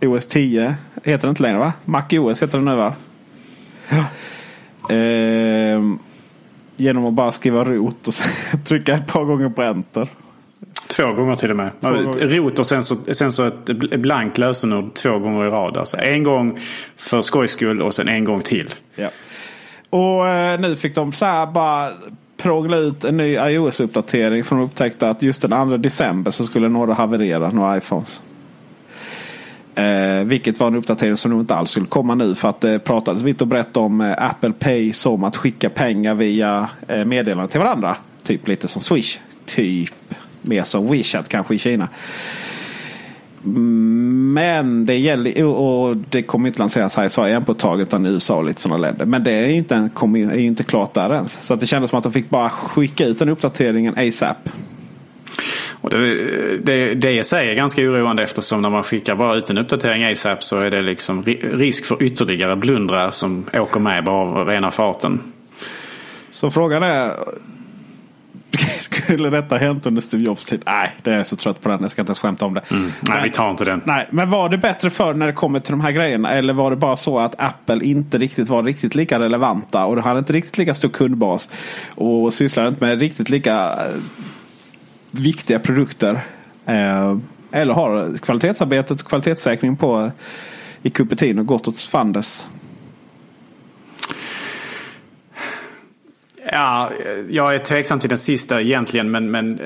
eh, 0.00 0.08
OS 0.10 0.26
10 0.26 0.76
Heter 1.04 1.26
det 1.26 1.30
inte 1.30 1.42
längre 1.42 1.58
va? 1.58 1.72
MacOS 1.84 2.42
heter 2.42 2.58
det 2.58 2.64
nu 2.64 2.76
va? 2.76 2.94
Ja. 3.88 4.04
Ehm, 4.94 5.98
genom 6.76 7.06
att 7.06 7.14
bara 7.14 7.32
skriva 7.32 7.64
rot 7.64 8.08
och 8.08 8.14
trycka 8.64 8.94
ett 8.94 9.06
par 9.06 9.24
gånger 9.24 9.48
på 9.48 9.62
enter. 9.62 10.08
Två 10.98 11.12
gånger 11.12 11.36
till 11.36 11.50
och 11.50 11.56
med. 11.56 11.72
gånger. 11.80 12.26
Rot 12.26 12.58
och 12.58 12.66
sen 12.66 12.82
så, 12.82 12.96
sen 13.12 13.32
så 13.32 13.46
ett 13.46 13.66
blankt 14.00 14.38
lösenord 14.38 14.94
två 14.94 15.18
gånger 15.18 15.46
i 15.46 15.50
rad. 15.50 15.76
Alltså 15.76 15.96
en 15.96 16.22
gång 16.22 16.58
för 16.96 17.22
skojs 17.22 17.50
skull 17.50 17.82
och 17.82 17.94
sen 17.94 18.08
en 18.08 18.24
gång 18.24 18.40
till. 18.40 18.70
Ja. 18.94 19.10
Och 19.90 20.28
eh, 20.28 20.60
nu 20.60 20.76
fick 20.76 20.94
de 20.94 21.12
så 21.12 21.26
här 21.26 21.46
bara 21.46 21.90
prångla 22.36 22.76
ut 22.76 23.04
en 23.04 23.16
ny 23.16 23.36
iOS-uppdatering. 23.36 24.44
För 24.44 24.56
de 24.56 24.64
upptäckte 24.64 25.08
att 25.08 25.22
just 25.22 25.42
den 25.42 25.68
2 25.68 25.76
december 25.76 26.30
så 26.30 26.44
skulle 26.44 26.68
några 26.68 26.94
haverera, 26.94 27.50
några 27.50 27.76
iPhones. 27.76 28.22
Eh, 29.74 30.24
vilket 30.24 30.60
var 30.60 30.66
en 30.66 30.74
uppdatering 30.74 31.16
som 31.16 31.30
nog 31.30 31.40
inte 31.40 31.54
alls 31.54 31.70
skulle 31.70 31.86
komma 31.86 32.14
nu. 32.14 32.34
För 32.34 32.48
att 32.48 32.60
det 32.60 32.78
pratades 32.78 33.22
vitt 33.22 33.40
och 33.40 33.46
brett 33.46 33.76
om 33.76 34.00
eh, 34.00 34.12
Apple 34.18 34.52
Pay 34.52 34.92
som 34.92 35.24
att 35.24 35.36
skicka 35.36 35.70
pengar 35.70 36.14
via 36.14 36.68
eh, 36.88 37.04
meddelanden 37.04 37.48
till 37.48 37.60
varandra. 37.60 37.96
Typ 38.22 38.48
lite 38.48 38.68
som 38.68 38.82
Swish. 38.82 39.18
Typ 39.46 39.94
mer 40.48 40.62
som 40.62 40.88
WeChat 40.88 41.28
kanske 41.28 41.54
i 41.54 41.58
Kina. 41.58 41.88
Men 43.42 44.86
det 44.86 44.96
gäller 44.96 45.44
och 45.44 45.96
det 45.96 46.22
kommer 46.22 46.48
inte 46.48 46.58
lanseras 46.58 46.96
här 46.96 47.04
i 47.04 47.08
Sverige 47.08 47.36
än 47.36 47.44
på 47.44 47.52
ett 47.52 47.58
tag 47.58 47.80
utan 47.80 48.06
i 48.06 48.08
USA 48.08 48.36
och 48.36 48.44
lite 48.44 48.60
sådana 48.60 48.80
länder. 48.82 49.06
Men 49.06 49.24
det 49.24 49.32
är 49.32 49.48
inte, 49.48 49.74
är 49.74 50.38
inte 50.38 50.64
klart 50.64 50.94
där 50.94 51.14
ens. 51.14 51.38
Så 51.42 51.54
att 51.54 51.60
det 51.60 51.66
kändes 51.66 51.90
som 51.90 51.98
att 51.98 52.02
de 52.02 52.12
fick 52.12 52.30
bara 52.30 52.50
skicka 52.50 53.06
ut 53.06 53.18
den 53.18 53.28
uppdateringen 53.28 53.94
ASAP. 53.98 54.48
Och 55.80 55.90
det, 55.90 56.56
det, 56.58 56.94
det 56.94 57.12
i 57.12 57.24
sig 57.24 57.50
är 57.50 57.54
ganska 57.54 57.82
oroande 57.82 58.22
eftersom 58.22 58.62
när 58.62 58.70
man 58.70 58.84
skickar 58.84 59.16
bara 59.16 59.36
ut 59.36 59.50
en 59.50 59.58
uppdatering 59.58 60.04
ASAP 60.04 60.42
så 60.42 60.60
är 60.60 60.70
det 60.70 60.82
liksom 60.82 61.24
risk 61.52 61.84
för 61.84 62.02
ytterligare 62.02 62.56
blundrar 62.56 63.10
som 63.10 63.46
åker 63.52 63.80
med 63.80 64.04
bara 64.04 64.40
av 64.40 64.48
rena 64.48 64.70
farten. 64.70 65.20
Så 66.30 66.50
frågan 66.50 66.82
är 66.82 67.12
skulle 69.08 69.30
detta 69.30 69.56
hänt 69.56 69.86
under 69.86 70.00
Steve 70.00 70.24
Jobs 70.24 70.44
tid? 70.44 70.62
Nej, 70.66 70.92
det 71.02 71.10
är 71.12 71.16
jag 71.16 71.26
så 71.26 71.36
trött 71.36 71.60
på 71.60 71.68
den. 71.68 71.78
Jag 71.82 71.90
ska 71.90 72.02
inte 72.02 72.10
ens 72.10 72.20
skämta 72.20 72.44
om 72.44 72.54
det. 72.54 72.62
Mm. 72.70 72.82
Nej, 72.82 72.92
men, 73.08 73.22
vi 73.22 73.30
tar 73.30 73.50
inte 73.50 73.64
den. 73.64 73.82
Nej, 73.84 74.08
men 74.10 74.30
var 74.30 74.48
det 74.48 74.58
bättre 74.58 74.90
för 74.90 75.14
när 75.14 75.26
det 75.26 75.32
kommer 75.32 75.60
till 75.60 75.70
de 75.72 75.80
här 75.80 75.92
grejerna? 75.92 76.30
Eller 76.30 76.52
var 76.52 76.70
det 76.70 76.76
bara 76.76 76.96
så 76.96 77.18
att 77.18 77.34
Apple 77.38 77.84
inte 77.84 78.18
riktigt 78.18 78.48
var 78.48 78.62
riktigt 78.62 78.94
lika 78.94 79.18
relevanta 79.18 79.84
och 79.84 79.96
de 79.96 80.02
hade 80.02 80.18
inte 80.18 80.32
riktigt 80.32 80.58
lika 80.58 80.74
stor 80.74 80.88
kundbas 80.88 81.48
och 81.94 82.34
sysslade 82.34 82.68
inte 82.68 82.84
med 82.84 82.98
riktigt 82.98 83.30
lika 83.30 83.54
eh, 83.54 84.00
viktiga 85.10 85.58
produkter? 85.58 86.20
Eh, 86.66 87.16
eller 87.50 87.74
har 87.74 88.18
kvalitetsarbetet 88.18 89.00
och 89.00 89.08
kvalitetssäkringen 89.08 89.76
på 89.76 90.10
i 90.82 90.90
Cupertino 90.90 91.42
gått 91.42 91.68
åt 91.68 91.80
fanders? 91.80 92.44
Ja, 96.52 96.90
jag 97.28 97.54
är 97.54 97.58
tveksam 97.58 98.00
till 98.00 98.08
den 98.08 98.18
sista 98.18 98.60
egentligen. 98.60 99.10
Men, 99.10 99.30
men 99.30 99.60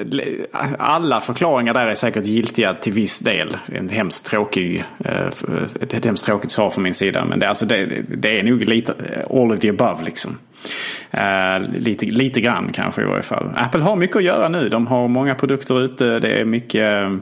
alla 0.78 1.20
förklaringar 1.20 1.74
där 1.74 1.86
är 1.86 1.94
säkert 1.94 2.26
giltiga 2.26 2.74
till 2.74 2.92
viss 2.92 3.18
del. 3.18 3.56
En 3.66 3.88
hemskt 3.88 4.26
tråkig, 4.26 4.84
eh, 5.04 5.26
ett, 5.80 5.94
ett 5.94 6.04
hemskt 6.04 6.26
tråkigt 6.26 6.50
svar 6.50 6.70
från 6.70 6.84
min 6.84 6.94
sida. 6.94 7.24
Men 7.24 7.38
det, 7.38 7.48
alltså 7.48 7.66
det, 7.66 7.86
det 8.08 8.38
är 8.38 8.42
nog 8.42 8.64
lite 8.64 8.94
all 9.30 9.52
of 9.52 9.58
the 9.58 9.68
above 9.68 10.04
liksom. 10.04 10.38
Uh, 11.14 11.68
lite, 11.78 12.06
lite 12.06 12.40
grann 12.40 12.70
kanske 12.72 13.02
i 13.02 13.04
varje 13.04 13.22
fall. 13.22 13.50
Apple 13.56 13.82
har 13.82 13.96
mycket 13.96 14.16
att 14.16 14.22
göra 14.22 14.48
nu. 14.48 14.68
De 14.68 14.86
har 14.86 15.08
många 15.08 15.34
produkter 15.34 15.84
ute. 15.84 16.04
Det 16.04 16.40
är 16.40 16.44
mycket... 16.44 16.82
Eh, 16.82 17.16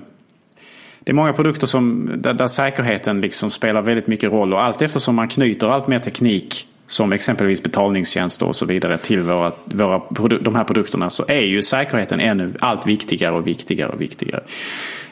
det 1.04 1.12
är 1.12 1.14
många 1.14 1.32
produkter 1.32 1.66
som, 1.66 2.10
där, 2.16 2.32
där 2.34 2.46
säkerheten 2.46 3.20
liksom 3.20 3.50
spelar 3.50 3.82
väldigt 3.82 4.06
mycket 4.06 4.32
roll. 4.32 4.52
Och 4.52 4.62
allt 4.62 4.82
eftersom 4.82 5.14
man 5.14 5.28
knyter 5.28 5.66
allt 5.66 5.86
mer 5.86 5.98
teknik 5.98 6.66
som 6.90 7.12
exempelvis 7.12 7.62
betalningstjänster 7.62 8.46
och 8.46 8.56
så 8.56 8.66
vidare 8.66 8.98
till 8.98 9.22
våra, 9.22 9.52
våra, 9.64 10.38
de 10.38 10.54
här 10.54 10.64
produkterna 10.64 11.10
så 11.10 11.24
är 11.28 11.40
ju 11.40 11.62
säkerheten 11.62 12.20
ännu 12.20 12.54
allt 12.60 12.86
viktigare 12.86 13.34
och 13.34 13.46
viktigare 13.46 13.90
och 13.90 14.00
viktigare. 14.00 14.42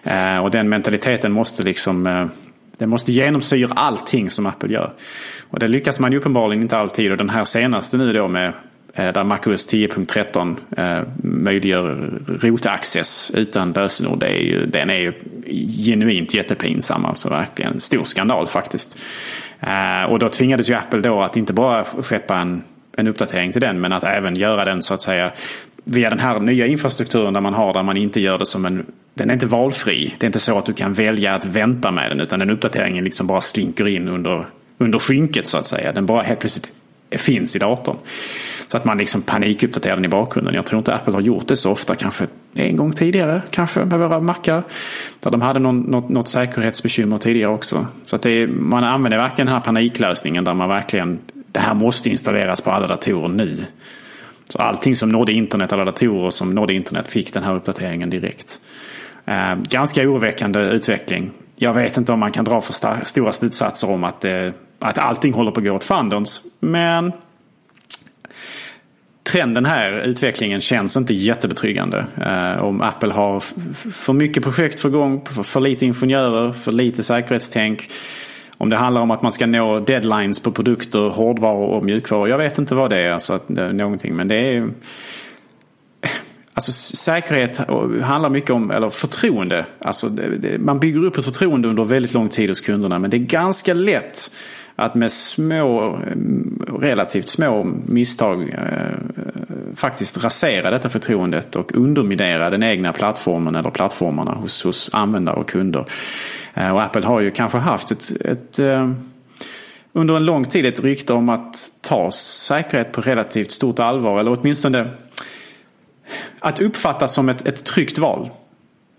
Eh, 0.03 0.39
och 0.39 0.51
den 0.51 0.69
mentaliteten 0.69 1.33
måste 1.33 1.63
liksom 1.63 2.07
eh, 2.07 2.27
den 2.79 2.89
måste 2.89 3.13
genomsyra 3.13 3.73
allting 3.75 4.31
som 4.31 4.47
Apple 4.47 4.73
gör. 4.73 4.93
Och 5.51 5.59
det 5.59 5.69
lyckas 5.69 6.01
man 6.01 6.13
ju 6.13 6.19
uppenbarligen 6.19 6.63
inte 6.63 6.77
alltid 6.77 7.11
och 7.11 7.19
den 7.19 7.31
här 7.31 7.45
senaste 7.45 7.97
nu 7.97 8.13
då 8.13 8.29
med 8.29 8.53
eh, 8.95 9.13
där 9.13 9.25
MacOS 9.25 9.73
10.13 9.73 10.57
eh, 10.77 11.09
möjliggör 11.23 12.13
rotaccess 12.27 13.31
utan 13.35 13.73
lösenord. 13.73 14.21
Det 14.21 14.27
är 14.27 14.43
ju, 14.43 14.67
den 14.67 14.91
är 14.91 15.01
ju 15.01 15.13
genuint 15.85 16.35
jättepinsam. 16.35 17.05
Alltså 17.05 17.29
verkligen 17.29 17.81
stor 17.81 18.05
skandal 18.05 18.47
faktiskt. 18.47 18.99
Eh, 19.61 20.11
och 20.11 20.19
då 20.19 20.29
tvingades 20.29 20.71
ju 20.71 20.75
Apple 20.75 21.01
då 21.01 21.21
att 21.23 21.37
inte 21.37 21.53
bara 21.53 21.85
skeppa 21.85 22.37
en, 22.37 22.63
en 22.97 23.07
uppdatering 23.07 23.53
till 23.53 23.61
den 23.61 23.81
men 23.81 23.93
att 23.93 24.05
även 24.05 24.35
göra 24.35 24.65
den 24.65 24.83
så 24.83 24.95
att 24.95 25.03
säga 25.03 25.33
via 25.85 26.11
den 26.11 26.19
här 26.19 26.41
nya 26.41 26.67
infrastrukturen 26.67 27.35
där 27.35 27.41
man 27.41 27.55
har 27.55 27.75
där 27.75 27.83
man 27.83 27.97
inte 27.97 28.21
gör 28.21 28.39
det 28.39 28.47
som 28.47 28.67
en 28.67 28.87
den 29.19 29.31
är 29.31 29.35
inte 29.35 29.47
valfri. 29.47 30.15
Det 30.19 30.25
är 30.25 30.27
inte 30.27 30.41
så 30.41 30.59
att 30.59 30.67
du 30.67 30.73
kan 30.73 30.93
välja 30.93 31.35
att 31.35 31.45
vänta 31.45 31.91
med 31.91 32.11
den 32.11 32.21
utan 32.21 32.39
den 32.39 32.51
uppdateringen 32.51 33.05
liksom 33.05 33.27
bara 33.27 33.41
slinker 33.41 33.89
in 33.89 34.09
under, 34.09 34.47
under 34.79 34.99
skynket 34.99 35.47
så 35.47 35.59
att 35.59 35.67
säga. 35.67 35.93
Den 35.93 36.07
bara 36.07 36.23
helt 36.23 36.41
plötsligt 36.41 36.71
finns 37.11 37.57
i 37.57 37.59
datorn. 37.59 37.97
Så 38.69 38.77
att 38.77 38.85
man 38.85 38.99
liksom 38.99 39.23
panikuppdaterar 39.23 39.97
den 39.97 40.05
i 40.05 40.09
bakgrunden. 40.09 40.55
Jag 40.55 40.67
tror 40.67 40.79
inte 40.79 40.95
Apple 40.95 41.13
har 41.13 41.21
gjort 41.21 41.49
det 41.49 41.57
så 41.57 41.71
ofta. 41.71 41.95
Kanske 41.95 42.27
en 42.55 42.77
gång 42.77 42.93
tidigare. 42.93 43.43
Kanske 43.51 43.85
med 43.85 43.99
våra 43.99 44.21
mackar. 44.21 44.63
Där 45.21 45.31
de 45.31 45.43
hade 45.43 45.59
någon, 45.59 45.81
något, 45.81 46.09
något 46.09 46.29
säkerhetsbekymmer 46.29 47.19
tidigare 47.19 47.51
också. 47.51 47.87
Så 48.05 48.17
att 48.17 48.27
är, 48.27 48.47
man 48.47 48.85
använder 48.85 49.19
verkligen 49.19 49.47
den 49.47 49.55
här 49.55 49.63
paniklösningen 49.63 50.45
där 50.45 50.55
man 50.55 50.69
verkligen 50.69 51.19
det 51.53 51.61
här 51.61 51.75
måste 51.75 52.11
installeras 52.11 52.61
på 52.61 52.71
alla 52.71 52.87
datorer 52.87 53.29
nu. 53.29 53.57
Så 54.49 54.59
allting 54.59 54.97
som 54.97 55.09
nådde 55.09 55.33
internet, 55.33 55.73
alla 55.73 55.85
datorer 55.85 56.31
som 56.31 56.55
nådde 56.55 56.75
internet 56.75 57.09
fick 57.09 57.33
den 57.33 57.43
här 57.43 57.55
uppdateringen 57.55 58.11
direkt. 58.11 58.61
Eh, 59.25 59.55
ganska 59.55 60.03
oroväckande 60.03 60.61
utveckling. 60.61 61.31
Jag 61.57 61.75
vet 61.75 61.97
inte 61.97 62.13
om 62.13 62.21
man 62.21 62.31
kan 62.31 62.45
dra 62.45 62.61
för 62.61 63.05
stora 63.05 63.33
slutsatser 63.33 63.91
om 63.91 64.05
att, 64.05 64.25
eh, 64.25 64.49
att 64.79 64.99
allting 64.99 65.33
håller 65.33 65.51
på 65.51 65.61
att 65.61 65.67
gå 65.67 65.73
åt 65.73 65.85
fandons. 65.85 66.43
Men 66.61 67.13
trenden 69.29 69.67
här, 69.67 69.93
utvecklingen, 70.01 70.61
känns 70.61 70.97
inte 70.97 71.15
jättebetryggande. 71.15 72.07
Eh, 72.27 72.63
om 72.65 72.81
Apple 72.81 73.13
har 73.13 73.41
för 73.91 74.13
mycket 74.13 74.43
projekt 74.43 74.81
för 74.81 74.89
gång, 74.89 75.27
för, 75.27 75.43
för 75.43 75.61
lite 75.61 75.87
ingenjörer, 75.87 76.53
för 76.53 76.73
lite 76.73 77.03
säkerhetstänk. 77.03 77.91
Om 78.57 78.69
det 78.69 78.77
handlar 78.77 79.01
om 79.01 79.11
att 79.11 79.23
man 79.23 79.33
ska 79.33 79.47
nå 79.47 79.81
deadlines 79.81 80.41
på 80.41 80.51
produkter, 80.51 81.09
hårdvaror 81.09 81.67
och 81.67 81.85
mjukvaror. 81.85 82.29
Jag 82.29 82.39
vet 82.39 82.59
inte 82.59 82.75
vad 82.75 82.91
det 82.91 83.01
är. 83.01 83.11
Alltså, 83.11 83.41
det 83.47 83.63
är 83.63 83.73
någonting, 83.73 84.17
men 84.17 84.29
det 84.29 84.35
är... 84.35 84.69
Alltså 86.55 86.73
säkerhet 86.73 87.59
handlar 88.03 88.31
mycket 88.31 88.51
om, 88.51 88.71
eller 88.71 88.91
förtroende. 88.91 89.67
Alltså, 89.79 90.09
det, 90.09 90.39
det, 90.39 90.59
man 90.59 90.81
bygger 90.81 91.05
upp 91.05 91.19
ett 91.19 91.25
förtroende 91.25 91.69
under 91.69 91.85
väldigt 91.85 92.15
lång 92.15 92.29
tid 92.29 92.49
hos 92.49 92.61
kunderna. 92.61 92.99
Men 92.99 93.11
det 93.11 93.17
är 93.17 93.19
ganska 93.19 93.75
lätt 93.75 94.31
att 94.79 94.95
med 94.95 95.13
små, 95.13 95.99
relativt 96.81 97.29
små 97.29 97.65
misstag 97.87 98.51
eh, 98.51 98.99
faktiskt 99.75 100.25
rasera 100.25 100.71
detta 100.71 100.89
förtroendet 100.89 101.57
och 101.57 101.77
underminera 101.77 102.51
den 102.51 102.63
egna 102.63 102.93
plattformen 102.93 103.57
eller 103.57 103.71
plattformarna 103.71 104.31
hos, 104.31 104.65
hos 104.65 104.91
användare 104.93 105.37
och 105.37 105.49
kunder. 105.49 105.87
Eh, 106.55 106.71
och 106.71 106.83
Apple 106.83 107.07
har 107.07 107.21
ju 107.21 107.31
kanske 107.31 107.59
haft 107.59 107.91
ett, 107.91 108.13
ett 108.21 108.59
eh, 108.59 108.91
under 109.93 110.17
en 110.17 110.25
lång 110.25 110.45
tid 110.45 110.67
ett 110.67 110.85
rykte 110.85 111.13
om 111.13 111.29
att 111.29 111.57
ta 111.81 112.11
säkerhet 112.11 112.93
på 112.93 113.01
relativt 113.01 113.51
stort 113.51 113.79
allvar 113.79 114.21
eller 114.21 114.39
åtminstone 114.41 114.89
att 116.39 116.61
uppfattas 116.61 117.15
som 117.15 117.29
ett, 117.29 117.49
ett 117.49 117.65
tryggt 117.65 117.99
val. 117.99 118.31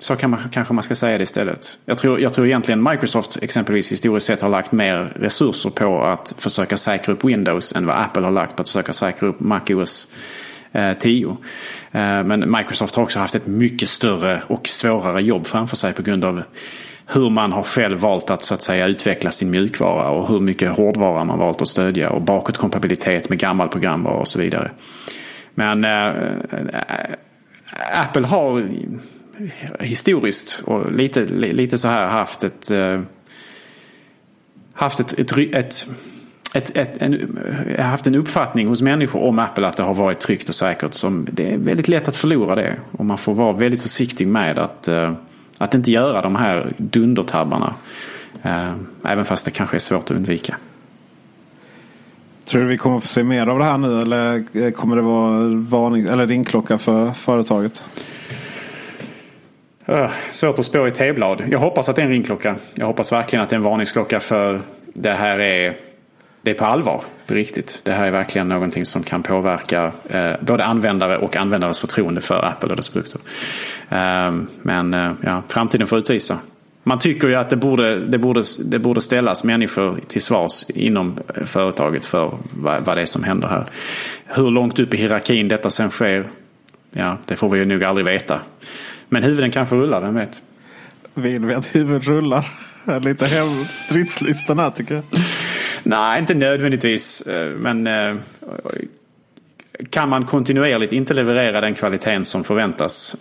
Så 0.01 0.15
kan 0.15 0.29
man, 0.29 0.39
kanske 0.51 0.73
man 0.73 0.83
ska 0.83 0.95
säga 0.95 1.17
det 1.17 1.23
istället. 1.23 1.79
Jag 1.85 1.97
tror, 1.97 2.19
jag 2.19 2.33
tror 2.33 2.47
egentligen 2.47 2.83
Microsoft 2.83 3.37
exempelvis 3.41 3.91
historiskt 3.91 4.25
sett 4.27 4.41
har 4.41 4.49
lagt 4.49 4.71
mer 4.71 5.13
resurser 5.15 5.69
på 5.69 6.03
att 6.03 6.35
försöka 6.37 6.77
säkra 6.77 7.13
upp 7.13 7.23
Windows 7.23 7.75
än 7.75 7.85
vad 7.85 7.95
Apple 7.95 8.21
har 8.21 8.31
lagt 8.31 8.55
på 8.55 8.61
att 8.61 8.67
försöka 8.67 8.93
säkra 8.93 9.27
upp 9.27 9.39
MacOS 9.39 10.07
10. 10.99 11.37
Eh, 11.91 12.17
eh, 12.19 12.23
men 12.23 12.51
Microsoft 12.51 12.95
har 12.95 13.03
också 13.03 13.19
haft 13.19 13.35
ett 13.35 13.47
mycket 13.47 13.89
större 13.89 14.41
och 14.47 14.67
svårare 14.67 15.21
jobb 15.21 15.47
framför 15.47 15.75
sig 15.75 15.93
på 15.93 16.01
grund 16.01 16.25
av 16.25 16.43
hur 17.05 17.29
man 17.29 17.51
har 17.51 17.63
själv 17.63 17.99
valt 17.99 18.29
att 18.29 18.43
så 18.43 18.53
att 18.53 18.61
säga 18.61 18.87
utveckla 18.87 19.31
sin 19.31 19.49
mjukvara 19.49 20.09
och 20.09 20.27
hur 20.27 20.39
mycket 20.39 20.69
hårdvara 20.69 21.23
man 21.23 21.39
valt 21.39 21.61
att 21.61 21.67
stödja 21.67 22.09
och 22.09 22.21
bakåtkompatibilitet 22.21 23.29
med 23.29 23.39
gammal 23.39 23.69
programvara 23.69 24.15
och 24.15 24.27
så 24.27 24.39
vidare. 24.39 24.71
Men 25.55 25.85
äh, 25.85 26.11
Apple 27.93 28.27
har 28.27 28.63
historiskt 29.79 30.63
och 30.65 30.91
lite, 30.91 31.25
lite 31.25 31.77
så 31.77 31.87
här 31.87 32.07
haft 32.07 32.43
ett 32.43 32.71
eh, 32.71 33.01
haft 34.73 34.99
ett, 34.99 35.13
ett, 35.19 35.55
ett 35.55 35.87
ett, 36.53 36.77
ett, 36.77 36.97
en, 36.97 37.37
eh, 37.77 37.85
haft 37.85 38.07
en 38.07 38.15
uppfattning 38.15 38.67
hos 38.67 38.81
människor 38.81 39.23
om 39.23 39.39
Apple 39.39 39.67
att 39.67 39.77
det 39.77 39.83
har 39.83 39.93
varit 39.93 40.19
tryggt 40.19 40.49
och 40.49 40.55
säkert. 40.55 40.93
Som 40.93 41.27
det 41.31 41.53
är 41.53 41.57
väldigt 41.57 41.87
lätt 41.87 42.07
att 42.07 42.15
förlora 42.15 42.55
det. 42.55 42.75
Och 42.91 43.05
man 43.05 43.17
får 43.17 43.33
vara 43.33 43.53
väldigt 43.53 43.81
försiktig 43.81 44.27
med 44.27 44.59
att, 44.59 44.87
eh, 44.87 45.13
att 45.57 45.73
inte 45.73 45.91
göra 45.91 46.21
de 46.21 46.35
här 46.35 46.73
dundertabbarna. 46.77 47.73
Även 49.03 49.25
fast 49.25 49.45
det 49.45 49.51
kanske 49.51 49.77
är 49.77 49.79
svårt 49.79 50.03
att 50.03 50.11
undvika. 50.11 50.57
Tror 52.45 52.61
du 52.61 52.67
vi 52.67 52.77
kommer 52.77 52.99
få 52.99 53.07
se 53.07 53.23
mer 53.23 53.47
av 53.47 53.59
det 53.59 53.65
här 53.65 53.77
nu 53.77 54.01
eller 54.01 54.71
kommer 54.71 54.95
det 54.95 55.01
vara 55.01 55.47
varning 55.69 56.05
eller 56.05 56.27
ringklocka 56.27 56.77
för 56.77 57.11
företaget? 57.11 57.83
Uh, 59.91 60.11
svårt 60.31 60.59
att 60.59 60.65
spå 60.65 60.87
i 60.87 60.91
teblad. 60.91 61.43
Jag 61.51 61.59
hoppas 61.59 61.89
att 61.89 61.95
det 61.95 62.01
är 62.01 62.05
en 62.05 62.11
ringklocka. 62.11 62.55
Jag 62.75 62.85
hoppas 62.85 63.11
verkligen 63.11 63.43
att 63.43 63.49
det 63.49 63.53
är 63.53 63.57
en 63.57 63.63
varningsklocka 63.63 64.19
för 64.19 64.61
det 64.93 65.11
här 65.11 65.39
är, 65.39 65.77
det 66.41 66.51
är 66.51 66.55
på 66.55 66.65
allvar. 66.65 67.03
På 67.27 67.33
riktigt. 67.33 67.81
Det 67.83 67.91
här 67.91 68.07
är 68.07 68.11
verkligen 68.11 68.49
någonting 68.49 68.85
som 68.85 69.03
kan 69.03 69.23
påverka 69.23 69.91
eh, 70.09 70.31
både 70.41 70.65
användare 70.65 71.17
och 71.17 71.35
användares 71.35 71.79
förtroende 71.79 72.21
för 72.21 72.45
Apple 72.45 72.69
och 72.69 72.75
dess 72.75 72.89
produkter. 72.89 73.21
Uh, 73.91 74.41
men 74.61 74.93
uh, 74.93 75.11
ja, 75.21 75.43
framtiden 75.47 75.87
får 75.87 75.99
utvisa. 75.99 76.37
Man 76.83 76.99
tycker 76.99 77.27
ju 77.27 77.35
att 77.35 77.49
det 77.49 77.55
borde, 77.55 77.99
det, 77.99 78.17
borde, 78.17 78.41
det 78.65 78.79
borde 78.79 79.01
ställas 79.01 79.43
människor 79.43 79.99
till 80.07 80.21
svars 80.21 80.69
inom 80.69 81.19
företaget 81.45 82.05
för 82.05 82.37
vad, 82.51 82.85
vad 82.85 82.97
det 82.97 83.01
är 83.01 83.05
som 83.05 83.23
händer 83.23 83.47
här. 83.47 83.65
Hur 84.25 84.51
långt 84.51 84.79
upp 84.79 84.93
i 84.93 84.97
hierarkin 84.97 85.47
detta 85.47 85.69
sen 85.69 85.89
sker, 85.89 86.27
ja, 86.91 87.17
det 87.25 87.35
får 87.35 87.49
vi 87.49 87.59
ju 87.59 87.65
nog 87.65 87.83
aldrig 87.83 88.05
veta. 88.05 88.39
Men 89.09 89.23
huvuden 89.23 89.51
kanske 89.51 89.75
rullar, 89.75 90.01
vem 90.01 90.15
vet? 90.15 90.41
Vill 91.13 91.45
vi 91.45 91.53
att 91.53 91.75
huvuden 91.75 92.01
rullar? 92.01 92.45
Lite 93.01 93.25
hem 93.25 93.47
stridslistan 93.65 94.59
här 94.59 94.69
tycker 94.69 94.95
jag. 94.95 95.03
Nej, 95.83 96.19
inte 96.19 96.33
nödvändigtvis. 96.33 97.23
Men 97.57 97.89
kan 99.89 100.09
man 100.09 100.25
kontinuerligt 100.25 100.93
inte 100.93 101.13
leverera 101.13 101.61
den 101.61 101.73
kvaliteten 101.73 102.25
som 102.25 102.43
förväntas 102.43 103.15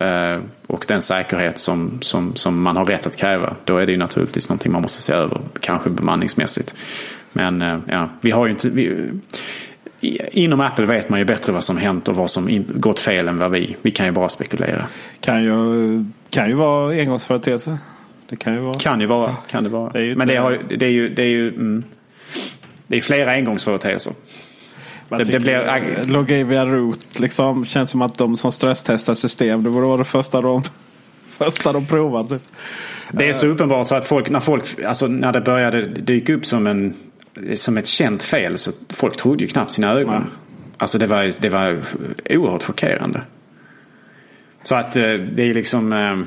och 0.67 0.85
den 0.87 1.01
säkerhet 1.01 1.59
som, 1.59 1.97
som, 2.01 2.35
som 2.35 2.61
man 2.61 2.77
har 2.77 2.85
rätt 2.85 3.07
att 3.07 3.17
kräva. 3.17 3.55
Då 3.65 3.77
är 3.77 3.85
det 3.85 3.91
ju 3.91 3.97
naturligtvis 3.97 4.49
någonting 4.49 4.71
man 4.71 4.81
måste 4.81 5.01
se 5.01 5.13
över. 5.13 5.41
Kanske 5.59 5.89
bemanningsmässigt. 5.89 6.75
Men 7.33 7.81
ja, 7.87 8.09
vi 8.21 8.31
har 8.31 8.45
ju 8.45 8.51
inte... 8.51 8.69
Vi, 8.69 9.11
Inom 10.31 10.61
Apple 10.61 10.85
vet 10.85 11.09
man 11.09 11.19
ju 11.19 11.25
bättre 11.25 11.51
vad 11.51 11.63
som 11.63 11.77
hänt 11.77 12.07
och 12.07 12.15
vad 12.15 12.31
som 12.31 12.65
gått 12.67 12.99
fel 12.99 13.27
än 13.27 13.37
vad 13.37 13.51
vi. 13.51 13.75
Vi 13.81 13.91
kan 13.91 14.05
ju 14.05 14.11
bara 14.11 14.29
spekulera. 14.29 14.85
Kan 15.19 15.43
ju, 15.43 16.05
kan 16.29 16.49
ju 16.49 16.53
vara 16.53 16.91
engångsföreteelse. 16.91 17.77
Det 18.29 18.35
kan 18.35 18.53
ju 18.53 18.59
vara. 18.59 18.73
Kan 18.73 19.01
ju 19.01 19.05
vara. 19.05 19.35
Kan 19.49 19.63
det 19.63 19.69
vara. 19.69 19.91
Det 19.91 20.15
Men 20.15 20.27
det, 20.27 20.35
har, 20.35 20.57
det 20.69 20.85
är 20.85 20.91
ju, 20.91 21.09
det 21.09 21.21
är 21.21 21.27
ju 21.27 21.47
mm, 21.49 21.83
det 22.87 22.97
är 22.97 23.01
flera 23.01 23.31
engångsföreteelser. 23.31 24.13
Det, 25.09 25.23
det 25.23 25.39
blir... 25.39 26.05
Logavia 26.05 26.65
Root 26.65 27.19
liksom 27.19 27.65
känns 27.65 27.89
som 27.89 28.01
att 28.01 28.17
de 28.17 28.37
som 28.37 28.51
stresstestar 28.51 29.13
system. 29.13 29.63
Det 29.63 29.69
vara 29.69 29.97
det 29.97 30.03
första 30.03 30.41
de, 30.41 30.63
första 31.29 31.73
de 31.73 31.85
provar. 31.85 32.23
Typ. 32.23 32.41
Det 33.11 33.29
är 33.29 33.33
så 33.33 33.47
uppenbart 33.47 33.87
så 33.87 33.95
att 33.95 34.05
folk 34.05 34.29
när, 34.29 34.39
folk, 34.39 34.83
alltså 34.83 35.07
när 35.07 35.33
det 35.33 35.41
började 35.41 35.81
dyka 35.81 36.33
upp 36.33 36.45
som 36.45 36.67
en 36.67 36.93
som 37.55 37.77
ett 37.77 37.87
känt 37.87 38.23
fel 38.23 38.57
så 38.57 38.71
folk 38.89 39.17
trodde 39.17 39.43
ju 39.43 39.47
knappt 39.47 39.73
sina 39.73 39.93
ögon. 39.93 40.13
Ja. 40.13 40.37
Alltså 40.77 40.97
det 40.97 41.07
var, 41.07 41.41
det 41.41 41.49
var 41.49 41.77
oerhört 42.29 42.63
chockerande. 42.63 43.21
Så 44.63 44.75
att 44.75 44.95
eh, 44.95 45.13
det 45.13 45.43
är 45.43 45.53
liksom... 45.53 45.93
Eh, 45.93 46.19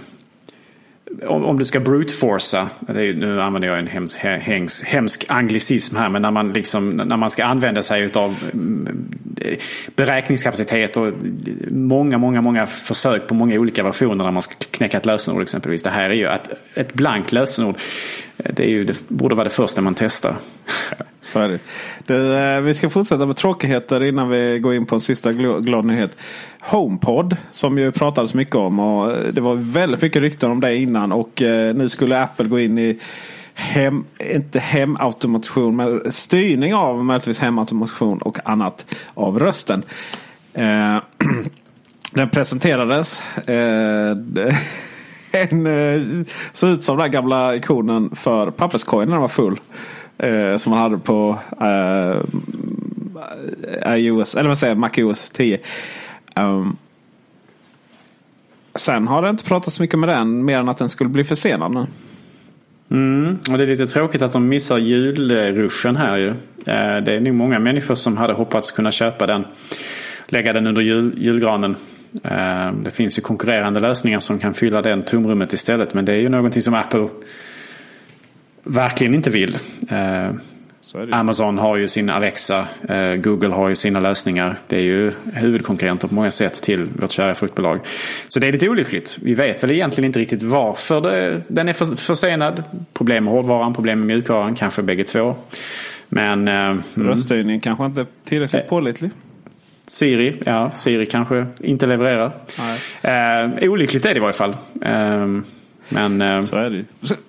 om, 1.26 1.44
om 1.44 1.58
du 1.58 1.64
ska 1.64 1.80
brute-forca, 1.80 2.66
nu 3.14 3.40
använder 3.40 3.68
jag 3.68 3.78
en 3.78 3.86
hemsk, 3.86 4.18
hemsk, 4.18 4.84
hemsk 4.84 5.24
anglicism 5.28 5.96
här, 5.96 6.08
men 6.08 6.22
när 6.22 6.30
man, 6.30 6.52
liksom, 6.52 6.90
när 6.90 7.16
man 7.16 7.30
ska 7.30 7.44
använda 7.44 7.82
sig 7.82 8.10
av 8.14 8.36
mm, 8.52 9.08
beräkningskapacitet 9.96 10.96
och 10.96 11.12
många, 11.70 12.18
många, 12.18 12.40
många 12.40 12.66
försök 12.66 13.28
på 13.28 13.34
många 13.34 13.60
olika 13.60 13.82
versioner 13.82 14.24
när 14.24 14.30
man 14.30 14.42
ska 14.42 14.54
knäcka 14.70 14.96
ett 14.96 15.06
lösenord 15.06 15.42
exempelvis. 15.42 15.82
Det 15.82 15.90
här 15.90 16.10
är 16.10 16.14
ju 16.14 16.26
att 16.26 16.48
ett 16.74 16.94
blankt 16.94 17.32
lösenord, 17.32 17.76
Eh, 18.38 18.52
det, 18.54 18.64
är 18.64 18.68
ju, 18.68 18.84
det 18.84 19.08
borde 19.08 19.34
vara 19.34 19.44
det 19.44 19.54
första 19.54 19.80
man 19.80 19.94
testar. 19.94 20.36
Så 21.24 21.38
är 21.38 21.48
det. 21.48 21.58
Du, 22.06 22.34
eh, 22.36 22.60
vi 22.60 22.74
ska 22.74 22.90
fortsätta 22.90 23.26
med 23.26 23.36
tråkigheter 23.36 24.04
innan 24.04 24.28
vi 24.28 24.58
går 24.58 24.74
in 24.74 24.86
på 24.86 24.94
en 24.94 25.00
sista 25.00 25.32
glad 25.32 25.84
nyhet. 25.84 26.16
HomePod 26.60 27.36
som 27.50 27.78
ju 27.78 27.92
pratades 27.92 28.34
mycket 28.34 28.54
om 28.54 28.78
och 28.78 29.12
eh, 29.12 29.32
det 29.32 29.40
var 29.40 29.54
väldigt 29.54 30.02
mycket 30.02 30.22
rykten 30.22 30.50
om 30.50 30.60
det 30.60 30.76
innan 30.76 31.12
och 31.12 31.42
nu 31.74 31.88
skulle 31.88 32.22
Apple 32.22 32.48
gå 32.48 32.60
in 32.60 32.78
i 32.78 32.98
hem, 33.54 34.04
inte 34.34 34.58
hemautomation 34.58 35.76
men 35.76 36.12
styrning 36.12 36.74
av 36.74 37.04
möjligtvis 37.04 37.38
hemautomation 37.38 38.18
och 38.18 38.38
annat 38.44 38.86
av 39.14 39.38
rösten. 39.38 39.82
Den 42.12 42.30
presenterades. 42.30 43.22
En, 45.32 45.66
eh, 45.66 46.02
såg 46.52 46.70
ut 46.70 46.82
som 46.82 46.98
den 46.98 47.10
gamla 47.10 47.56
ikonen 47.56 48.10
för 48.14 48.50
papperskorgen 48.50 49.08
när 49.08 49.14
den 49.14 49.20
var 49.20 49.28
full. 49.28 49.60
Eh, 50.18 50.56
som 50.56 50.70
man 50.70 50.78
hade 50.82 50.98
på 50.98 51.38
eh, 51.60 52.10
eh 53.82 53.96
iOS, 53.96 54.34
eller 54.34 54.48
vad 54.48 54.58
säger 54.58 54.74
Mac 54.74 54.90
OS 54.96 55.30
10. 55.30 55.58
Um, 56.36 56.76
sen 58.74 59.08
har 59.08 59.22
det 59.22 59.30
inte 59.30 59.44
pratats 59.44 59.76
så 59.76 59.82
mycket 59.82 59.98
med 59.98 60.08
den 60.08 60.44
mer 60.44 60.58
än 60.58 60.68
att 60.68 60.78
den 60.78 60.88
skulle 60.88 61.10
bli 61.10 61.24
försenad 61.24 61.72
nu. 61.72 61.86
Mm, 62.90 63.38
och 63.50 63.58
det 63.58 63.64
är 63.64 63.68
lite 63.68 63.86
tråkigt 63.86 64.22
att 64.22 64.32
de 64.32 64.48
missar 64.48 64.78
julruschen 64.78 65.96
här 65.96 66.16
ju. 66.16 66.28
Eh, 66.66 66.96
det 67.04 67.14
är 67.14 67.20
nog 67.20 67.34
många 67.34 67.58
människor 67.58 67.94
som 67.94 68.16
hade 68.16 68.32
hoppats 68.32 68.72
kunna 68.72 68.92
köpa 68.92 69.26
den. 69.26 69.44
Lägga 70.26 70.52
den 70.52 70.66
under 70.66 70.82
jul, 70.82 71.14
julgranen. 71.16 71.76
Eh, 72.24 72.72
det 72.72 72.90
finns 72.90 73.18
ju 73.18 73.22
konkurrerande 73.22 73.80
lösningar 73.80 74.20
som 74.20 74.38
kan 74.38 74.54
fylla 74.54 74.82
den 74.82 75.02
tomrummet 75.02 75.52
istället. 75.52 75.94
Men 75.94 76.04
det 76.04 76.12
är 76.12 76.18
ju 76.18 76.28
någonting 76.28 76.62
som 76.62 76.74
Apple 76.74 77.08
verkligen 78.64 79.14
inte 79.14 79.30
vill. 79.30 79.58
Eh, 79.88 80.30
Amazon 81.10 81.58
har 81.58 81.76
ju 81.76 81.88
sin 81.88 82.10
Alexa, 82.10 82.66
eh, 82.88 83.14
Google 83.14 83.54
har 83.54 83.68
ju 83.68 83.74
sina 83.74 84.00
lösningar. 84.00 84.58
Det 84.66 84.76
är 84.76 84.82
ju 84.82 85.12
huvudkonkurrenter 85.32 86.08
på 86.08 86.14
många 86.14 86.30
sätt 86.30 86.62
till 86.62 86.84
vårt 86.84 87.12
kära 87.12 87.34
fruktbolag. 87.34 87.80
Så 88.28 88.40
det 88.40 88.48
är 88.48 88.52
lite 88.52 88.68
olyckligt. 88.68 89.18
Vi 89.22 89.34
vet 89.34 89.62
väl 89.64 89.70
egentligen 89.70 90.06
inte 90.06 90.18
riktigt 90.18 90.42
varför 90.42 91.00
det, 91.00 91.42
den 91.48 91.68
är 91.68 91.96
försenad. 91.96 92.62
Problem 92.92 93.24
med 93.24 93.32
hårdvaran, 93.32 93.74
problem 93.74 93.98
med 93.98 94.06
mjukvaran, 94.06 94.54
kanske 94.54 94.82
bägge 94.82 95.04
två. 95.04 95.34
Men... 96.08 96.48
Eh, 96.48 96.76
mm. 96.96 97.60
Kanske 97.60 97.84
inte 97.84 98.06
tillräckligt 98.24 98.68
pålitlig. 98.68 99.10
Siri, 99.86 100.42
ja, 100.46 100.70
Siri 100.74 101.06
kanske 101.06 101.46
inte 101.60 101.86
levererar. 101.86 102.32
Eh, 103.02 103.68
olyckligt 103.70 104.06
är 104.06 104.14
det 104.14 104.16
i 104.16 104.20
varje 104.20 104.32
fall. 104.32 104.56
Eh, 104.82 105.26
men, 105.88 106.22
eh, 106.22 106.42
så 106.42 106.56
är 106.56 106.70
det 106.70 106.84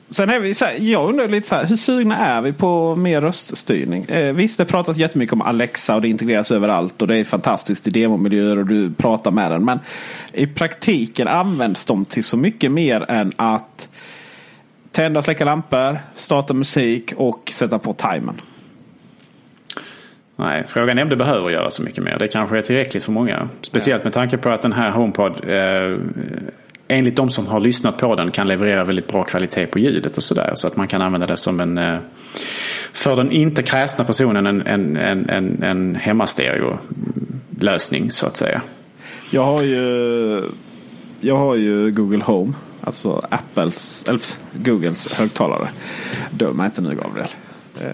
Sen 0.10 0.30
är 0.30 0.40
vi 0.40 0.54
så 0.54 0.66
här, 0.66 0.74
jag 0.80 1.10
undrar 1.10 1.28
lite 1.28 1.48
så 1.48 1.56
här, 1.56 1.66
hur 1.66 1.76
sugna 1.76 2.18
är 2.18 2.42
vi 2.42 2.54
på 2.54 2.96
mer 2.96 3.22
röststyrning? 3.22 4.04
Eh, 4.04 4.34
visst, 4.34 4.58
det 4.58 4.66
pratas 4.66 4.98
jättemycket 4.98 5.34
om 5.34 5.42
Alexa 5.42 5.96
och 5.96 6.02
det 6.02 6.08
integreras 6.08 6.52
överallt 6.52 7.02
och 7.02 7.08
det 7.08 7.16
är 7.16 7.24
fantastiskt 7.24 7.88
i 7.88 7.90
demomiljöer 7.90 8.58
och 8.58 8.66
du 8.66 8.94
pratar 8.94 9.32
med 9.32 9.52
den. 9.52 9.66
Men 9.66 9.80
i 10.34 10.48
praktiken 10.48 11.28
används 11.28 11.86
de 11.86 12.06
till 12.06 12.24
så 12.24 12.38
mycket 12.38 12.72
mer 12.72 13.06
än 13.12 13.32
att 13.36 13.90
tända 14.92 15.18
och 15.18 15.24
släcka 15.24 15.46
lampor, 15.46 16.00
starta 16.16 16.54
musik 16.54 17.14
och 17.18 17.50
sätta 17.54 17.80
på 17.80 17.94
timern. 17.94 18.42
Nej, 20.36 20.64
frågan 20.68 20.98
är 20.98 21.04
om 21.04 21.10
det 21.10 21.16
behöver 21.16 21.50
göra 21.50 21.70
så 21.70 21.84
mycket 21.84 22.04
mer. 22.04 22.16
Det 22.20 22.28
kanske 22.28 22.58
är 22.58 22.62
tillräckligt 22.62 23.04
för 23.04 23.12
många. 23.12 23.50
Speciellt 23.62 24.04
med 24.04 24.14
tanke 24.14 24.38
på 24.38 24.50
att 24.50 24.62
den 24.62 24.74
här 24.74 24.92
HomePod 24.92 25.36
eh, 25.48 25.98
enligt 26.88 27.16
de 27.16 27.30
som 27.30 27.48
har 27.48 27.60
lyssnat 27.60 27.98
på 27.98 28.16
den 28.16 28.32
kan 28.32 28.48
leverera 28.48 28.84
väldigt 28.84 29.08
bra 29.08 29.24
kvalitet 29.24 29.66
på 29.66 29.80
ljudet 29.80 30.18
och 30.18 30.24
sådär. 30.24 30.52
Så 30.56 30.68
att 30.68 30.76
man 30.76 30.88
kan 30.88 31.02
använda 31.02 31.28
det 31.28 31.38
som 31.38 31.60
en 31.60 31.78
eh, 31.78 31.98
för 32.94 33.16
den 33.16 33.32
inte 33.32 33.64
kräsna 33.64 34.04
personen 34.04 34.46
en, 34.46 34.68
en, 34.68 34.98
en, 34.98 35.30
en, 35.30 35.64
en 35.64 35.96
hemmastereo-lösning 35.96 38.12
så 38.12 38.28
att 38.28 38.38
säga. 38.38 38.62
Jag 39.30 39.44
har 39.44 39.64
ju, 39.64 40.42
jag 41.20 41.38
har 41.38 41.56
ju 41.56 41.92
Google 41.92 42.24
Home. 42.24 42.54
Alltså 42.82 43.26
Apples, 43.30 44.06
eller 44.08 44.22
Googles 44.54 45.14
högtalare. 45.14 45.68
Döm 46.32 46.58
mig 46.58 46.66
inte 46.66 46.82
nu 46.82 46.90
Gabriel. 46.90 47.30
Eh, 47.82 47.88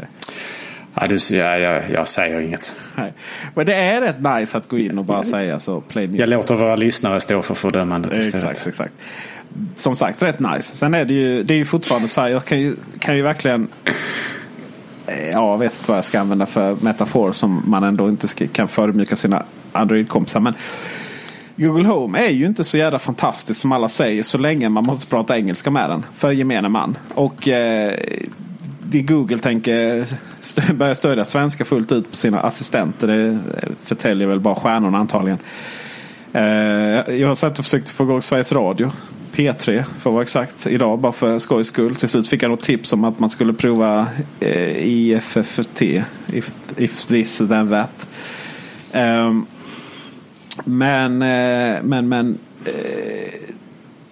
Ja, 1.01 1.07
du, 1.07 1.35
ja, 1.35 1.57
jag, 1.57 1.91
jag 1.91 2.07
säger 2.07 2.39
inget. 2.39 2.75
Nej. 2.95 3.13
Men 3.55 3.65
det 3.65 3.75
är 3.75 4.01
rätt 4.01 4.19
nice 4.19 4.57
att 4.57 4.67
gå 4.67 4.77
in 4.77 4.97
och 4.97 5.05
bara 5.05 5.23
säga 5.23 5.59
så. 5.59 5.81
Play 5.81 6.07
music. 6.07 6.19
Jag 6.19 6.29
låter 6.29 6.55
våra 6.55 6.75
lyssnare 6.75 7.21
stå 7.21 7.41
för 7.41 7.55
fördömandet 7.55 8.11
istället. 8.17 8.51
Exakt, 8.51 8.67
exakt. 8.67 8.93
Som 9.75 9.95
sagt, 9.95 10.23
rätt 10.23 10.39
nice. 10.39 10.75
Sen 10.75 10.93
är 10.93 11.05
det 11.05 11.13
ju, 11.13 11.43
det 11.43 11.53
är 11.53 11.57
ju 11.57 11.65
fortfarande 11.65 12.07
så 12.07 12.21
här. 12.21 12.29
Jag 12.29 12.45
kan 12.45 12.59
ju, 12.59 12.75
kan 12.99 13.15
ju 13.15 13.21
verkligen. 13.21 13.67
Ja, 15.31 15.51
jag 15.51 15.57
vet 15.57 15.73
inte 15.73 15.91
vad 15.91 15.97
jag 15.97 16.05
ska 16.05 16.19
använda 16.19 16.45
för 16.45 16.75
metafor 16.81 17.31
som 17.31 17.63
man 17.65 17.83
ändå 17.83 18.09
inte 18.09 18.27
ska, 18.27 18.47
kan 18.47 18.67
förmjuka 18.67 19.15
sina 19.15 19.43
Android-kompisar. 19.71 20.39
Men 20.39 20.53
Google 21.55 21.87
Home 21.87 22.19
är 22.19 22.29
ju 22.29 22.45
inte 22.45 22.63
så 22.63 22.77
jävla 22.77 22.99
fantastiskt 22.99 23.61
som 23.61 23.71
alla 23.71 23.89
säger 23.89 24.23
så 24.23 24.37
länge 24.37 24.69
man 24.69 24.85
måste 24.85 25.07
prata 25.07 25.37
engelska 25.37 25.71
med 25.71 25.89
den. 25.89 26.05
För 26.17 26.31
gemene 26.31 26.69
man. 26.69 26.97
Och 27.13 27.47
eh, 27.47 27.93
det 28.89 29.01
Google 29.01 29.39
tänker 29.39 30.05
börja 30.73 30.95
stödja 30.95 31.25
svenska 31.25 31.65
fullt 31.65 31.91
ut 31.91 32.09
på 32.09 32.15
sina 32.15 32.39
assistenter. 32.39 33.07
Det 33.07 33.39
förtäljer 33.83 34.27
väl 34.27 34.39
bara 34.39 34.55
stjärnorna 34.55 34.97
antagligen. 34.97 35.39
Eh, 36.33 37.15
jag 37.15 37.27
har 37.27 37.35
satt 37.35 37.59
och 37.59 37.65
försökt 37.65 37.89
få 37.89 38.03
igång 38.03 38.21
Sveriges 38.21 38.53
Radio. 38.53 38.91
P3 39.31 39.83
för 39.99 40.09
att 40.09 40.13
vara 40.13 40.21
exakt. 40.21 40.67
Idag 40.67 40.99
bara 40.99 41.11
för 41.11 41.39
skojs 41.39 41.67
skull. 41.67 41.95
Till 41.95 42.09
slut 42.09 42.27
fick 42.27 42.43
jag 42.43 42.51
något 42.51 42.63
tips 42.63 42.93
om 42.93 43.03
att 43.03 43.19
man 43.19 43.29
skulle 43.29 43.53
prova 43.53 44.07
eh, 44.39 44.87
IFFT. 44.87 45.81
If, 45.81 46.53
if 46.77 47.05
this 47.05 47.37
then 47.37 47.69
that. 47.69 48.07
Um, 48.93 49.45
men, 50.65 51.21
eh, 51.21 51.83
men, 51.83 52.09
men 52.09 52.37
eh, 52.65 53.48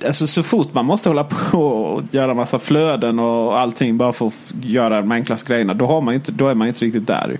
alltså 0.06 0.28
så 0.28 0.44
fort 0.44 0.74
man 0.74 0.86
måste 0.86 1.10
hålla 1.10 1.24
på 1.24 1.68
och 1.68 2.04
göra 2.12 2.34
massa 2.34 2.60
flöden 2.60 3.20
och 3.20 3.60
allting 3.60 3.98
bara 3.98 4.14
för 4.14 4.28
att 4.28 4.54
göra 4.62 5.02
de 5.02 5.12
enklaste 5.12 5.54
grejerna. 5.54 5.74
Då, 5.74 5.86
har 5.86 6.02
man 6.02 6.14
inte, 6.14 6.32
då 6.32 6.48
är 6.48 6.56
man 6.56 6.68
inte 6.68 6.86
riktigt 6.86 7.08
där. 7.08 7.40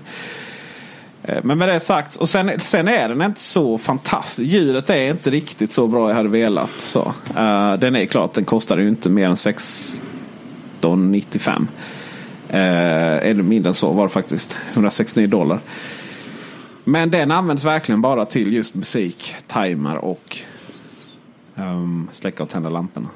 Eh, 1.22 1.38
men 1.42 1.58
med 1.58 1.68
det 1.68 1.80
sagt. 1.80 2.16
Och 2.16 2.28
sen, 2.28 2.50
sen 2.58 2.88
är 2.88 3.08
den 3.08 3.22
inte 3.22 3.40
så 3.40 3.78
fantastisk. 3.78 4.50
Ljudet 4.50 4.90
är 4.90 5.10
inte 5.10 5.30
riktigt 5.30 5.72
så 5.72 5.86
bra 5.86 6.08
jag 6.08 6.16
hade 6.16 6.28
velat. 6.28 6.70
Så, 6.78 7.12
uh, 7.38 7.74
den 7.74 7.96
är 7.96 8.06
klart, 8.06 8.34
den 8.34 8.44
kostar 8.44 8.78
ju 8.78 8.88
inte 8.88 9.08
mer 9.08 9.28
än 9.28 9.34
16,95. 9.34 11.66
Uh, 12.50 12.56
eh, 12.60 13.28
eller 13.28 13.42
mindre 13.42 13.68
än 13.68 13.74
så 13.74 13.92
var 13.92 14.02
det 14.02 14.12
faktiskt. 14.12 14.56
169 14.72 15.26
dollar. 15.26 15.58
Men 16.84 17.10
den 17.10 17.30
används 17.30 17.64
verkligen 17.64 18.00
bara 18.00 18.24
till 18.24 18.52
just 18.52 18.74
musik, 18.74 19.34
timer 19.46 19.96
och 19.96 20.42
um, 21.58 22.08
släcka 22.12 22.42
och 22.42 22.48
tända 22.48 22.68
lamporna. 22.68 23.08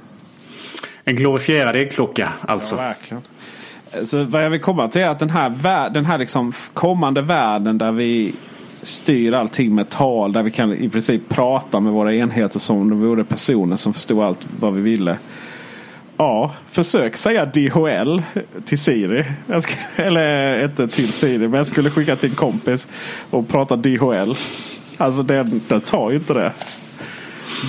En 1.05 1.17
glorifierad 1.17 1.77
äggklocka 1.77 2.33
alltså. 2.41 2.77
Ja, 2.77 2.83
verkligen. 2.83 3.23
Så 4.05 4.25
vad 4.25 4.45
jag 4.45 4.51
vill 4.51 4.61
komma 4.61 4.89
till 4.89 5.01
är 5.01 5.09
att 5.09 5.19
den 5.19 5.31
här, 5.31 5.91
den 5.91 6.05
här 6.05 6.19
liksom 6.19 6.53
kommande 6.75 7.23
världen 7.23 7.79
där 7.79 7.93
vi 7.93 8.35
styr 8.83 9.33
allting 9.33 9.75
med 9.75 9.89
tal. 9.89 10.33
Där 10.33 10.43
vi 10.43 10.51
kan 10.51 10.73
i 10.73 10.89
princip 10.89 11.29
prata 11.29 11.81
med 11.81 11.93
våra 11.93 12.15
enheter 12.15 12.59
som 12.59 12.77
om 12.77 12.91
de 12.91 13.01
vore 13.01 13.25
personer 13.25 13.77
som 13.77 13.93
förstod 13.93 14.23
allt 14.23 14.49
vad 14.61 14.75
vi 14.75 14.81
ville. 14.81 15.17
Ja, 16.17 16.53
försök 16.71 17.17
säga 17.17 17.45
DHL 17.45 18.23
till 18.65 18.79
Siri. 18.79 19.25
Ska, 19.61 19.75
eller 19.97 20.65
inte 20.65 20.89
till 20.89 21.13
Siri, 21.13 21.39
men 21.39 21.53
jag 21.53 21.67
skulle 21.67 21.91
skicka 21.91 22.17
till 22.17 22.31
en 22.31 22.37
kompis 22.37 22.89
och 23.31 23.49
prata 23.49 23.77
DHL. 23.77 24.33
Alltså 24.97 25.23
den, 25.23 25.61
den 25.69 25.81
tar 25.81 26.11
ju 26.11 26.17
inte 26.17 26.35
det. 26.35 26.53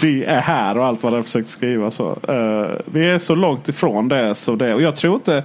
Det 0.02 0.26
är 0.26 0.41
här 0.41 0.78
och 0.78 0.86
allt 0.86 1.04
vad 1.04 1.14
den 1.14 1.24
försökt 1.24 1.50
skriva. 1.50 1.91
Så. 1.91 2.10
Uh, 2.10 2.80
vi 2.86 3.10
är 3.10 3.18
så 3.18 3.36
långt 3.36 3.70
ifrån 3.70 4.08
det. 4.10 4.36
Så 4.36 4.56
det 4.56 4.74
och 4.74 4.82
jag 4.82 4.96
tror 4.96 5.16
inte 5.16 5.44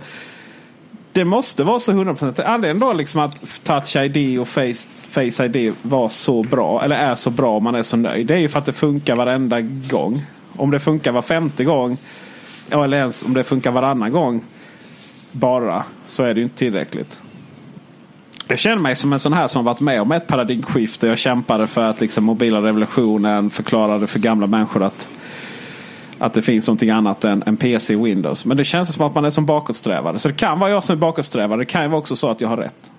det 1.13 1.25
måste 1.25 1.65
vara 1.65 1.81
så 1.81 1.93
100%. 1.93 2.43
Anledningen 2.45 2.79
då 2.79 2.93
liksom 2.93 3.21
att 3.21 3.63
Touch 3.63 3.97
ID 3.97 4.41
och 4.41 4.49
Face, 4.49 4.89
Face 5.11 5.45
ID 5.45 5.75
var 5.83 6.09
så 6.09 6.43
bra. 6.43 6.85
Eller 6.85 6.97
är 6.97 7.15
så 7.15 7.31
bra 7.31 7.57
om 7.57 7.65
man 7.65 7.75
är 7.75 7.83
så 7.83 7.97
nöjd. 7.97 8.27
Det 8.27 8.35
är 8.35 8.39
ju 8.39 8.49
för 8.49 8.59
att 8.59 8.67
det 8.67 8.73
funkar 8.73 9.17
varenda 9.17 9.61
gång. 9.61 10.23
Om 10.57 10.71
det 10.71 10.81
funkar 10.81 11.13
var 11.13 11.23
femte 11.23 11.65
gång. 11.65 11.97
Eller 12.71 12.97
ens 12.97 13.25
om 13.25 13.35
det 13.35 13.45
funkar 13.45 13.71
varannan 13.71 14.13
gång. 14.13 14.45
Bara. 15.33 15.85
Så 16.07 16.25
är 16.25 16.35
det 16.35 16.41
ju 16.41 16.45
inte 16.45 16.59
tillräckligt. 16.59 17.21
Jag 18.51 18.59
känner 18.59 18.77
mig 18.77 18.97
som 18.97 19.13
en 19.13 19.19
sån 19.19 19.33
här 19.33 19.49
som 19.49 19.65
varit 19.65 19.81
med 19.81 20.01
om 20.01 20.13
ett 20.13 20.27
paradigmskifte. 20.27 21.07
Jag 21.07 21.19
kämpade 21.19 21.67
för 21.67 21.83
att 21.83 22.01
liksom 22.01 22.25
mobila 22.25 22.61
revolutionen 22.61 23.51
förklarade 23.51 24.07
för 24.07 24.19
gamla 24.19 24.47
människor 24.47 24.83
att 24.83 25.09
att 26.19 26.35
det 26.35 26.43
finns 26.43 26.67
någonting 26.67 26.91
annat 26.91 27.25
än, 27.25 27.43
än 27.47 27.57
PC 27.57 27.97
och 27.97 28.07
Windows. 28.07 28.45
Men 28.45 28.57
det 28.57 28.65
känns 28.65 28.95
som 28.95 29.07
att 29.07 29.15
man 29.15 29.25
är 29.25 29.31
som 29.31 29.47
bakåtsträvare. 29.47 30.19
Så 30.19 30.29
det 30.29 30.35
kan 30.35 30.59
vara 30.59 30.71
jag 30.71 30.85
som 30.85 30.97
är 30.97 31.01
bakåtsträvare. 31.01 31.59
Det 31.59 31.65
kan 31.65 31.83
ju 31.83 31.89
vara 31.89 31.99
också 31.99 32.17
så 32.17 32.31
att 32.31 32.41
jag 32.41 32.49
har 32.49 32.57
rätt. 32.57 32.91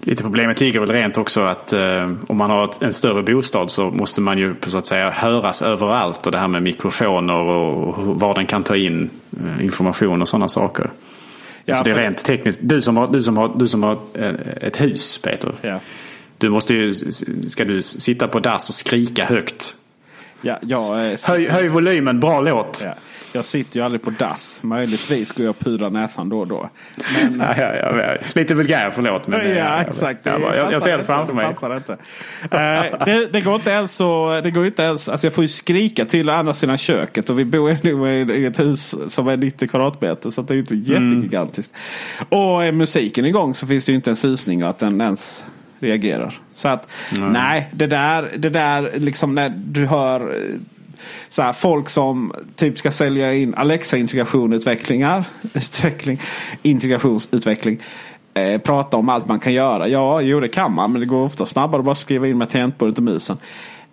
Lite 0.00 0.22
problemet 0.22 0.60
ligger 0.60 0.80
väl 0.80 0.90
rent 0.90 1.18
också 1.18 1.40
att 1.40 1.72
eh, 1.72 2.12
om 2.26 2.36
man 2.36 2.50
har 2.50 2.64
ett, 2.64 2.82
en 2.82 2.92
större 2.92 3.22
bostad 3.22 3.70
så 3.70 3.90
måste 3.90 4.20
man 4.20 4.38
ju 4.38 4.54
så 4.66 4.78
att 4.78 4.86
säga 4.86 5.10
höras 5.10 5.62
överallt. 5.62 6.26
Och 6.26 6.32
det 6.32 6.38
här 6.38 6.48
med 6.48 6.62
mikrofoner 6.62 7.34
och, 7.34 7.98
och 7.98 8.20
var 8.20 8.34
den 8.34 8.46
kan 8.46 8.62
ta 8.62 8.76
in 8.76 9.10
eh, 9.44 9.64
information 9.64 10.22
och 10.22 10.28
sådana 10.28 10.48
saker. 10.48 10.90
Ja, 11.68 11.74
så 11.74 11.84
det 11.84 11.90
är 11.90 11.94
rent 11.94 12.24
tekniskt. 12.24 12.60
Du 12.62 12.82
som 12.82 12.96
har, 12.96 13.08
du 13.08 13.22
som 13.22 13.36
har, 13.36 13.52
du 13.56 13.68
som 13.68 13.82
har 13.82 13.98
eh, 14.14 14.32
ett 14.60 14.80
hus 14.80 15.18
Peter. 15.18 15.52
Ja. 15.60 15.80
Du 16.38 16.50
måste 16.50 16.74
ju, 16.74 16.94
ska 17.48 17.64
du 17.64 17.82
sitta 17.82 18.28
på 18.28 18.40
dass 18.40 18.68
och 18.68 18.74
skrika 18.74 19.24
högt 19.24 19.76
Ja, 20.42 20.58
jag, 20.62 21.12
eh, 21.12 21.18
höj, 21.28 21.48
höj 21.48 21.68
volymen, 21.68 22.20
bra 22.20 22.40
låt. 22.40 22.82
Ja. 22.84 22.94
Jag 23.36 23.44
sitter 23.44 23.76
ju 23.76 23.84
aldrig 23.84 24.02
på 24.02 24.10
dass. 24.10 24.62
Möjligtvis 24.62 25.32
går 25.32 25.46
jag 25.46 25.50
och 25.50 25.58
pudrar 25.58 25.90
näsan 25.90 26.28
då 26.28 26.38
och 26.38 26.46
då. 26.46 26.70
Men... 27.14 27.40
ja, 27.48 27.54
ja, 27.58 28.02
ja, 28.02 28.16
Lite 28.34 28.54
vulgär, 28.54 28.90
förlåt. 28.94 29.26
Men, 29.26 29.56
ja, 29.56 29.80
exakt. 29.80 30.26
Jag, 30.26 30.40
jag, 30.40 30.72
jag 30.72 30.82
ser 30.82 30.98
det 30.98 31.04
framför 31.04 31.34
mig. 31.34 31.54
Det, 31.60 31.76
inte. 31.76 31.92
uh, 31.92 33.04
det, 33.04 33.32
det, 33.32 33.40
går 33.40 33.54
inte 33.54 33.70
ens 33.70 33.96
så. 33.96 34.40
Det 34.44 34.50
går 34.50 34.66
inte 34.66 34.82
ens, 34.82 35.08
alltså 35.08 35.26
jag 35.26 35.34
får 35.34 35.44
ju 35.44 35.48
skrika 35.48 36.04
till 36.04 36.28
andra 36.28 36.54
sidan 36.54 36.78
köket. 36.78 37.30
Och 37.30 37.38
vi 37.38 37.44
bor 37.44 37.70
i 37.70 38.44
ett 38.44 38.60
hus 38.60 38.94
som 39.08 39.28
är 39.28 39.36
90 39.36 39.68
kvadratmeter. 39.68 40.30
Så 40.30 40.42
det 40.42 40.52
är 40.52 40.54
ju 40.54 40.60
inte 40.60 40.74
mm. 40.74 41.12
jättegigantiskt. 41.12 41.72
Mm. 42.16 42.42
Och 42.42 42.64
är 42.64 42.72
musiken 42.72 43.24
igång 43.24 43.54
så 43.54 43.66
finns 43.66 43.84
det 43.84 43.92
ju 43.92 43.96
inte 43.96 44.10
en 44.10 44.16
susning 44.16 44.62
att 44.62 44.78
den 44.78 45.00
ens 45.00 45.44
reagerar. 45.78 46.34
Så 46.54 46.68
att 46.68 46.88
mm. 47.16 47.32
nej, 47.32 47.68
det 47.72 47.86
där, 47.86 48.32
det 48.36 48.50
där 48.50 48.92
liksom 48.96 49.34
när 49.34 49.48
du 49.48 49.86
hör 49.86 50.20
eh, 50.20 50.60
så 51.28 51.42
här, 51.42 51.52
folk 51.52 51.88
som 51.88 52.32
typ 52.54 52.78
ska 52.78 52.90
sälja 52.90 53.34
in 53.34 53.54
Alexa 53.54 53.96
integrationsutvecklingar. 53.96 55.24
Utveckling, 55.54 56.20
integrationsutveckling. 56.62 57.78
Eh, 58.34 58.60
prata 58.60 58.96
om 58.96 59.08
allt 59.08 59.28
man 59.28 59.38
kan 59.38 59.52
göra. 59.52 59.88
Ja, 59.88 60.20
jo 60.20 60.40
det 60.40 60.48
kan 60.48 60.74
man. 60.74 60.92
Men 60.92 61.00
det 61.00 61.06
går 61.06 61.24
ofta 61.24 61.46
snabbare 61.46 61.78
att 61.78 61.84
bara 61.84 61.94
skriva 61.94 62.26
in 62.28 62.38
med 62.38 62.50
tangentbordet 62.50 62.98
och 62.98 63.04
musen. 63.04 63.36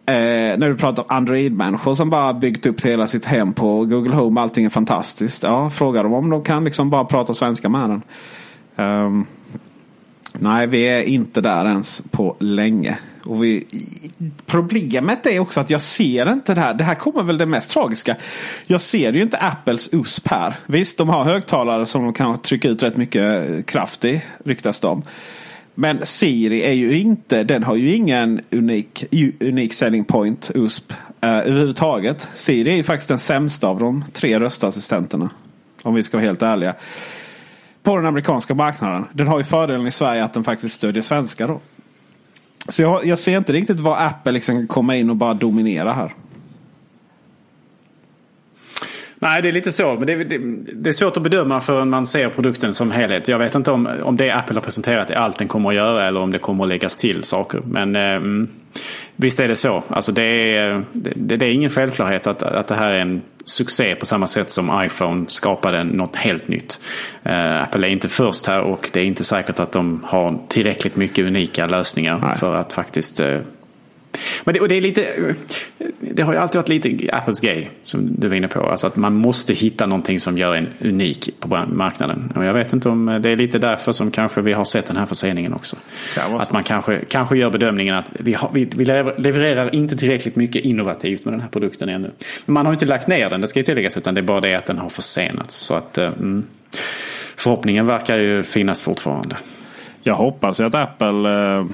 Eh, 0.05 0.13
när 0.57 0.69
du 0.69 0.75
pratar 0.75 1.03
om 1.03 1.17
Android-människor 1.17 1.95
som 1.95 2.09
bara 2.09 2.33
byggt 2.33 2.65
upp 2.65 2.85
hela 2.85 3.07
sitt 3.07 3.25
hem 3.25 3.53
på 3.53 3.85
Google 3.85 4.15
Home. 4.15 4.41
Allting 4.41 4.65
är 4.65 4.69
fantastiskt. 4.69 5.43
Ja, 5.43 5.69
fråga 5.69 6.03
dem 6.03 6.13
om 6.13 6.29
de 6.29 6.43
kan 6.43 6.63
liksom 6.63 6.89
bara 6.89 7.05
prata 7.05 7.33
svenska 7.33 7.69
med 7.69 7.89
den. 7.89 8.01
Um, 8.87 9.25
Nej, 10.39 10.67
vi 10.67 10.83
är 10.83 11.01
inte 11.01 11.41
där 11.41 11.65
ens 11.65 12.01
på 12.11 12.35
länge. 12.39 12.97
Och 13.25 13.43
vi, 13.43 13.65
problemet 14.45 15.25
är 15.25 15.39
också 15.39 15.59
att 15.59 15.69
jag 15.69 15.81
ser 15.81 16.31
inte 16.31 16.53
det 16.53 16.61
här. 16.61 16.73
Det 16.73 16.83
här 16.83 16.95
kommer 16.95 17.23
väl 17.23 17.37
det 17.37 17.45
mest 17.45 17.71
tragiska. 17.71 18.15
Jag 18.67 18.81
ser 18.81 19.13
ju 19.13 19.21
inte 19.21 19.37
Apples 19.37 19.89
USP 19.91 20.27
här. 20.27 20.55
Visst, 20.65 20.97
de 20.97 21.09
har 21.09 21.23
högtalare 21.23 21.85
som 21.85 22.03
de 22.03 22.13
kan 22.13 22.37
trycka 22.37 22.69
ut 22.69 22.83
rätt 22.83 22.97
mycket 22.97 23.65
kraft 23.65 24.05
i. 24.05 24.21
Ryktas 24.45 24.79
de. 24.79 25.03
Men 25.75 26.05
Siri 26.05 26.63
är 26.63 26.73
ju 26.73 26.99
inte, 26.99 27.43
den 27.43 27.63
har 27.63 27.75
ju 27.75 27.91
ingen 27.91 28.41
unik, 28.51 29.05
unik 29.39 29.73
selling 29.73 30.05
point 30.05 30.51
USP 30.55 30.93
eh, 31.21 31.29
överhuvudtaget. 31.29 32.27
Siri 32.33 32.71
är 32.71 32.75
ju 32.75 32.83
faktiskt 32.83 33.09
den 33.09 33.19
sämsta 33.19 33.67
av 33.67 33.79
de 33.79 34.05
tre 34.13 34.39
röstassistenterna. 34.39 35.29
Om 35.81 35.93
vi 35.93 36.03
ska 36.03 36.17
vara 36.17 36.25
helt 36.25 36.41
ärliga 36.41 36.75
på 37.83 37.95
den 37.95 38.05
amerikanska 38.05 38.55
marknaden. 38.55 39.05
Den 39.13 39.27
har 39.27 39.37
ju 39.37 39.43
fördelen 39.43 39.87
i 39.87 39.91
Sverige 39.91 40.23
att 40.23 40.33
den 40.33 40.43
faktiskt 40.43 40.75
stödjer 40.75 41.03
svenska 41.03 41.47
då. 41.47 41.61
Så 42.67 42.81
jag, 42.81 43.05
jag 43.05 43.19
ser 43.19 43.37
inte 43.37 43.53
riktigt 43.53 43.79
vad 43.79 44.05
Apple 44.07 44.31
liksom 44.31 44.55
kan 44.55 44.67
komma 44.67 44.95
in 44.95 45.09
och 45.09 45.15
bara 45.15 45.33
dominera 45.33 45.93
här. 45.93 46.13
Nej, 49.23 49.41
det 49.41 49.47
är 49.47 49.51
lite 49.51 49.71
så. 49.71 49.95
Men 49.95 50.07
det, 50.07 50.23
det, 50.23 50.37
det, 50.73 50.89
är 50.89 50.93
svårt 50.93 51.17
att 51.17 51.23
bedöma 51.23 51.59
förrän 51.59 51.89
man 51.89 52.05
ser 52.05 52.29
produkten 52.29 52.73
som 52.73 52.91
helhet. 52.91 53.27
Jag 53.27 53.39
vet 53.39 53.55
inte 53.55 53.71
om, 53.71 53.89
om 54.03 54.17
det 54.17 54.31
Apple 54.31 54.55
har 54.55 54.61
presenterat 54.61 55.09
är 55.09 55.15
allt 55.15 55.37
den 55.37 55.47
kommer 55.47 55.69
att 55.69 55.75
göra 55.75 56.07
eller 56.07 56.19
om 56.19 56.31
det 56.31 56.39
kommer 56.39 56.63
att 56.63 56.69
läggas 56.69 56.97
till 56.97 57.23
saker. 57.23 57.61
Men 57.65 57.95
eh, 57.95 58.47
visst 59.15 59.39
är 59.39 59.47
det 59.47 59.55
så. 59.55 59.83
Alltså 59.87 60.11
det, 60.11 60.55
är, 60.55 60.85
det, 60.93 61.35
det, 61.35 61.45
är 61.45 61.51
ingen 61.51 61.69
självklarhet 61.69 62.27
att, 62.27 62.43
att 62.43 62.67
det 62.67 62.75
här 62.75 62.91
är 62.91 62.99
en 62.99 63.21
succé 63.45 63.95
på 63.95 64.05
samma 64.05 64.27
sätt 64.27 64.49
som 64.49 64.83
iPhone 64.85 65.25
skapade 65.29 65.83
något 65.83 66.15
helt 66.15 66.47
nytt. 66.47 66.81
Uh, 67.25 67.63
Apple 67.63 67.87
är 67.87 67.91
inte 67.91 68.09
först 68.09 68.45
här 68.45 68.61
och 68.61 68.89
det 68.93 68.99
är 68.99 69.05
inte 69.05 69.23
säkert 69.23 69.59
att 69.59 69.71
de 69.71 70.03
har 70.05 70.39
tillräckligt 70.47 70.95
mycket 70.95 71.25
unika 71.25 71.67
lösningar 71.67 72.19
Nej. 72.19 72.37
för 72.37 72.55
att 72.55 72.73
faktiskt 72.73 73.19
uh, 73.19 73.39
men 74.43 74.53
det, 74.53 74.59
och 74.59 74.67
det 74.67 74.75
är 74.75 74.81
lite, 74.81 75.35
det 75.99 76.23
har 76.23 76.33
ju 76.33 76.39
alltid 76.39 76.55
varit 76.55 76.69
lite 76.69 77.15
Apples 77.15 77.39
grej 77.39 77.71
som 77.83 78.15
du 78.19 78.27
var 78.27 78.35
inne 78.35 78.47
på. 78.47 78.61
Alltså 78.61 78.87
att 78.87 78.95
man 78.95 79.15
måste 79.15 79.53
hitta 79.53 79.85
någonting 79.85 80.19
som 80.19 80.37
gör 80.37 80.55
en 80.55 80.67
unik 80.81 81.29
på 81.39 81.47
marknaden. 81.67 82.33
Och 82.35 82.45
jag 82.45 82.53
vet 82.53 82.73
inte 82.73 82.89
om 82.89 83.19
det 83.23 83.31
är 83.31 83.35
lite 83.35 83.59
därför 83.59 83.91
som 83.91 84.11
kanske 84.11 84.41
vi 84.41 84.53
har 84.53 84.63
sett 84.63 84.85
den 84.85 84.97
här 84.97 85.05
förseningen 85.05 85.53
också. 85.53 85.75
Att 86.39 86.51
man 86.51 86.63
kanske, 86.63 86.99
kanske 87.07 87.37
gör 87.37 87.49
bedömningen 87.49 87.95
att 87.95 88.11
vi, 88.19 88.33
har, 88.33 88.49
vi, 88.53 88.65
vi 88.75 88.85
levererar 88.85 89.75
inte 89.75 89.95
tillräckligt 89.95 90.35
mycket 90.35 90.65
innovativt 90.65 91.25
med 91.25 91.33
den 91.33 91.41
här 91.41 91.49
produkten 91.49 91.89
ännu. 91.89 92.11
Men 92.45 92.53
man 92.53 92.65
har 92.65 92.73
inte 92.73 92.85
lagt 92.85 93.07
ner 93.07 93.29
den, 93.29 93.41
det 93.41 93.47
ska 93.47 93.59
ju 93.59 93.65
tilläggas, 93.65 93.97
utan 93.97 94.15
det 94.15 94.21
är 94.21 94.23
bara 94.23 94.41
det 94.41 94.55
att 94.55 94.65
den 94.65 94.77
har 94.77 94.89
försenats. 94.89 95.55
Så 95.55 95.73
att 95.75 95.97
eh, 95.97 96.05
mm, 96.05 96.45
förhoppningen 97.35 97.87
verkar 97.87 98.17
ju 98.17 98.43
finnas 98.43 98.81
fortfarande. 98.81 99.35
Jag 100.03 100.15
hoppas 100.15 100.59
att 100.59 100.75
Apple 100.75 101.29
eh, 101.29 101.65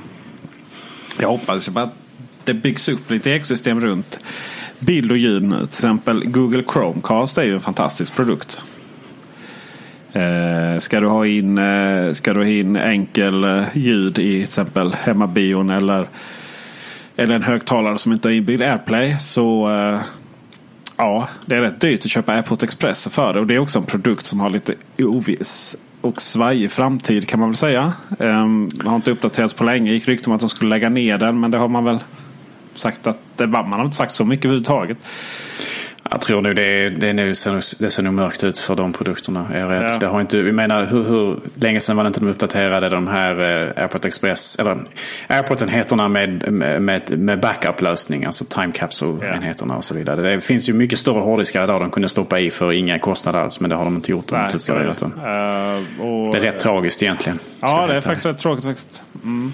jag 1.19 1.27
hoppas 1.27 1.67
att 1.67 1.89
det 2.43 2.53
byggs 2.53 2.89
upp 2.89 3.11
lite 3.11 3.31
ekosystem 3.31 3.81
runt 3.81 4.25
bild 4.79 5.11
och 5.11 5.17
ljud 5.17 5.43
nu. 5.43 5.55
Till 5.55 5.63
exempel 5.63 6.25
Google 6.25 6.63
Chromecast 6.73 7.37
är 7.37 7.43
ju 7.43 7.53
en 7.53 7.61
fantastisk 7.61 8.15
produkt. 8.15 8.61
Eh, 10.13 10.79
ska, 10.79 10.99
du 10.99 11.07
ha 11.07 11.25
in, 11.25 11.57
eh, 11.57 12.13
ska 12.13 12.33
du 12.33 12.39
ha 12.39 12.47
in 12.47 12.75
enkel 12.75 13.43
eh, 13.43 13.63
ljud 13.73 14.11
i 14.11 14.13
till 14.13 14.43
exempel 14.43 14.93
hemmabion 14.93 15.69
eller 15.69 16.07
eller 17.15 17.35
en 17.35 17.43
högtalare 17.43 17.97
som 17.97 18.11
inte 18.11 18.27
har 18.27 18.33
inbyggd 18.33 18.61
AirPlay 18.61 19.17
så 19.19 19.69
eh, 19.71 19.99
ja, 20.97 21.27
det 21.45 21.55
är 21.55 21.61
rätt 21.61 21.81
dyrt 21.81 22.05
att 22.05 22.11
köpa 22.11 22.33
AirPort 22.33 22.63
Express 22.63 23.07
för 23.07 23.33
det. 23.33 23.39
Och 23.39 23.47
det 23.47 23.55
är 23.55 23.59
också 23.59 23.79
en 23.79 23.85
produkt 23.85 24.25
som 24.25 24.39
har 24.39 24.49
lite 24.49 24.75
oviss 24.99 25.77
och 26.01 26.21
svajig 26.21 26.71
framtid 26.71 27.27
kan 27.27 27.39
man 27.39 27.49
väl 27.49 27.55
säga. 27.55 27.93
Um, 28.19 28.69
har 28.85 28.95
inte 28.95 29.11
uppdaterats 29.11 29.53
på 29.53 29.63
länge. 29.63 29.91
gick 29.91 30.07
rykte 30.07 30.29
om 30.29 30.35
att 30.35 30.41
de 30.41 30.49
skulle 30.49 30.69
lägga 30.69 30.89
ner 30.89 31.17
den 31.17 31.39
men 31.39 31.51
det 31.51 31.57
har 31.57 31.67
man 31.67 31.83
väl 31.83 31.99
sagt 32.79 33.07
att 33.07 33.17
man 33.49 33.73
har 33.73 33.85
inte 33.85 33.97
sagt 33.97 34.11
så 34.11 34.25
mycket 34.25 34.45
överhuvudtaget. 34.45 34.97
Jag 36.11 36.21
tror 36.21 36.41
nog 36.41 36.55
det, 36.55 36.89
det, 36.89 37.13
det, 37.13 37.35
ser, 37.35 37.81
det 37.83 37.89
ser 37.89 38.03
nog 38.03 38.13
mörkt 38.13 38.43
ut 38.43 38.59
för 38.59 38.75
de 38.75 38.93
produkterna. 38.93 39.47
Är 39.53 39.59
jag 39.59 39.71
rädd. 39.71 39.91
Ja. 39.91 39.97
Det 39.97 40.07
har 40.07 40.21
inte, 40.21 40.41
vi 40.41 40.51
menar, 40.51 40.85
hur, 40.85 41.03
hur 41.03 41.39
länge 41.55 41.79
sedan 41.79 41.95
var 41.97 42.03
det 42.03 42.07
inte 42.07 42.19
de 42.19 42.29
uppdaterade 42.29 42.89
de 42.89 43.07
här 43.07 43.39
eh, 43.39 43.81
AirPort 43.83 44.05
Express, 44.05 44.59
eller 44.59 44.77
AirPort-enheterna 45.27 46.07
med, 46.07 46.51
med, 46.81 47.19
med 47.19 47.39
backup-lösning, 47.39 48.25
alltså 48.25 48.45
time 48.45 48.71
capsule-enheterna 48.71 49.75
och 49.75 49.83
så 49.83 49.95
vidare. 49.95 50.21
Det 50.21 50.41
finns 50.41 50.69
ju 50.69 50.73
mycket 50.73 50.99
större 50.99 51.19
hårddiskar 51.19 51.67
där 51.67 51.79
de 51.79 51.91
kunde 51.91 52.09
stoppa 52.09 52.39
i 52.39 52.51
för 52.51 52.71
inga 52.71 52.99
kostnader 52.99 53.39
alls, 53.39 53.59
men 53.59 53.69
det 53.69 53.75
har 53.75 53.85
de 53.85 53.95
inte 53.95 54.11
gjort. 54.11 54.31
Nej, 54.31 54.49
de 54.67 54.73
det. 54.73 54.85
Uh, 54.85 56.01
och, 56.01 56.31
det 56.31 56.37
är 56.37 56.41
rätt 56.41 56.59
tragiskt 56.59 57.03
egentligen. 57.03 57.39
Ja, 57.59 57.87
det 57.87 57.95
är 57.95 58.01
faktiskt 58.01 58.25
rätt 58.25 58.37
tråkigt. 58.37 58.65
Faktiskt. 58.65 59.01
Mm. 59.23 59.53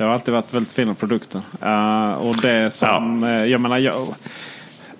Det 0.00 0.06
har 0.06 0.12
alltid 0.12 0.34
varit 0.34 0.54
väldigt 0.54 0.72
fina 0.72 0.94
produkter. 0.94 1.40
Uh, 1.62 2.12
och 2.12 2.36
det 2.42 2.70
som, 2.70 3.22
ja. 3.22 3.46
jag 3.46 3.60
menar, 3.60 3.78
jag, 3.78 4.14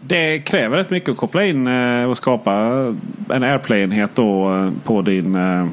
det 0.01 0.39
kräver 0.39 0.77
rätt 0.77 0.91
mycket 0.91 1.09
att 1.09 1.17
koppla 1.17 1.45
in 1.45 1.67
eh, 1.67 2.05
och 2.05 2.17
skapa 2.17 2.53
en 3.31 3.43
AirPlay-enhet 3.43 4.11
då 4.15 4.55
eh, 4.55 4.71
på 4.85 5.03
din 5.03 5.35
eh, 5.35 5.67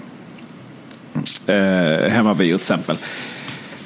eh, 1.56 2.10
hemmabio 2.10 2.46
till 2.46 2.56
exempel. 2.56 2.98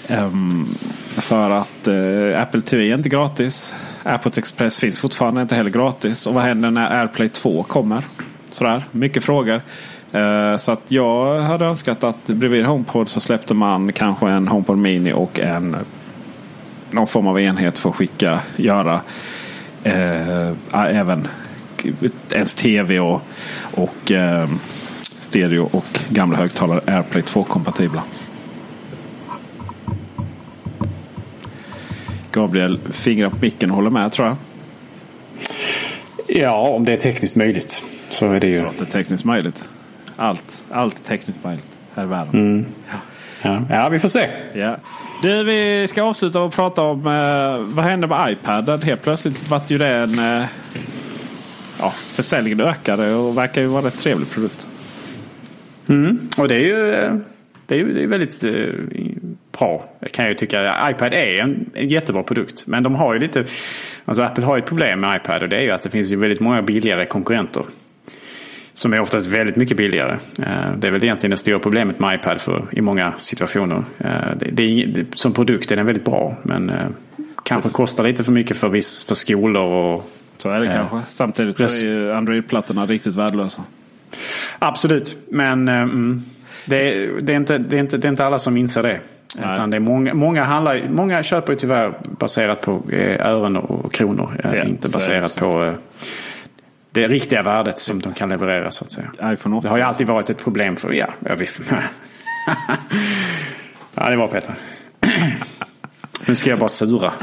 Um, 0.10 0.76
för 1.18 1.50
att 1.50 1.88
eh, 1.88 2.42
Apple 2.42 2.62
TV 2.62 2.90
är 2.90 2.96
inte 2.96 3.10
gratis. 3.10 3.76
Apple 4.04 4.32
Express 4.36 4.80
finns 4.80 5.00
fortfarande 5.00 5.42
inte 5.42 5.56
heller 5.56 5.72
gratis. 5.72 6.28
Och 6.28 6.34
vad 6.34 6.44
händer 6.44 6.72
när 6.72 7.02
AirPlay 7.02 7.30
2 7.30 7.64
kommer? 7.64 8.04
Sådär, 8.50 8.84
mycket 8.92 9.24
frågor. 9.24 9.62
Uh, 10.16 10.58
så 10.58 10.72
att 10.72 10.92
jag 10.92 11.42
hade 11.42 11.66
önskat 11.66 12.04
att 12.04 12.26
bredvid 12.26 12.66
HomePod 12.66 13.10
så 13.10 13.20
släppte 13.20 13.54
man 13.54 13.94
kanske 13.94 14.30
en 14.30 14.48
HomePod 14.48 14.78
Mini 14.78 15.14
och 15.14 15.40
en 15.40 15.78
någon 16.92 17.08
form 17.08 17.28
av 17.28 17.40
enhet 17.40 17.80
för 17.80 17.90
att 17.90 17.96
skicka, 17.96 18.40
göra 18.56 19.02
eh, 19.84 20.52
även 20.74 21.28
ens 22.34 22.56
tv 22.56 23.00
och, 23.00 23.22
och 23.76 24.12
eh, 24.12 24.50
stereo 25.02 25.70
och 25.72 26.00
gamla 26.10 26.38
högtalare 26.38 26.82
AirPlay 26.86 27.24
2-kompatibla. 27.24 28.02
Gabriel 32.32 32.80
fingrar 32.92 33.30
på 33.30 33.38
micken 33.42 33.70
och 33.70 33.76
håller 33.76 33.90
med 33.90 34.12
tror 34.12 34.28
jag. 34.28 34.38
Ja, 36.28 36.68
om 36.68 36.86
det 36.86 36.94
är 36.94 36.98
tekniskt 36.98 37.36
möjligt 37.36 37.84
så 38.10 38.32
är 38.32 38.40
det 38.40 38.48
ju. 38.48 38.62
det 38.62 38.82
är 38.82 38.86
tekniskt 38.86 39.26
möjligt. 39.26 39.64
Allt, 40.22 40.64
allt 40.72 41.06
tekniskt 41.06 41.44
möjligt 41.44 41.80
här 41.96 42.04
i 42.04 42.08
världen. 42.08 42.34
Mm. 42.34 42.66
Ja. 43.42 43.62
Ja. 43.70 43.90
vi 43.90 44.00
får 44.00 44.08
se. 44.08 44.30
Ja. 44.54 44.78
Du, 45.22 45.44
vi 45.44 45.88
ska 45.88 46.04
avsluta 46.04 46.42
och 46.42 46.54
prata 46.54 46.82
om 46.82 47.08
eh, 47.08 47.76
vad 47.76 47.86
hände 47.86 48.08
med 48.08 48.32
iPaden. 48.32 48.82
Helt 48.82 49.04
plötsligt 49.04 49.50
vart 49.50 49.72
ju 49.72 49.78
det 49.78 49.88
en... 49.88 50.20
Eh, 50.20 50.46
ja, 51.80 51.90
försäljningen 51.90 52.62
ökade 52.62 53.16
och 53.16 53.38
verkar 53.38 53.62
ju 53.62 53.68
vara 53.68 53.86
en 53.86 53.92
trevlig 53.92 54.30
produkt. 54.30 54.68
Mm. 55.90 56.30
Och 56.38 56.48
det 56.48 56.56
är 56.56 56.60
ju, 56.60 56.76
det 57.66 57.76
är 57.76 57.80
ju 57.80 57.94
det 57.94 58.04
är 58.04 58.08
väldigt 58.08 58.44
eh, 58.44 58.52
bra 59.60 59.90
kan 60.12 60.26
jag 60.26 60.30
ju 60.30 60.36
tycka. 60.36 60.90
iPad 60.92 61.14
är 61.14 61.42
en, 61.42 61.70
en 61.74 61.88
jättebra 61.88 62.24
produkt. 62.24 62.64
Men 62.68 62.84
de 62.84 62.96
har 62.96 63.14
ju 63.14 63.20
lite... 63.20 63.46
Alltså 64.06 64.24
Apple 64.24 64.46
har 64.46 64.58
ett 64.58 64.66
problem 64.66 65.00
med 65.00 65.22
iPad 65.22 65.44
och 65.44 65.50
det 65.50 65.58
är 65.58 65.62
ju 65.62 65.72
att 65.72 65.82
det 65.82 65.90
finns 65.90 66.12
ju 66.12 66.16
väldigt 66.16 66.40
många 66.40 66.62
billigare 66.62 67.06
konkurrenter. 67.06 67.64
Som 68.82 68.94
är 68.94 69.00
oftast 69.00 69.28
väldigt 69.28 69.56
mycket 69.56 69.78
billigare. 69.78 70.18
Eh, 70.40 70.72
det 70.78 70.88
är 70.88 70.92
väl 70.92 71.04
egentligen 71.04 71.32
det 71.32 71.38
stora 71.38 71.60
problemet 71.60 72.00
med 72.00 72.16
iPad 72.16 72.42
för, 72.42 72.68
i 72.72 72.82
många 72.82 73.14
situationer. 73.18 73.84
Eh, 73.98 74.10
det 74.52 74.64
är, 74.64 75.06
som 75.14 75.34
produkt 75.34 75.72
är 75.72 75.76
den 75.76 75.86
väldigt 75.86 76.06
bra 76.06 76.36
men 76.44 76.70
eh, 76.70 76.76
kanske 77.44 77.70
kostar 77.70 78.04
lite 78.04 78.24
för 78.24 78.32
mycket 78.32 78.58
för, 78.58 78.70
viss, 78.70 79.04
för 79.04 79.16
skolor 79.16 79.64
och 79.64 80.12
så 80.38 80.50
är 80.50 80.60
det 80.60 80.68
eh, 80.68 80.76
kanske. 80.76 80.98
Samtidigt 81.10 81.58
så 81.58 81.64
är 81.64 81.84
ju 81.84 82.12
Android-plattorna 82.12 82.86
riktigt 82.86 83.16
värdelösa. 83.16 83.62
Absolut, 84.60 85.18
men 85.30 85.68
mm, 85.68 86.24
det, 86.66 86.94
är, 86.94 87.10
det, 87.22 87.34
är 87.34 87.38
inte, 87.38 87.58
det, 87.58 87.76
är 87.76 87.80
inte, 87.80 87.98
det 87.98 88.08
är 88.08 88.10
inte 88.10 88.26
alla 88.26 88.40
som 88.40 88.58
inser 88.58 88.84
det. 88.84 89.00
Utan 89.38 89.70
det 89.70 89.78
är 89.78 89.82
många, 89.82 90.14
många, 90.14 90.44
handlar, 90.44 90.82
många 90.90 91.24
köper 91.24 91.54
ju 91.54 91.60
tyvärr 91.60 91.94
baserat 92.20 92.62
på 92.62 92.84
ören 93.20 93.58
och 93.58 93.94
kronor. 93.94 94.42
Ja, 94.44 94.64
inte 94.64 94.90
baserat 94.90 95.40
på 95.40 95.74
det 96.92 97.08
riktiga 97.08 97.44
värdet 97.44 97.80
som 97.80 98.00
de 98.00 98.14
kan 98.14 98.30
leverera 98.30 98.72
så 98.72 98.84
att 98.84 98.92
säga. 98.92 99.08
iPhone 99.24 99.56
8. 99.56 99.68
Det 99.68 99.70
har 99.70 99.78
ju 99.78 99.84
alltid 99.84 100.08
varit 100.08 100.30
ett 100.30 100.44
problem 100.44 100.76
för, 100.76 100.92
ja, 100.92 101.08
ja, 101.20 101.36
vi, 101.36 101.48
ja 103.96 104.10
det 104.10 104.16
var 104.16 104.28
Peter. 104.28 104.56
nu 106.26 106.36
ska 106.36 106.50
jag 106.50 106.60
bara 106.60 106.70
sura. 106.70 107.14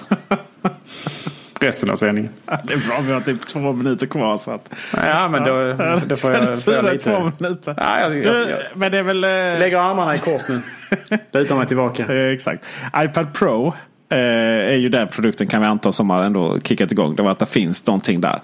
Resten 1.61 1.91
av 1.91 1.95
sändningen. 1.95 2.33
det 2.65 2.73
är 2.73 2.89
bra, 2.89 3.01
vi 3.01 3.13
har 3.13 3.21
typ 3.21 3.47
två 3.47 3.73
minuter 3.73 4.07
kvar. 4.07 4.37
Så 4.37 4.51
att, 4.51 4.71
ja, 4.93 5.29
men 5.29 5.45
då, 5.45 5.75
då 6.07 6.17
får 6.17 6.33
jag, 6.33 6.63
får 6.65 6.75
jag 6.75 6.85
lite... 6.85 7.05
Två 7.05 7.33
minuter. 7.39 7.75
Ja, 7.77 8.01
jag, 8.01 8.19
jag, 8.19 8.51
jag, 8.51 8.59
men 8.75 8.93
det 8.93 8.99
är 8.99 9.03
väl... 9.03 9.25
Eh, 9.25 9.31
lägger 9.31 9.77
armarna 9.77 10.15
i 10.15 10.19
kors 10.19 10.49
nu. 10.49 10.61
Lutar 11.33 11.57
mig 11.57 11.67
tillbaka. 11.67 12.33
Exakt. 12.33 12.67
iPad 12.97 13.35
Pro 13.35 13.75
eh, 14.11 14.19
är 14.19 14.77
ju 14.77 14.89
den 14.89 15.09
produkten 15.09 15.47
kan 15.47 15.61
vi 15.61 15.67
anta 15.67 15.93
som 15.93 16.11
har 16.11 16.23
ändå 16.23 16.61
kickat 16.61 16.93
igång. 16.93 17.17
Det 17.17 17.23
var 17.23 17.31
att 17.31 17.39
det 17.39 17.47
finns 17.47 17.87
någonting 17.87 18.21
där. 18.21 18.41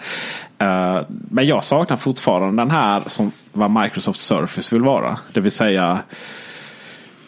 Eh, 0.59 1.01
men 1.09 1.47
jag 1.47 1.65
saknar 1.65 1.97
fortfarande 1.97 2.63
den 2.63 2.71
här 2.71 3.03
som 3.07 3.33
vad 3.53 3.71
Microsoft 3.71 4.21
Surface 4.21 4.75
vill 4.75 4.83
vara. 4.83 5.19
Det 5.33 5.41
vill 5.41 5.51
säga 5.51 5.99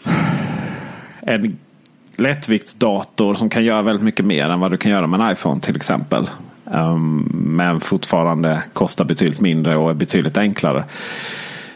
en 1.20 1.59
lättviktsdator 2.16 3.35
som 3.35 3.51
kan 3.51 3.64
göra 3.64 3.83
väldigt 3.83 4.05
mycket 4.05 4.24
mer 4.24 4.49
än 4.49 4.61
vad 4.61 4.70
du 4.70 4.77
kan 4.77 4.93
göra 4.93 5.07
med 5.07 5.20
en 5.20 5.33
iPhone 5.33 5.61
till 5.61 5.77
exempel. 5.77 6.31
Ehm, 6.72 7.29
men 7.33 7.81
fortfarande 7.81 8.62
kostar 8.72 9.05
betydligt 9.05 9.41
mindre 9.41 9.77
och 9.77 9.91
är 9.91 9.95
betydligt 9.95 10.39
enklare. 10.39 10.85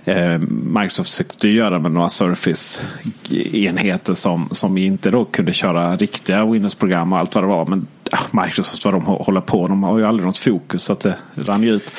Ehm, 0.05 0.73
Microsoft 0.75 1.11
försökte 1.11 1.49
göra 1.49 1.79
med 1.79 1.93
några 1.93 2.09
Surface-enheter 2.09 4.15
som, 4.15 4.49
som 4.51 4.79
inte 4.79 5.11
då 5.11 5.25
kunde 5.25 5.53
köra 5.53 5.97
riktiga 5.97 6.45
Windows-program 6.45 7.13
och 7.13 7.19
allt 7.19 7.35
vad 7.35 7.45
det 7.45 7.49
var. 7.49 7.67
Men 7.67 7.87
Microsoft 8.33 8.85
vad 8.85 8.95
de 8.95 9.05
håller 9.05 9.41
på. 9.41 9.69
De 9.69 9.83
har 9.83 9.99
ju 9.99 10.07
aldrig 10.07 10.27
något 10.27 10.39
fokus 10.39 10.83
så 10.83 10.93
att 10.93 11.01
det 11.01 11.17
rann 11.35 11.63
ju 11.63 11.71
ut. 11.71 11.93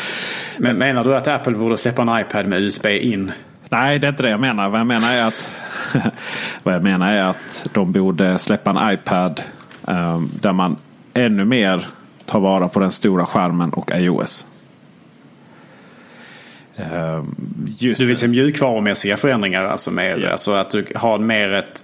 Men 0.57 0.77
menar 0.77 1.03
du 1.03 1.15
att 1.15 1.27
Apple 1.27 1.53
borde 1.53 1.77
släppa 1.77 2.01
en 2.01 2.21
iPad 2.21 2.45
med 2.47 2.61
USB 2.61 2.85
in? 2.85 3.31
Nej, 3.69 3.99
det 3.99 4.07
är 4.07 4.09
inte 4.09 4.23
det 4.23 4.29
jag 4.29 4.39
menar. 4.39 4.69
Vad 4.69 4.79
jag 4.79 4.87
menar 4.87 5.13
är 5.13 5.23
att, 5.23 5.53
vad 6.63 6.75
jag 6.75 6.83
menar 6.83 7.13
är 7.13 7.23
att 7.23 7.69
de 7.73 7.91
borde 7.91 8.37
släppa 8.37 8.69
en 8.69 8.93
iPad 8.93 9.41
um, 9.85 10.31
där 10.41 10.53
man 10.53 10.77
ännu 11.13 11.45
mer 11.45 11.87
tar 12.25 12.39
vara 12.39 12.67
på 12.67 12.79
den 12.79 12.91
stora 12.91 13.25
skärmen 13.25 13.69
och 13.69 13.91
iOS. 13.95 14.45
Ehm, 16.75 17.35
just 17.79 18.01
du 18.01 18.07
vill 18.07 18.17
se 18.17 18.27
mjukvarumässiga 18.27 19.17
förändringar? 19.17 19.63
Alltså, 19.63 19.91
mer, 19.91 20.17
yeah. 20.17 20.31
alltså 20.31 20.53
att 20.53 20.69
du 20.69 20.85
har 20.95 21.19
mer 21.19 21.53
ett... 21.53 21.83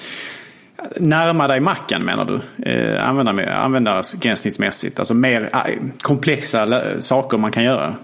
Närma 0.97 1.47
dig 1.47 1.59
macken 1.59 2.01
menar 2.03 2.25
du? 2.25 2.65
Eh, 2.71 3.09
användar, 3.09 3.47
användargränssnittsmässigt. 3.47 4.99
Alltså 4.99 5.13
mer 5.13 5.49
eh, 5.53 5.59
komplexa 6.01 6.81
saker 7.01 7.37
man 7.37 7.51
kan 7.51 7.63
göra. 7.63 7.95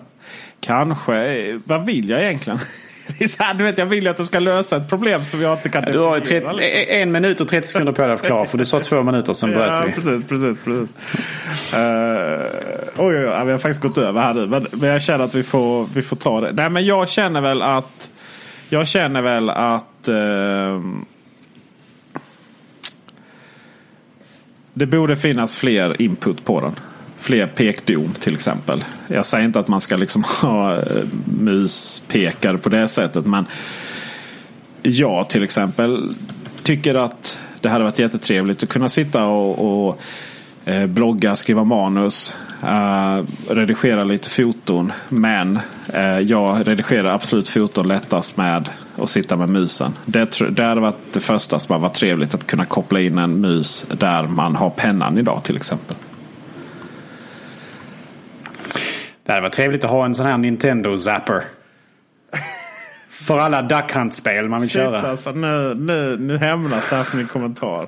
Kanske. 0.60 1.60
Vad 1.66 1.86
vill 1.86 2.10
jag 2.10 2.24
egentligen? 2.24 2.60
Det 3.18 3.24
är 3.24 3.28
så 3.28 3.44
här, 3.44 3.54
du 3.54 3.64
vet, 3.64 3.78
jag 3.78 3.86
vill 3.86 4.04
ju 4.04 4.10
att 4.10 4.18
de 4.18 4.26
ska 4.26 4.40
lösa 4.40 4.78
ett 4.78 4.90
problem 4.90 5.24
som 5.24 5.42
jag 5.42 5.58
inte 5.58 5.70
kan 5.70 5.84
Du 5.84 6.00
har 6.00 6.20
30, 6.20 6.34
liksom. 6.34 6.60
en 6.88 7.12
minut 7.12 7.42
och 7.42 7.48
30 7.48 7.68
sekunder 7.68 7.94
på 7.94 8.02
dig 8.02 8.14
att 8.14 8.20
förklara. 8.20 8.46
För 8.46 8.58
du 8.58 8.66
sa 8.66 8.80
två 8.80 9.04
minuter, 9.04 9.34
sen 9.34 9.52
bröt 9.52 9.78
ja, 9.78 9.84
vi. 9.86 9.92
Precis, 9.92 10.28
precis, 10.28 10.58
precis. 10.64 10.96
Uh, 11.74 11.80
oj, 12.98 13.14
vi 13.46 13.52
har 13.52 13.58
faktiskt 13.58 13.82
gått 13.82 13.98
över 13.98 14.22
här 14.22 14.34
nu. 14.34 14.48
Men, 14.48 14.66
men, 14.72 14.90
jag 14.90 15.02
känner 15.02 15.26
att 15.26 15.36
vi 15.36 15.44
får, 15.44 15.88
vi 15.94 16.02
får 16.02 16.16
ta 16.16 16.42
det. 16.42 16.52
Nej, 16.52 16.70
men 16.70 16.86
jag 16.86 17.10
känner 17.10 17.42
väl 17.42 17.62
att... 17.62 18.12
Jag 18.70 18.88
känner 18.88 19.22
väl 19.22 19.50
att... 19.50 20.10
Uh, 20.10 20.82
det 24.74 24.86
borde 24.86 25.16
finnas 25.16 25.56
fler 25.56 26.02
input 26.02 26.46
på 26.46 26.62
den 26.62 26.76
fler 27.24 27.48
pekdon 27.48 28.14
till 28.20 28.34
exempel. 28.34 28.84
Jag 29.08 29.26
säger 29.26 29.46
inte 29.46 29.60
att 29.60 29.68
man 29.68 29.82
ska 29.82 29.98
liksom 29.98 30.24
ha 30.42 30.76
eh, 30.76 30.82
muspekare 31.26 32.58
på 32.58 32.70
det 32.70 32.88
sättet. 32.88 33.26
Men 33.26 33.46
jag 34.82 35.30
till 35.30 35.44
exempel 35.44 36.16
tycker 36.64 36.96
att 36.96 37.40
det 37.62 37.70
hade 37.70 37.84
varit 37.84 38.00
jättetrevligt 38.00 38.64
att 38.64 38.70
kunna 38.70 38.90
sitta 38.90 39.26
och, 39.26 39.88
och 39.88 40.02
eh, 40.66 40.86
blogga, 40.86 41.36
skriva 41.36 41.64
manus 41.64 42.38
eh, 42.64 43.24
redigera 43.50 44.04
lite 44.04 44.30
foton. 44.30 44.92
Men 45.10 45.60
eh, 45.94 46.20
jag 46.20 46.68
redigerar 46.68 47.14
absolut 47.14 47.50
foton 47.50 47.88
lättast 47.88 48.38
med 48.38 48.70
att 48.98 49.10
sitta 49.10 49.36
med 49.36 49.50
musen. 49.50 49.94
Det, 50.06 50.40
det 50.50 50.64
hade 50.64 50.82
varit 50.82 51.14
det 51.14 51.20
första 51.20 51.60
som 51.60 51.82
varit 51.82 51.94
trevligt. 51.94 52.34
Att 52.34 52.48
kunna 52.48 52.66
koppla 52.66 53.00
in 53.00 53.18
en 53.18 53.42
mus 53.42 53.86
där 53.92 54.24
man 54.24 54.56
har 54.56 54.70
pennan 54.70 55.18
idag 55.18 55.44
till 55.44 55.56
exempel. 55.56 55.96
Det 59.26 59.32
hade 59.32 59.42
varit 59.42 59.54
trevligt 59.54 59.84
att 59.84 59.92
ha 59.92 60.06
en 60.06 60.16
sån 60.16 60.26
här 60.26 60.38
Nintendo 60.38 60.98
Zapper. 60.98 61.44
För 63.10 63.40
alla 63.40 63.62
Duck 63.62 63.94
Hunt-spel 63.94 64.50
man 64.50 64.62
vill 64.62 64.70
Shit, 64.70 64.82
köra. 64.82 65.10
Alltså, 65.10 65.32
nu, 65.32 65.74
nu, 65.74 66.18
nu 66.18 66.38
hämnas 66.38 66.90
det 66.90 66.96
här 66.96 67.04
för 67.04 67.18
min 67.18 67.28
kommentar. 67.28 67.88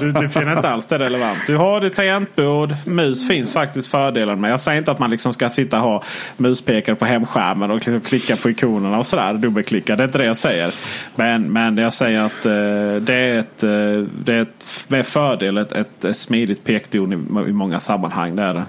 Du, 0.00 0.12
du 0.12 0.28
finner 0.28 0.56
inte 0.56 0.68
alls 0.68 0.86
det 0.86 0.98
relevant. 0.98 1.38
Du 1.46 1.56
har 1.56 1.80
ditt 1.80 1.94
tangentbord. 1.94 2.74
Mus 2.84 3.28
finns 3.28 3.52
faktiskt 3.52 3.88
fördelar 3.88 4.36
med. 4.36 4.50
Jag 4.50 4.60
säger 4.60 4.78
inte 4.78 4.90
att 4.90 4.98
man 4.98 5.10
liksom 5.10 5.32
ska 5.32 5.50
sitta 5.50 5.76
och 5.76 5.82
ha 5.82 6.02
muspekare 6.36 6.96
på 6.96 7.04
hemskärmen 7.04 7.70
och 7.70 7.76
liksom 7.76 8.00
klicka 8.00 8.36
på 8.36 8.50
ikonerna 8.50 8.98
och 8.98 9.06
sådär. 9.06 9.34
Dubbelklicka. 9.34 9.96
Det 9.96 10.02
är 10.02 10.06
inte 10.06 10.18
det 10.18 10.24
jag 10.24 10.36
säger. 10.36 10.74
Men, 11.16 11.52
men 11.52 11.76
jag 11.76 11.92
säger 11.92 12.20
att 12.20 12.46
eh, 12.46 12.52
det 13.00 13.14
är 13.14 13.38
ett, 13.38 13.64
eh, 13.64 14.02
det 14.24 14.34
är 14.34 14.42
ett 14.42 14.86
med 14.88 15.06
fördel 15.06 15.58
ett, 15.58 15.72
ett 15.72 16.16
smidigt 16.16 16.64
pekdon 16.64 17.12
i, 17.12 17.48
i 17.48 17.52
många 17.52 17.80
sammanhang. 17.80 18.36
Det 18.36 18.42
är 18.42 18.54
det. 18.54 18.64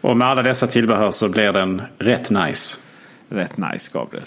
Och 0.00 0.16
med 0.16 0.28
alla 0.28 0.42
dessa 0.42 0.66
tillbehör 0.66 1.10
så 1.10 1.28
blir 1.28 1.52
den 1.52 1.82
rätt 1.98 2.30
nice. 2.30 2.78
Rätt 3.28 3.56
nice 3.56 3.90
Gabriel. 3.94 4.24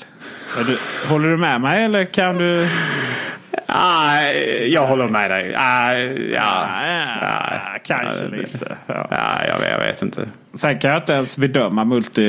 Du, 0.68 0.78
håller 1.10 1.30
du 1.30 1.38
med 1.38 1.62
mig 1.62 1.84
eller 1.84 2.06
kan 2.06 2.38
du? 2.38 2.68
Ah, 3.76 4.22
jag 4.68 4.88
håller 4.88 5.08
med 5.10 5.32
dig. 5.32 5.56
Ah, 5.58 5.94
ja, 6.34 6.68
ja, 7.22 7.80
kanske 7.84 8.28
lite. 8.28 8.78
Ja. 8.88 9.08
Ja, 9.12 9.46
jag, 9.48 9.60
vet, 9.60 9.72
jag 9.72 9.80
vet 9.80 10.02
inte. 10.02 10.28
Sen 10.54 10.80
kan 10.80 10.92
jag 10.92 11.00
inte 11.02 11.14
ens 11.14 11.38
bedöma 11.38 11.84
multi 11.84 12.22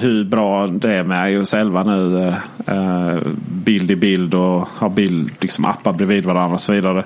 hur 0.00 0.24
bra 0.24 0.66
det 0.66 0.94
är 0.94 1.04
med 1.04 1.32
iOS 1.32 1.54
11 1.54 1.82
nu. 1.82 2.34
Eh, 2.66 3.18
bild 3.48 3.90
i 3.90 3.96
bild 3.96 4.34
och 4.34 4.68
ha 4.68 4.88
bild, 4.88 5.30
liksom 5.40 5.64
appar 5.64 5.92
bredvid 5.92 6.24
varandra 6.24 6.54
och 6.54 6.60
så 6.60 6.72
vidare. 6.72 7.04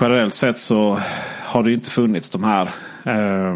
Generellt 0.00 0.34
sett 0.34 0.58
så 0.58 0.98
har 1.44 1.62
det 1.62 1.72
inte 1.72 1.90
funnits 1.90 2.30
de 2.30 2.44
här. 2.44 2.62
Eh, 3.04 3.54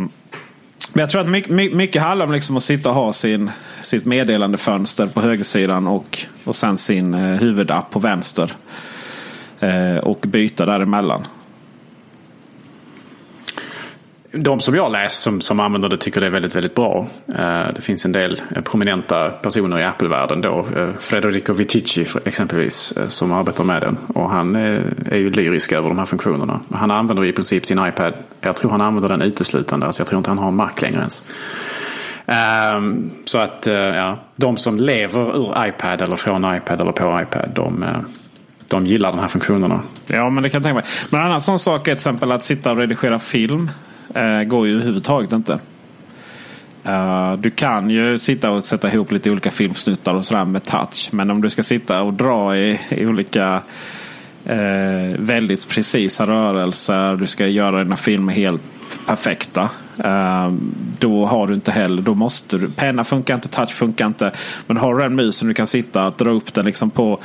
men 0.92 1.00
jag 1.00 1.10
tror 1.10 1.20
att 1.20 1.28
mycket, 1.28 1.74
mycket 1.74 2.02
handlar 2.02 2.26
om 2.26 2.32
liksom 2.32 2.56
att 2.56 2.62
sitta 2.62 2.88
och 2.88 2.94
ha 2.94 3.12
sin, 3.12 3.50
sitt 3.80 4.04
meddelandefönster 4.04 5.06
på 5.06 5.20
högersidan 5.20 5.86
och, 5.86 6.18
och 6.44 6.56
sen 6.56 6.78
sin 6.78 7.14
eh, 7.14 7.20
huvudapp 7.20 7.90
på 7.90 7.98
vänster. 7.98 8.52
Eh, 9.60 9.96
och 9.96 10.20
byta 10.20 10.66
däremellan. 10.66 11.26
De 14.38 14.60
som 14.60 14.74
jag 14.74 14.92
läst 14.92 15.22
som, 15.22 15.40
som 15.40 15.60
använder 15.60 15.88
det 15.88 15.96
tycker 15.96 16.20
det 16.20 16.26
är 16.26 16.30
väldigt, 16.30 16.54
väldigt 16.54 16.74
bra. 16.74 17.06
Eh, 17.28 17.74
det 17.74 17.80
finns 17.80 18.04
en 18.04 18.12
del 18.12 18.42
eh, 18.56 18.62
prominenta 18.62 19.28
personer 19.28 19.78
i 19.78 19.84
Apple-världen 19.84 20.40
då. 20.40 20.66
Eh, 20.76 20.88
Federico 20.98 21.52
Vitici 21.52 22.06
exempelvis 22.24 22.94
som 23.08 23.32
arbetar 23.32 23.64
med 23.64 23.82
den. 23.82 23.96
Och 24.14 24.30
han 24.30 24.56
är 24.56 25.16
ju 25.16 25.30
lyrisk 25.30 25.72
över 25.72 25.88
de 25.88 25.98
här 25.98 26.06
funktionerna. 26.06 26.60
Han 26.72 26.90
använder 26.90 27.24
i 27.24 27.32
princip 27.32 27.66
sin 27.66 27.86
iPad. 27.86 28.14
Jag 28.40 28.56
tror 28.56 28.70
han 28.70 28.80
använder 28.80 29.08
den 29.08 29.22
uteslutande. 29.22 29.86
Alltså 29.86 30.00
jag 30.00 30.08
tror 30.08 30.18
inte 30.18 30.30
han 30.30 30.38
har 30.38 30.48
en 30.48 30.56
Mac 30.56 30.72
längre 30.80 30.98
ens. 30.98 31.22
Um, 32.26 33.10
så 33.24 33.38
att 33.38 33.66
uh, 33.66 33.74
ja, 33.74 34.18
de 34.36 34.56
som 34.56 34.80
lever 34.80 35.36
ur 35.36 35.66
iPad 35.68 36.02
eller 36.02 36.16
från 36.16 36.56
iPad 36.56 36.80
eller 36.80 36.92
på 36.92 37.20
iPad. 37.22 37.50
De, 37.54 37.82
uh, 37.82 37.88
de 38.68 38.86
gillar 38.86 39.12
de 39.12 39.20
här 39.20 39.28
funktionerna. 39.28 39.80
Ja, 40.06 40.30
men 40.30 40.42
det 40.42 40.50
kan 40.50 40.58
jag 40.58 40.62
tänka 40.62 40.74
mig. 40.74 40.84
Men 41.10 41.20
en 41.20 41.26
annan 41.26 41.40
sån 41.40 41.58
sak 41.58 41.80
är 41.80 41.84
till 41.84 41.92
exempel 41.92 42.32
att 42.32 42.42
sitta 42.42 42.70
och 42.70 42.78
redigera 42.78 43.18
film. 43.18 43.70
Eh, 44.14 44.42
går 44.42 44.66
ju 44.66 44.74
överhuvudtaget 44.74 45.32
inte. 45.32 45.58
Uh, 46.86 47.32
du 47.32 47.50
kan 47.50 47.90
ju 47.90 48.18
sitta 48.18 48.50
och 48.50 48.64
sätta 48.64 48.92
ihop 48.92 49.12
lite 49.12 49.30
olika 49.30 49.50
filmsnuttar 49.50 50.14
och 50.14 50.24
sådär 50.24 50.44
med 50.44 50.64
touch. 50.64 51.08
Men 51.12 51.30
om 51.30 51.42
du 51.42 51.50
ska 51.50 51.62
sitta 51.62 52.02
och 52.02 52.12
dra 52.12 52.56
i, 52.56 52.80
i 52.88 53.06
olika 53.06 53.62
eh, 54.44 55.18
väldigt 55.18 55.68
precisa 55.68 56.26
rörelser. 56.26 57.16
Du 57.16 57.26
ska 57.26 57.46
göra 57.46 57.84
dina 57.84 57.96
filmer 57.96 58.32
helt 58.32 58.62
perfekta. 59.06 59.70
Ehm, 60.04 60.74
då 60.98 61.26
har 61.26 61.46
du 61.46 61.54
inte 61.54 61.72
heller, 61.72 62.02
då 62.02 62.14
måste 62.14 62.58
du, 62.58 62.70
penna 62.70 63.04
funkar 63.04 63.34
inte, 63.34 63.48
touch 63.48 63.70
funkar 63.70 64.06
inte. 64.06 64.32
Men 64.66 64.76
har 64.76 64.94
du 64.94 65.02
den 65.02 65.14
musen 65.14 65.48
du 65.48 65.54
kan 65.54 65.66
sitta 65.66 66.06
och 66.06 66.14
dra 66.16 66.30
upp 66.30 66.54
den 66.54 66.64
liksom 66.64 66.90
på 66.90 67.20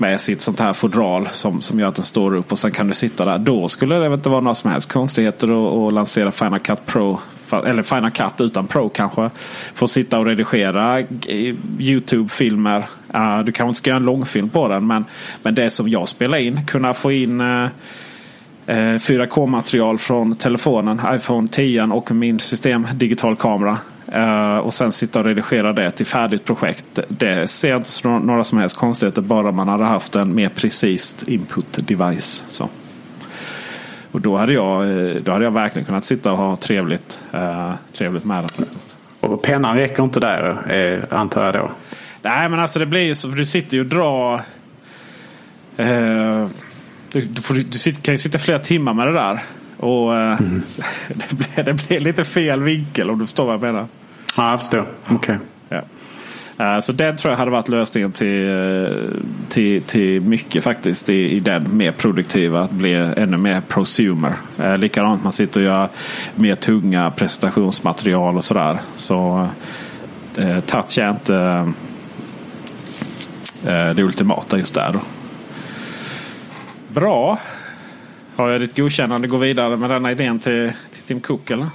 med 0.00 0.20
sitt 0.20 0.40
sånt 0.40 0.60
här 0.60 0.72
fodral 0.72 1.28
som, 1.32 1.60
som 1.60 1.80
gör 1.80 1.88
att 1.88 1.94
den 1.94 2.04
står 2.04 2.36
upp 2.36 2.52
och 2.52 2.58
sen 2.58 2.70
kan 2.72 2.86
du 2.86 2.94
sitta 2.94 3.24
där. 3.24 3.38
Då 3.38 3.68
skulle 3.68 3.94
det 3.94 4.14
inte 4.14 4.28
vara 4.28 4.40
några 4.40 4.54
som 4.54 4.70
helst 4.70 4.92
konstigheter 4.92 5.48
att, 5.48 5.88
att 5.88 5.92
lansera 5.92 6.32
Final 6.32 6.60
Cut 6.60 6.86
Pro. 6.86 7.20
Eller 7.66 7.82
Final 7.82 8.10
Cut 8.10 8.40
utan 8.40 8.66
Pro 8.66 8.88
kanske. 8.88 9.30
Få 9.74 9.88
sitta 9.88 10.18
och 10.18 10.26
redigera 10.26 11.00
Youtube-filmer. 11.78 12.78
Uh, 13.14 13.38
du 13.44 13.52
kanske 13.52 13.68
inte 13.68 13.78
ska 13.78 13.90
göra 13.90 13.96
en 13.96 14.04
långfilm 14.04 14.48
på 14.48 14.68
den. 14.68 14.86
Men, 14.86 15.04
men 15.42 15.54
det 15.54 15.70
som 15.70 15.88
jag 15.88 16.08
spelar 16.08 16.38
in. 16.38 16.66
Kunna 16.66 16.94
få 16.94 17.12
in 17.12 17.40
uh, 17.40 17.68
4K-material 18.74 19.98
från 19.98 20.36
telefonen, 20.36 21.00
iPhone 21.12 21.48
10 21.48 21.82
och 21.82 22.10
min 22.10 22.38
system 22.38 22.86
digital 22.94 23.36
kamera. 23.36 23.78
Uh, 24.16 24.58
och 24.58 24.74
sen 24.74 24.92
sitta 24.92 25.18
och 25.18 25.24
redigera 25.24 25.72
det 25.72 25.90
till 25.90 26.06
färdigt 26.06 26.44
projekt. 26.44 26.98
Det 27.08 27.46
ser 27.50 27.76
inte 27.76 28.08
några 28.08 28.44
som 28.44 28.58
helst 28.58 28.76
konstigheter. 28.76 29.22
Bara 29.22 29.52
man 29.52 29.68
hade 29.68 29.84
haft 29.84 30.14
en 30.16 30.34
mer 30.34 30.48
precis 30.48 31.24
input 31.28 31.78
device. 31.88 32.44
Så. 32.48 32.68
Och 34.12 34.20
då 34.20 34.36
hade, 34.36 34.52
jag, 34.52 34.90
eh, 34.90 35.14
då 35.14 35.32
hade 35.32 35.44
jag 35.44 35.52
verkligen 35.52 35.86
kunnat 35.86 36.04
sitta 36.04 36.32
och 36.32 36.38
ha 36.38 36.56
trevligt, 36.56 37.20
uh, 37.34 37.74
trevligt 37.92 38.24
med 38.24 38.36
den. 38.36 38.48
Faktiskt. 38.48 38.96
Och 39.20 39.42
pennan 39.42 39.76
räcker 39.76 40.02
inte 40.02 40.20
där 40.20 40.72
eh, 40.72 41.18
antar 41.18 41.44
jag 41.44 41.54
då. 41.54 41.70
Nej 42.22 42.48
men 42.48 42.60
alltså 42.60 42.78
det 42.78 42.86
blir 42.86 43.00
ju 43.00 43.14
så. 43.14 43.30
För 43.30 43.36
du 43.36 43.44
sitter 43.44 43.76
ju 43.76 43.80
och 43.80 43.86
drar. 43.86 44.42
Uh, 45.80 46.46
du, 47.12 47.20
du, 47.20 47.42
får, 47.42 47.54
du 47.54 47.92
kan 47.92 48.14
ju 48.14 48.18
sitta 48.18 48.38
flera 48.38 48.58
timmar 48.58 48.94
med 48.94 49.06
det 49.06 49.12
där. 49.12 49.40
Och 49.76 50.10
uh, 50.10 50.16
mm. 50.16 50.62
det, 51.08 51.36
blir, 51.36 51.64
det 51.64 51.72
blir 51.72 52.00
lite 52.00 52.24
fel 52.24 52.62
vinkel 52.62 53.10
om 53.10 53.18
du 53.18 53.26
förstår 53.26 53.44
vad 53.44 53.54
jag 53.54 53.62
menar. 53.62 53.86
Ja, 54.36 54.50
jag 54.50 54.60
förstår. 54.60 54.86
Okej. 55.08 55.14
Okay. 55.14 55.36
Ja. 55.68 56.74
Uh, 56.74 56.80
så 56.80 56.92
det 56.92 57.16
tror 57.18 57.32
jag 57.32 57.38
hade 57.38 57.50
varit 57.50 57.68
lösningen 57.68 58.12
till, 58.12 59.14
till, 59.48 59.82
till 59.82 60.20
mycket 60.20 60.64
faktiskt. 60.64 61.08
I, 61.08 61.36
I 61.36 61.40
den 61.40 61.76
mer 61.76 61.92
produktiva. 61.92 62.60
Att 62.60 62.70
bli 62.70 62.94
ännu 62.94 63.36
mer 63.36 63.60
prosumer. 63.60 64.32
Uh, 64.60 64.78
likadant 64.78 65.22
man 65.22 65.32
sitter 65.32 65.60
och 65.60 65.66
gör 65.66 65.88
mer 66.34 66.54
tunga 66.54 67.10
presentationsmaterial 67.10 68.36
och 68.36 68.44
sådär. 68.44 68.78
Så 68.96 69.48
uh, 70.38 70.60
touch 70.60 70.98
är 70.98 71.10
inte 71.10 71.34
uh, 73.66 73.94
det 73.94 74.02
ultimata 74.02 74.58
just 74.58 74.74
där. 74.74 74.90
Då. 74.92 75.00
Bra. 76.94 77.38
Har 78.36 78.50
jag 78.50 78.60
ditt 78.60 78.76
godkännande 78.76 79.26
att 79.26 79.30
gå 79.30 79.36
vidare 79.36 79.76
med 79.76 79.90
denna 79.90 80.10
idén 80.10 80.38
till, 80.38 80.72
till 80.92 81.02
Tim 81.02 81.20
Cook 81.20 81.50
eller? 81.50 81.66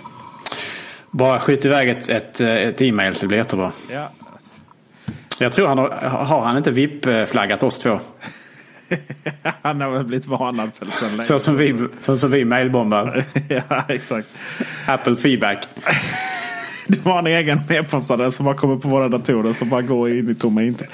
Bara 1.12 1.40
skjut 1.40 1.66
iväg 1.66 1.90
ett, 1.90 2.10
ett, 2.10 2.42
ett 2.42 2.82
e-mail, 2.82 3.14
det 3.22 3.28
blir 3.28 3.38
jättebra. 3.38 3.72
Ja. 3.92 4.12
Jag 5.40 5.52
tror 5.52 5.68
han 5.68 5.78
har, 5.78 5.90
har 6.10 6.42
han 6.42 6.58
inte 6.58 6.72
VIP-flaggat 6.72 7.64
oss 7.64 7.80
två? 7.80 8.00
han 9.62 9.82
har 9.82 9.90
väl 9.90 10.04
blivit 10.04 10.28
varnad 10.28 10.74
för 10.74 10.86
det 10.86 11.18
så 11.18 11.40
som 11.40 11.58
vi, 11.58 11.88
så 12.00 12.18
som 12.18 12.32
vi 12.32 12.46
mailbombar. 12.46 13.26
ja, 13.50 13.84
exakt. 13.88 14.28
Apple 14.88 15.16
feedback. 15.16 15.68
Du 16.88 17.00
har 17.10 17.20
en 17.20 17.28
egen 17.28 17.60
e-postadress 17.70 18.36
som 18.36 18.46
bara 18.46 18.56
kommer 18.56 18.76
på 18.76 18.88
våra 18.88 19.08
datorer 19.08 19.54
som 19.54 19.70
bara 19.70 19.82
går 19.82 20.10
in 20.10 20.30
i 20.30 20.36
tomma 20.36 20.64
inte. 20.64 20.88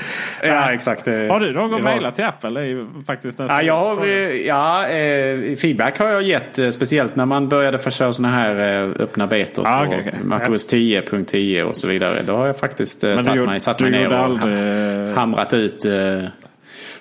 Ja, 0.43 0.73
exakt. 0.73 1.05
Har 1.05 1.39
du 1.39 1.53
någon 1.53 1.83
mejlat 1.83 2.15
till 2.15 2.25
Apple? 2.25 2.49
Det 2.49 2.59
är 2.59 2.65
ju 2.65 2.87
faktiskt 3.07 3.39
ja, 3.39 3.61
jag 3.61 3.77
har, 3.77 4.05
ja 4.45 4.87
eh, 4.87 5.55
feedback 5.55 5.99
har 5.99 6.07
jag 6.07 6.23
gett. 6.23 6.59
Eh, 6.59 6.69
speciellt 6.69 7.15
när 7.15 7.25
man 7.25 7.49
började 7.49 7.77
försöka 7.77 8.13
sådana 8.13 8.35
här 8.35 8.83
eh, 8.83 8.91
öppna 8.99 9.27
betor 9.27 9.67
ah, 9.67 9.87
okay, 9.87 9.99
okay. 9.99 10.13
MacOS 10.23 10.73
10.10 10.73 11.63
och 11.63 11.75
så 11.75 11.87
vidare. 11.87 12.21
Då 12.21 12.35
har 12.35 12.47
jag 12.47 12.57
faktiskt 12.57 13.03
eh, 13.03 13.21
tagit 13.21 13.45
mig, 13.45 13.59
satt 13.59 13.79
mig 13.79 13.91
ner 13.91 14.13
och 14.13 14.19
aldrig... 14.19 15.15
hamrat 15.15 15.53
ut 15.53 15.85
eh, 15.85 15.91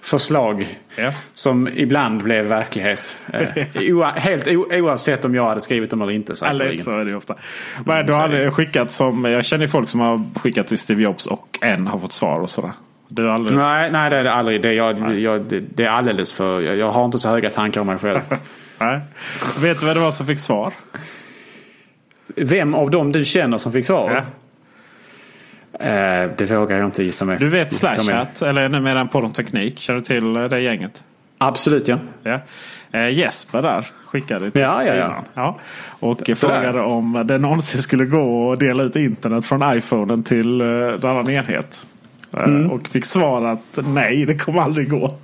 förslag 0.01 0.79
ja. 0.97 1.13
som 1.35 1.69
ibland 1.75 2.23
blev 2.23 2.45
verklighet. 2.45 3.17
Eh, 3.33 4.15
helt 4.15 4.49
oavsett 4.73 5.25
om 5.25 5.35
jag 5.35 5.45
hade 5.45 5.61
skrivit 5.61 5.91
dem 5.91 6.03
eller 6.03 6.13
inte. 6.13 6.47
Eller 6.47 6.77
så 6.77 6.91
är 6.91 7.05
det 7.05 7.17
ofta. 7.17 7.35
Men 7.85 8.07
du 8.07 8.13
har 8.13 8.23
aldrig 8.23 8.53
skickat 8.53 8.91
som, 8.91 9.25
jag 9.25 9.45
känner 9.45 9.67
folk 9.67 9.89
som 9.89 10.01
har 10.01 10.25
skickat 10.41 10.67
till 10.67 10.79
Steve 10.79 11.03
Jobs 11.03 11.27
och 11.27 11.59
en 11.61 11.87
har 11.87 11.99
fått 11.99 12.13
svar 12.13 12.41
och 12.41 12.51
sådär. 12.51 12.73
Du 13.09 13.25
har 13.25 13.35
aldrig... 13.35 13.59
Nej, 13.59 13.91
nej 13.91 14.11
det 14.11 14.17
är 14.17 14.25
det 14.25 14.33
aldrig. 14.33 14.63
Det, 14.63 14.73
jag, 14.73 15.19
jag, 15.19 15.43
det, 15.43 15.61
det 15.61 15.85
är 15.85 15.91
alldeles 15.91 16.33
för, 16.33 16.61
jag, 16.61 16.77
jag, 16.77 16.91
har 16.91 17.05
inte 17.05 17.19
så 17.19 17.29
höga 17.29 17.51
tankar 17.51 17.81
om 17.81 17.87
mig 17.87 17.99
själv. 17.99 18.21
nej. 18.79 19.01
Vet 19.61 19.81
du 19.81 19.87
vad 19.87 19.97
det 19.97 20.01
var 20.01 20.13
som 20.13 20.27
fick 20.27 20.39
svar? 20.39 20.73
Vem 22.37 22.75
av 22.75 22.91
dem 22.91 23.13
du 23.13 23.25
känner 23.25 23.59
som 23.59 23.73
fick 23.73 23.87
svar? 23.87 24.11
Ja. 24.11 24.23
Eh, 25.81 26.31
det 26.37 26.51
vågar 26.51 26.77
jag 26.77 26.87
inte 26.87 27.03
gissa 27.05 27.25
mig. 27.25 27.39
Du 27.39 27.49
vet 27.49 27.73
Slashat, 27.73 28.43
eller 28.43 28.69
numera 28.69 29.01
en 29.01 29.33
Teknik. 29.33 29.79
Känner 29.79 30.01
du 30.01 30.07
till 30.07 30.33
det 30.33 30.61
gänget? 30.61 31.05
Absolut 31.39 31.89
ja. 31.89 31.99
Ja. 32.23 32.41
Eh, 32.93 33.09
Jesper 33.09 33.63
där 33.63 33.87
skickade 34.07 34.51
till 34.51 34.61
Ja, 34.61 34.85
ja, 34.85 34.95
ja. 34.95 35.25
Ja. 35.35 35.59
Och 36.01 36.19
Sådär. 36.35 36.35
frågade 36.55 36.81
om 36.81 37.23
det 37.27 37.39
någonsin 37.39 37.83
skulle 37.83 38.05
gå 38.05 38.53
att 38.53 38.61
dela 38.61 38.83
ut 38.83 38.97
internet 38.97 39.45
från 39.45 39.77
iPhonen 39.77 40.23
till 40.23 40.61
eh, 40.61 40.67
en 40.67 41.05
annan 41.07 41.31
enhet. 41.31 41.87
Eh, 42.37 42.45
Mm. 42.45 42.71
Och 42.71 42.89
fick 42.89 43.05
svar 43.05 43.47
att 43.47 43.79
nej, 43.87 44.25
det 44.27 44.39
kommer 44.39 44.63
aldrig 44.63 44.91
gå. 44.91 45.19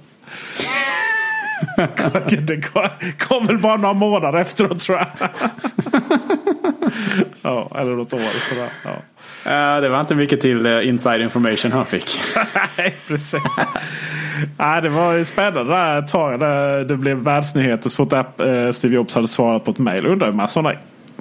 det 2.29 2.61
kom, 2.73 2.89
kom 3.19 3.47
väl 3.47 3.59
bara 3.59 3.77
några 3.77 3.95
månader 3.95 4.39
efteråt 4.39 4.81
tror 4.81 4.99
jag. 4.99 5.07
ja, 7.43 7.71
eller 7.81 7.97
något 7.97 8.13
år. 8.13 8.49
Sådär. 8.49 8.69
Ja. 8.85 8.91
Eh, 9.47 9.81
det 9.81 9.89
var 9.89 10.01
inte 10.01 10.15
mycket 10.15 10.41
till 10.41 10.67
eh, 10.67 10.89
inside 10.89 11.21
information 11.23 11.73
han 11.73 11.87
fick. 11.87 12.21
Nej, 12.79 12.97
precis. 13.09 13.43
Nej, 14.59 14.83
det 14.83 14.89
var 14.89 15.13
ju 15.13 15.25
spännande 15.25 15.75
där 15.75 15.99
ett 15.99 16.09
tag. 16.09 16.41
Det, 16.41 16.85
det 16.85 16.97
blev 16.97 17.17
världsnyheter 17.17 17.89
så 17.89 17.97
fort 17.97 18.13
app, 18.13 18.41
eh, 18.41 18.71
Steve 18.71 18.95
Jobs 18.95 19.15
hade 19.15 19.29
svarat 19.29 19.65
på 19.65 19.71
ett 19.71 19.79
mejl. 19.79 20.07
Undrar 20.07 20.27
hur 20.27 20.35
många 20.35 20.49
sådana. 20.49 20.79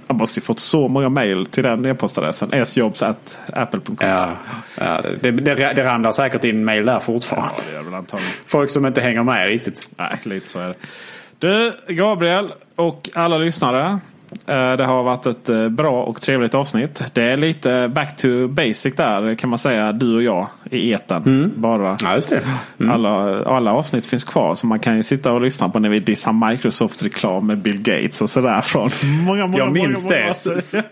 Han 0.08 0.18
måste 0.18 0.40
ju 0.40 0.44
fått 0.44 0.60
så 0.60 0.88
många 0.88 1.10
mejl 1.10 1.46
till 1.46 1.64
den 1.64 1.86
e-postadressen. 1.86 2.66
sjobs.apple.com. 2.66 3.96
Ja, 4.00 4.38
ja 4.78 5.02
det, 5.22 5.32
det, 5.32 5.56
det 5.56 5.84
ramlar 5.84 6.12
säkert 6.12 6.44
in 6.44 6.66
mail 6.66 6.86
där 6.86 7.00
fortfarande. 7.00 7.54
Ja, 7.58 7.64
det 7.68 7.74
gör 7.74 7.92
väl. 7.92 8.22
Folk 8.46 8.70
som 8.70 8.86
inte 8.86 9.02
hänger 9.02 9.24
med 9.24 9.48
riktigt. 9.48 9.90
Nej, 9.98 10.20
lite 10.24 10.50
så 10.50 10.60
är 10.60 10.68
det. 10.68 10.76
Du, 11.40 11.74
Gabriel 11.94 12.54
och 12.76 13.10
alla 13.14 13.38
lyssnare. 13.38 14.00
Eh, 14.48 14.74
Det 14.78 14.84
har 14.86 15.04
varit 15.04 15.26
ett 15.26 15.50
eh, 15.50 15.70
bra 15.70 16.04
och 16.04 16.22
trevligt 16.22 16.56
avsnitt. 16.56 17.04
Det 17.14 17.24
är 17.24 17.38
lite 17.38 17.88
back 17.88 18.16
to 18.18 18.48
basic 18.48 18.96
där 18.96 19.36
kan 19.36 19.50
man 19.50 19.60
säga. 19.60 19.92
Du 19.92 20.16
och 20.16 20.24
jag 20.24 20.48
i 20.72 20.94
etern. 20.94 21.52
Bara. 21.56 21.98
Ja, 22.04 22.16
just 22.16 22.30
det. 22.30 22.42
Alla, 22.92 23.44
alla 23.46 23.72
avsnitt 23.74 24.08
finns 24.08 24.24
kvar. 24.24 24.56
Så 24.56 24.68
man 24.68 24.80
kan 24.80 24.96
ju 24.96 25.04
sitta 25.04 25.32
och 25.32 25.42
lyssna 25.42 25.70
på 25.70 25.80
när 25.80 25.90
vi 25.90 26.00
dissar 26.00 26.50
Microsoft-reklam 26.50 27.48
med 27.48 27.58
Bill 27.58 27.82
Gates 27.82 28.22
och 28.22 28.30
sådär. 28.30 28.62
Från 28.62 28.90
många, 29.26 29.48
många, 29.48 29.58
Jag 29.58 29.72
minns 29.74 30.06
många, 30.06 30.16
det. 30.16 30.34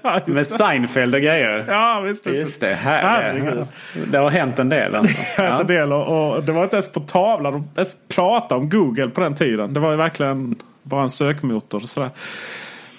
många 0.03 0.21
Med 0.25 0.35
det. 0.35 0.45
Seinfeld 0.45 1.15
och 1.15 1.21
grejer. 1.21 1.65
Ja, 1.67 1.99
visst. 2.05 2.27
visst. 2.27 2.39
Just 2.39 2.61
det. 2.61 2.73
Här, 2.75 3.01
Herregud. 3.01 3.65
det 4.11 4.17
har 4.17 4.29
hänt 4.29 4.59
en 4.59 4.69
del. 4.69 4.95
Alltså. 4.95 5.15
Ja. 5.37 5.43
Ja. 5.43 5.59
En 5.61 5.67
del 5.67 5.93
och, 5.93 6.33
och 6.35 6.43
det 6.43 6.51
var 6.51 6.63
inte 6.63 6.75
ens 6.75 6.91
på 6.91 6.99
tavlan. 6.99 7.53
De 7.53 7.67
ens 7.75 7.95
pratade 8.15 8.61
om 8.61 8.69
Google 8.69 9.07
på 9.09 9.21
den 9.21 9.35
tiden. 9.35 9.73
Det 9.73 9.79
var 9.79 9.91
ju 9.91 9.97
verkligen 9.97 10.55
bara 10.83 11.01
en 11.03 11.09
sökmotor. 11.09 11.77
Och 11.83 11.89
sådär. 11.89 12.09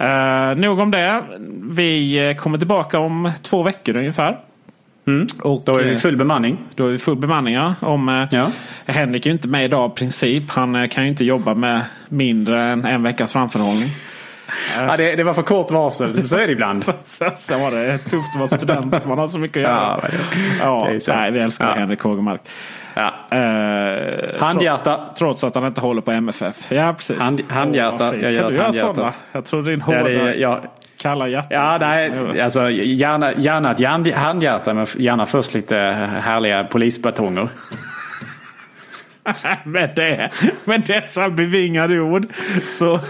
Uh, 0.05 0.57
nog 0.57 0.79
om 0.79 0.91
det. 0.91 1.23
Vi 1.71 2.29
eh, 2.29 2.37
kommer 2.37 2.59
tillbaka 2.59 2.99
om 2.99 3.31
två 3.43 3.63
veckor 3.63 3.97
ungefär. 3.97 4.39
Och, 5.43 5.63
Då 5.67 5.79
är 5.79 5.83
vi 5.85 5.93
eh, 5.93 5.97
full 5.97 6.17
bemanning. 6.17 6.59
då 6.75 6.87
är 6.87 6.91
vi 6.93 6.99
full 6.99 7.17
bemanning. 7.17 7.55
Ja. 7.55 7.75
Om, 7.81 8.27
Ja. 8.31 8.51
Henrik 8.87 9.27
är 9.27 9.31
ju 9.31 9.35
inte 9.35 9.49
med 9.49 9.65
idag 9.65 9.81
av 9.81 9.89
princip. 9.89 10.51
Han 10.51 10.89
kan 10.89 11.05
ju 11.05 11.11
inte 11.11 11.25
jobba 11.25 11.55
med 11.55 11.81
mindre 12.09 12.65
än 12.65 12.85
en 12.85 13.03
veckas 13.03 13.33
framförhållning. 13.33 13.89
Ja, 14.77 14.97
det, 14.97 15.17
det 15.17 15.25
var 15.25 15.35
för 15.35 15.43
kort 15.43 15.71
varsel. 15.71 16.29
Så 16.29 16.37
är 16.39 16.47
det 16.47 16.53
ibland. 16.53 16.85
Så, 17.05 17.31
så 17.37 17.59
var 17.59 17.71
det 17.71 17.99
tufft 17.99 18.29
att 18.33 18.37
vara 18.37 18.49
student. 18.49 19.07
Man 19.07 19.19
har 19.19 19.29
så 19.29 19.39
mycket 19.39 19.57
att 19.57 19.63
göra. 19.63 20.01
Ja, 20.03 20.09
Ja, 20.61 20.87
det 20.89 20.95
är 20.95 20.99
så. 20.99 21.15
nej, 21.15 21.31
vi 21.31 21.39
älskar 21.39 21.69
Ja. 21.69 21.75
Henrik 21.75 22.01
Hågemark. 22.01 22.41
Ja. 22.95 23.37
Eh, 23.39 24.41
Handhjärta. 24.41 24.97
tro- 24.97 25.15
Trots 25.19 25.45
att 25.45 25.55
han 25.55 25.67
inte 25.67 25.81
håller 25.81 26.03
på 26.03 26.11
MFF. 26.13 26.73
Ja, 26.73 26.95
precis. 26.97 27.19
Hand- 27.21 27.43
handhjärta. 27.49 28.11
Fint. 28.11 28.23
Jag 28.23 28.33
gör 28.33 28.41
kan 28.41 28.51
du 28.53 28.57
ett 28.59 28.63
handhjärta. 28.65 29.11
Jag 29.33 29.45
tror 29.45 29.63
din 29.63 29.81
hårda, 29.81 30.11
Ja, 30.11 30.57
är, 30.57 30.61
kalla 30.99 31.29
hjärta. 31.29 31.49
ja, 31.51 31.79
nej, 31.81 32.41
alltså, 32.41 32.71
gärna, 32.71 33.33
gärna 33.33 33.71
ett 33.71 34.15
handhjärta 34.15 34.75
men 34.75 34.87
gärna 34.99 35.27
först 35.27 35.55
lite 35.55 35.77
härliga 36.23 36.65
polisbatonger. 36.65 37.49
med, 39.65 39.93
det, 39.97 40.31
med 40.65 40.81
dessa 40.87 41.31
bevingade 41.31 42.01
ord 42.01 42.27
så 42.67 43.01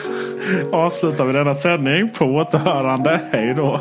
avslutar 0.73 1.25
vi 1.25 1.33
denna 1.33 1.55
sändning. 1.55 2.11
På 2.19 2.25
återhörande. 2.25 3.21
Hej 3.33 3.55
då. 3.55 3.81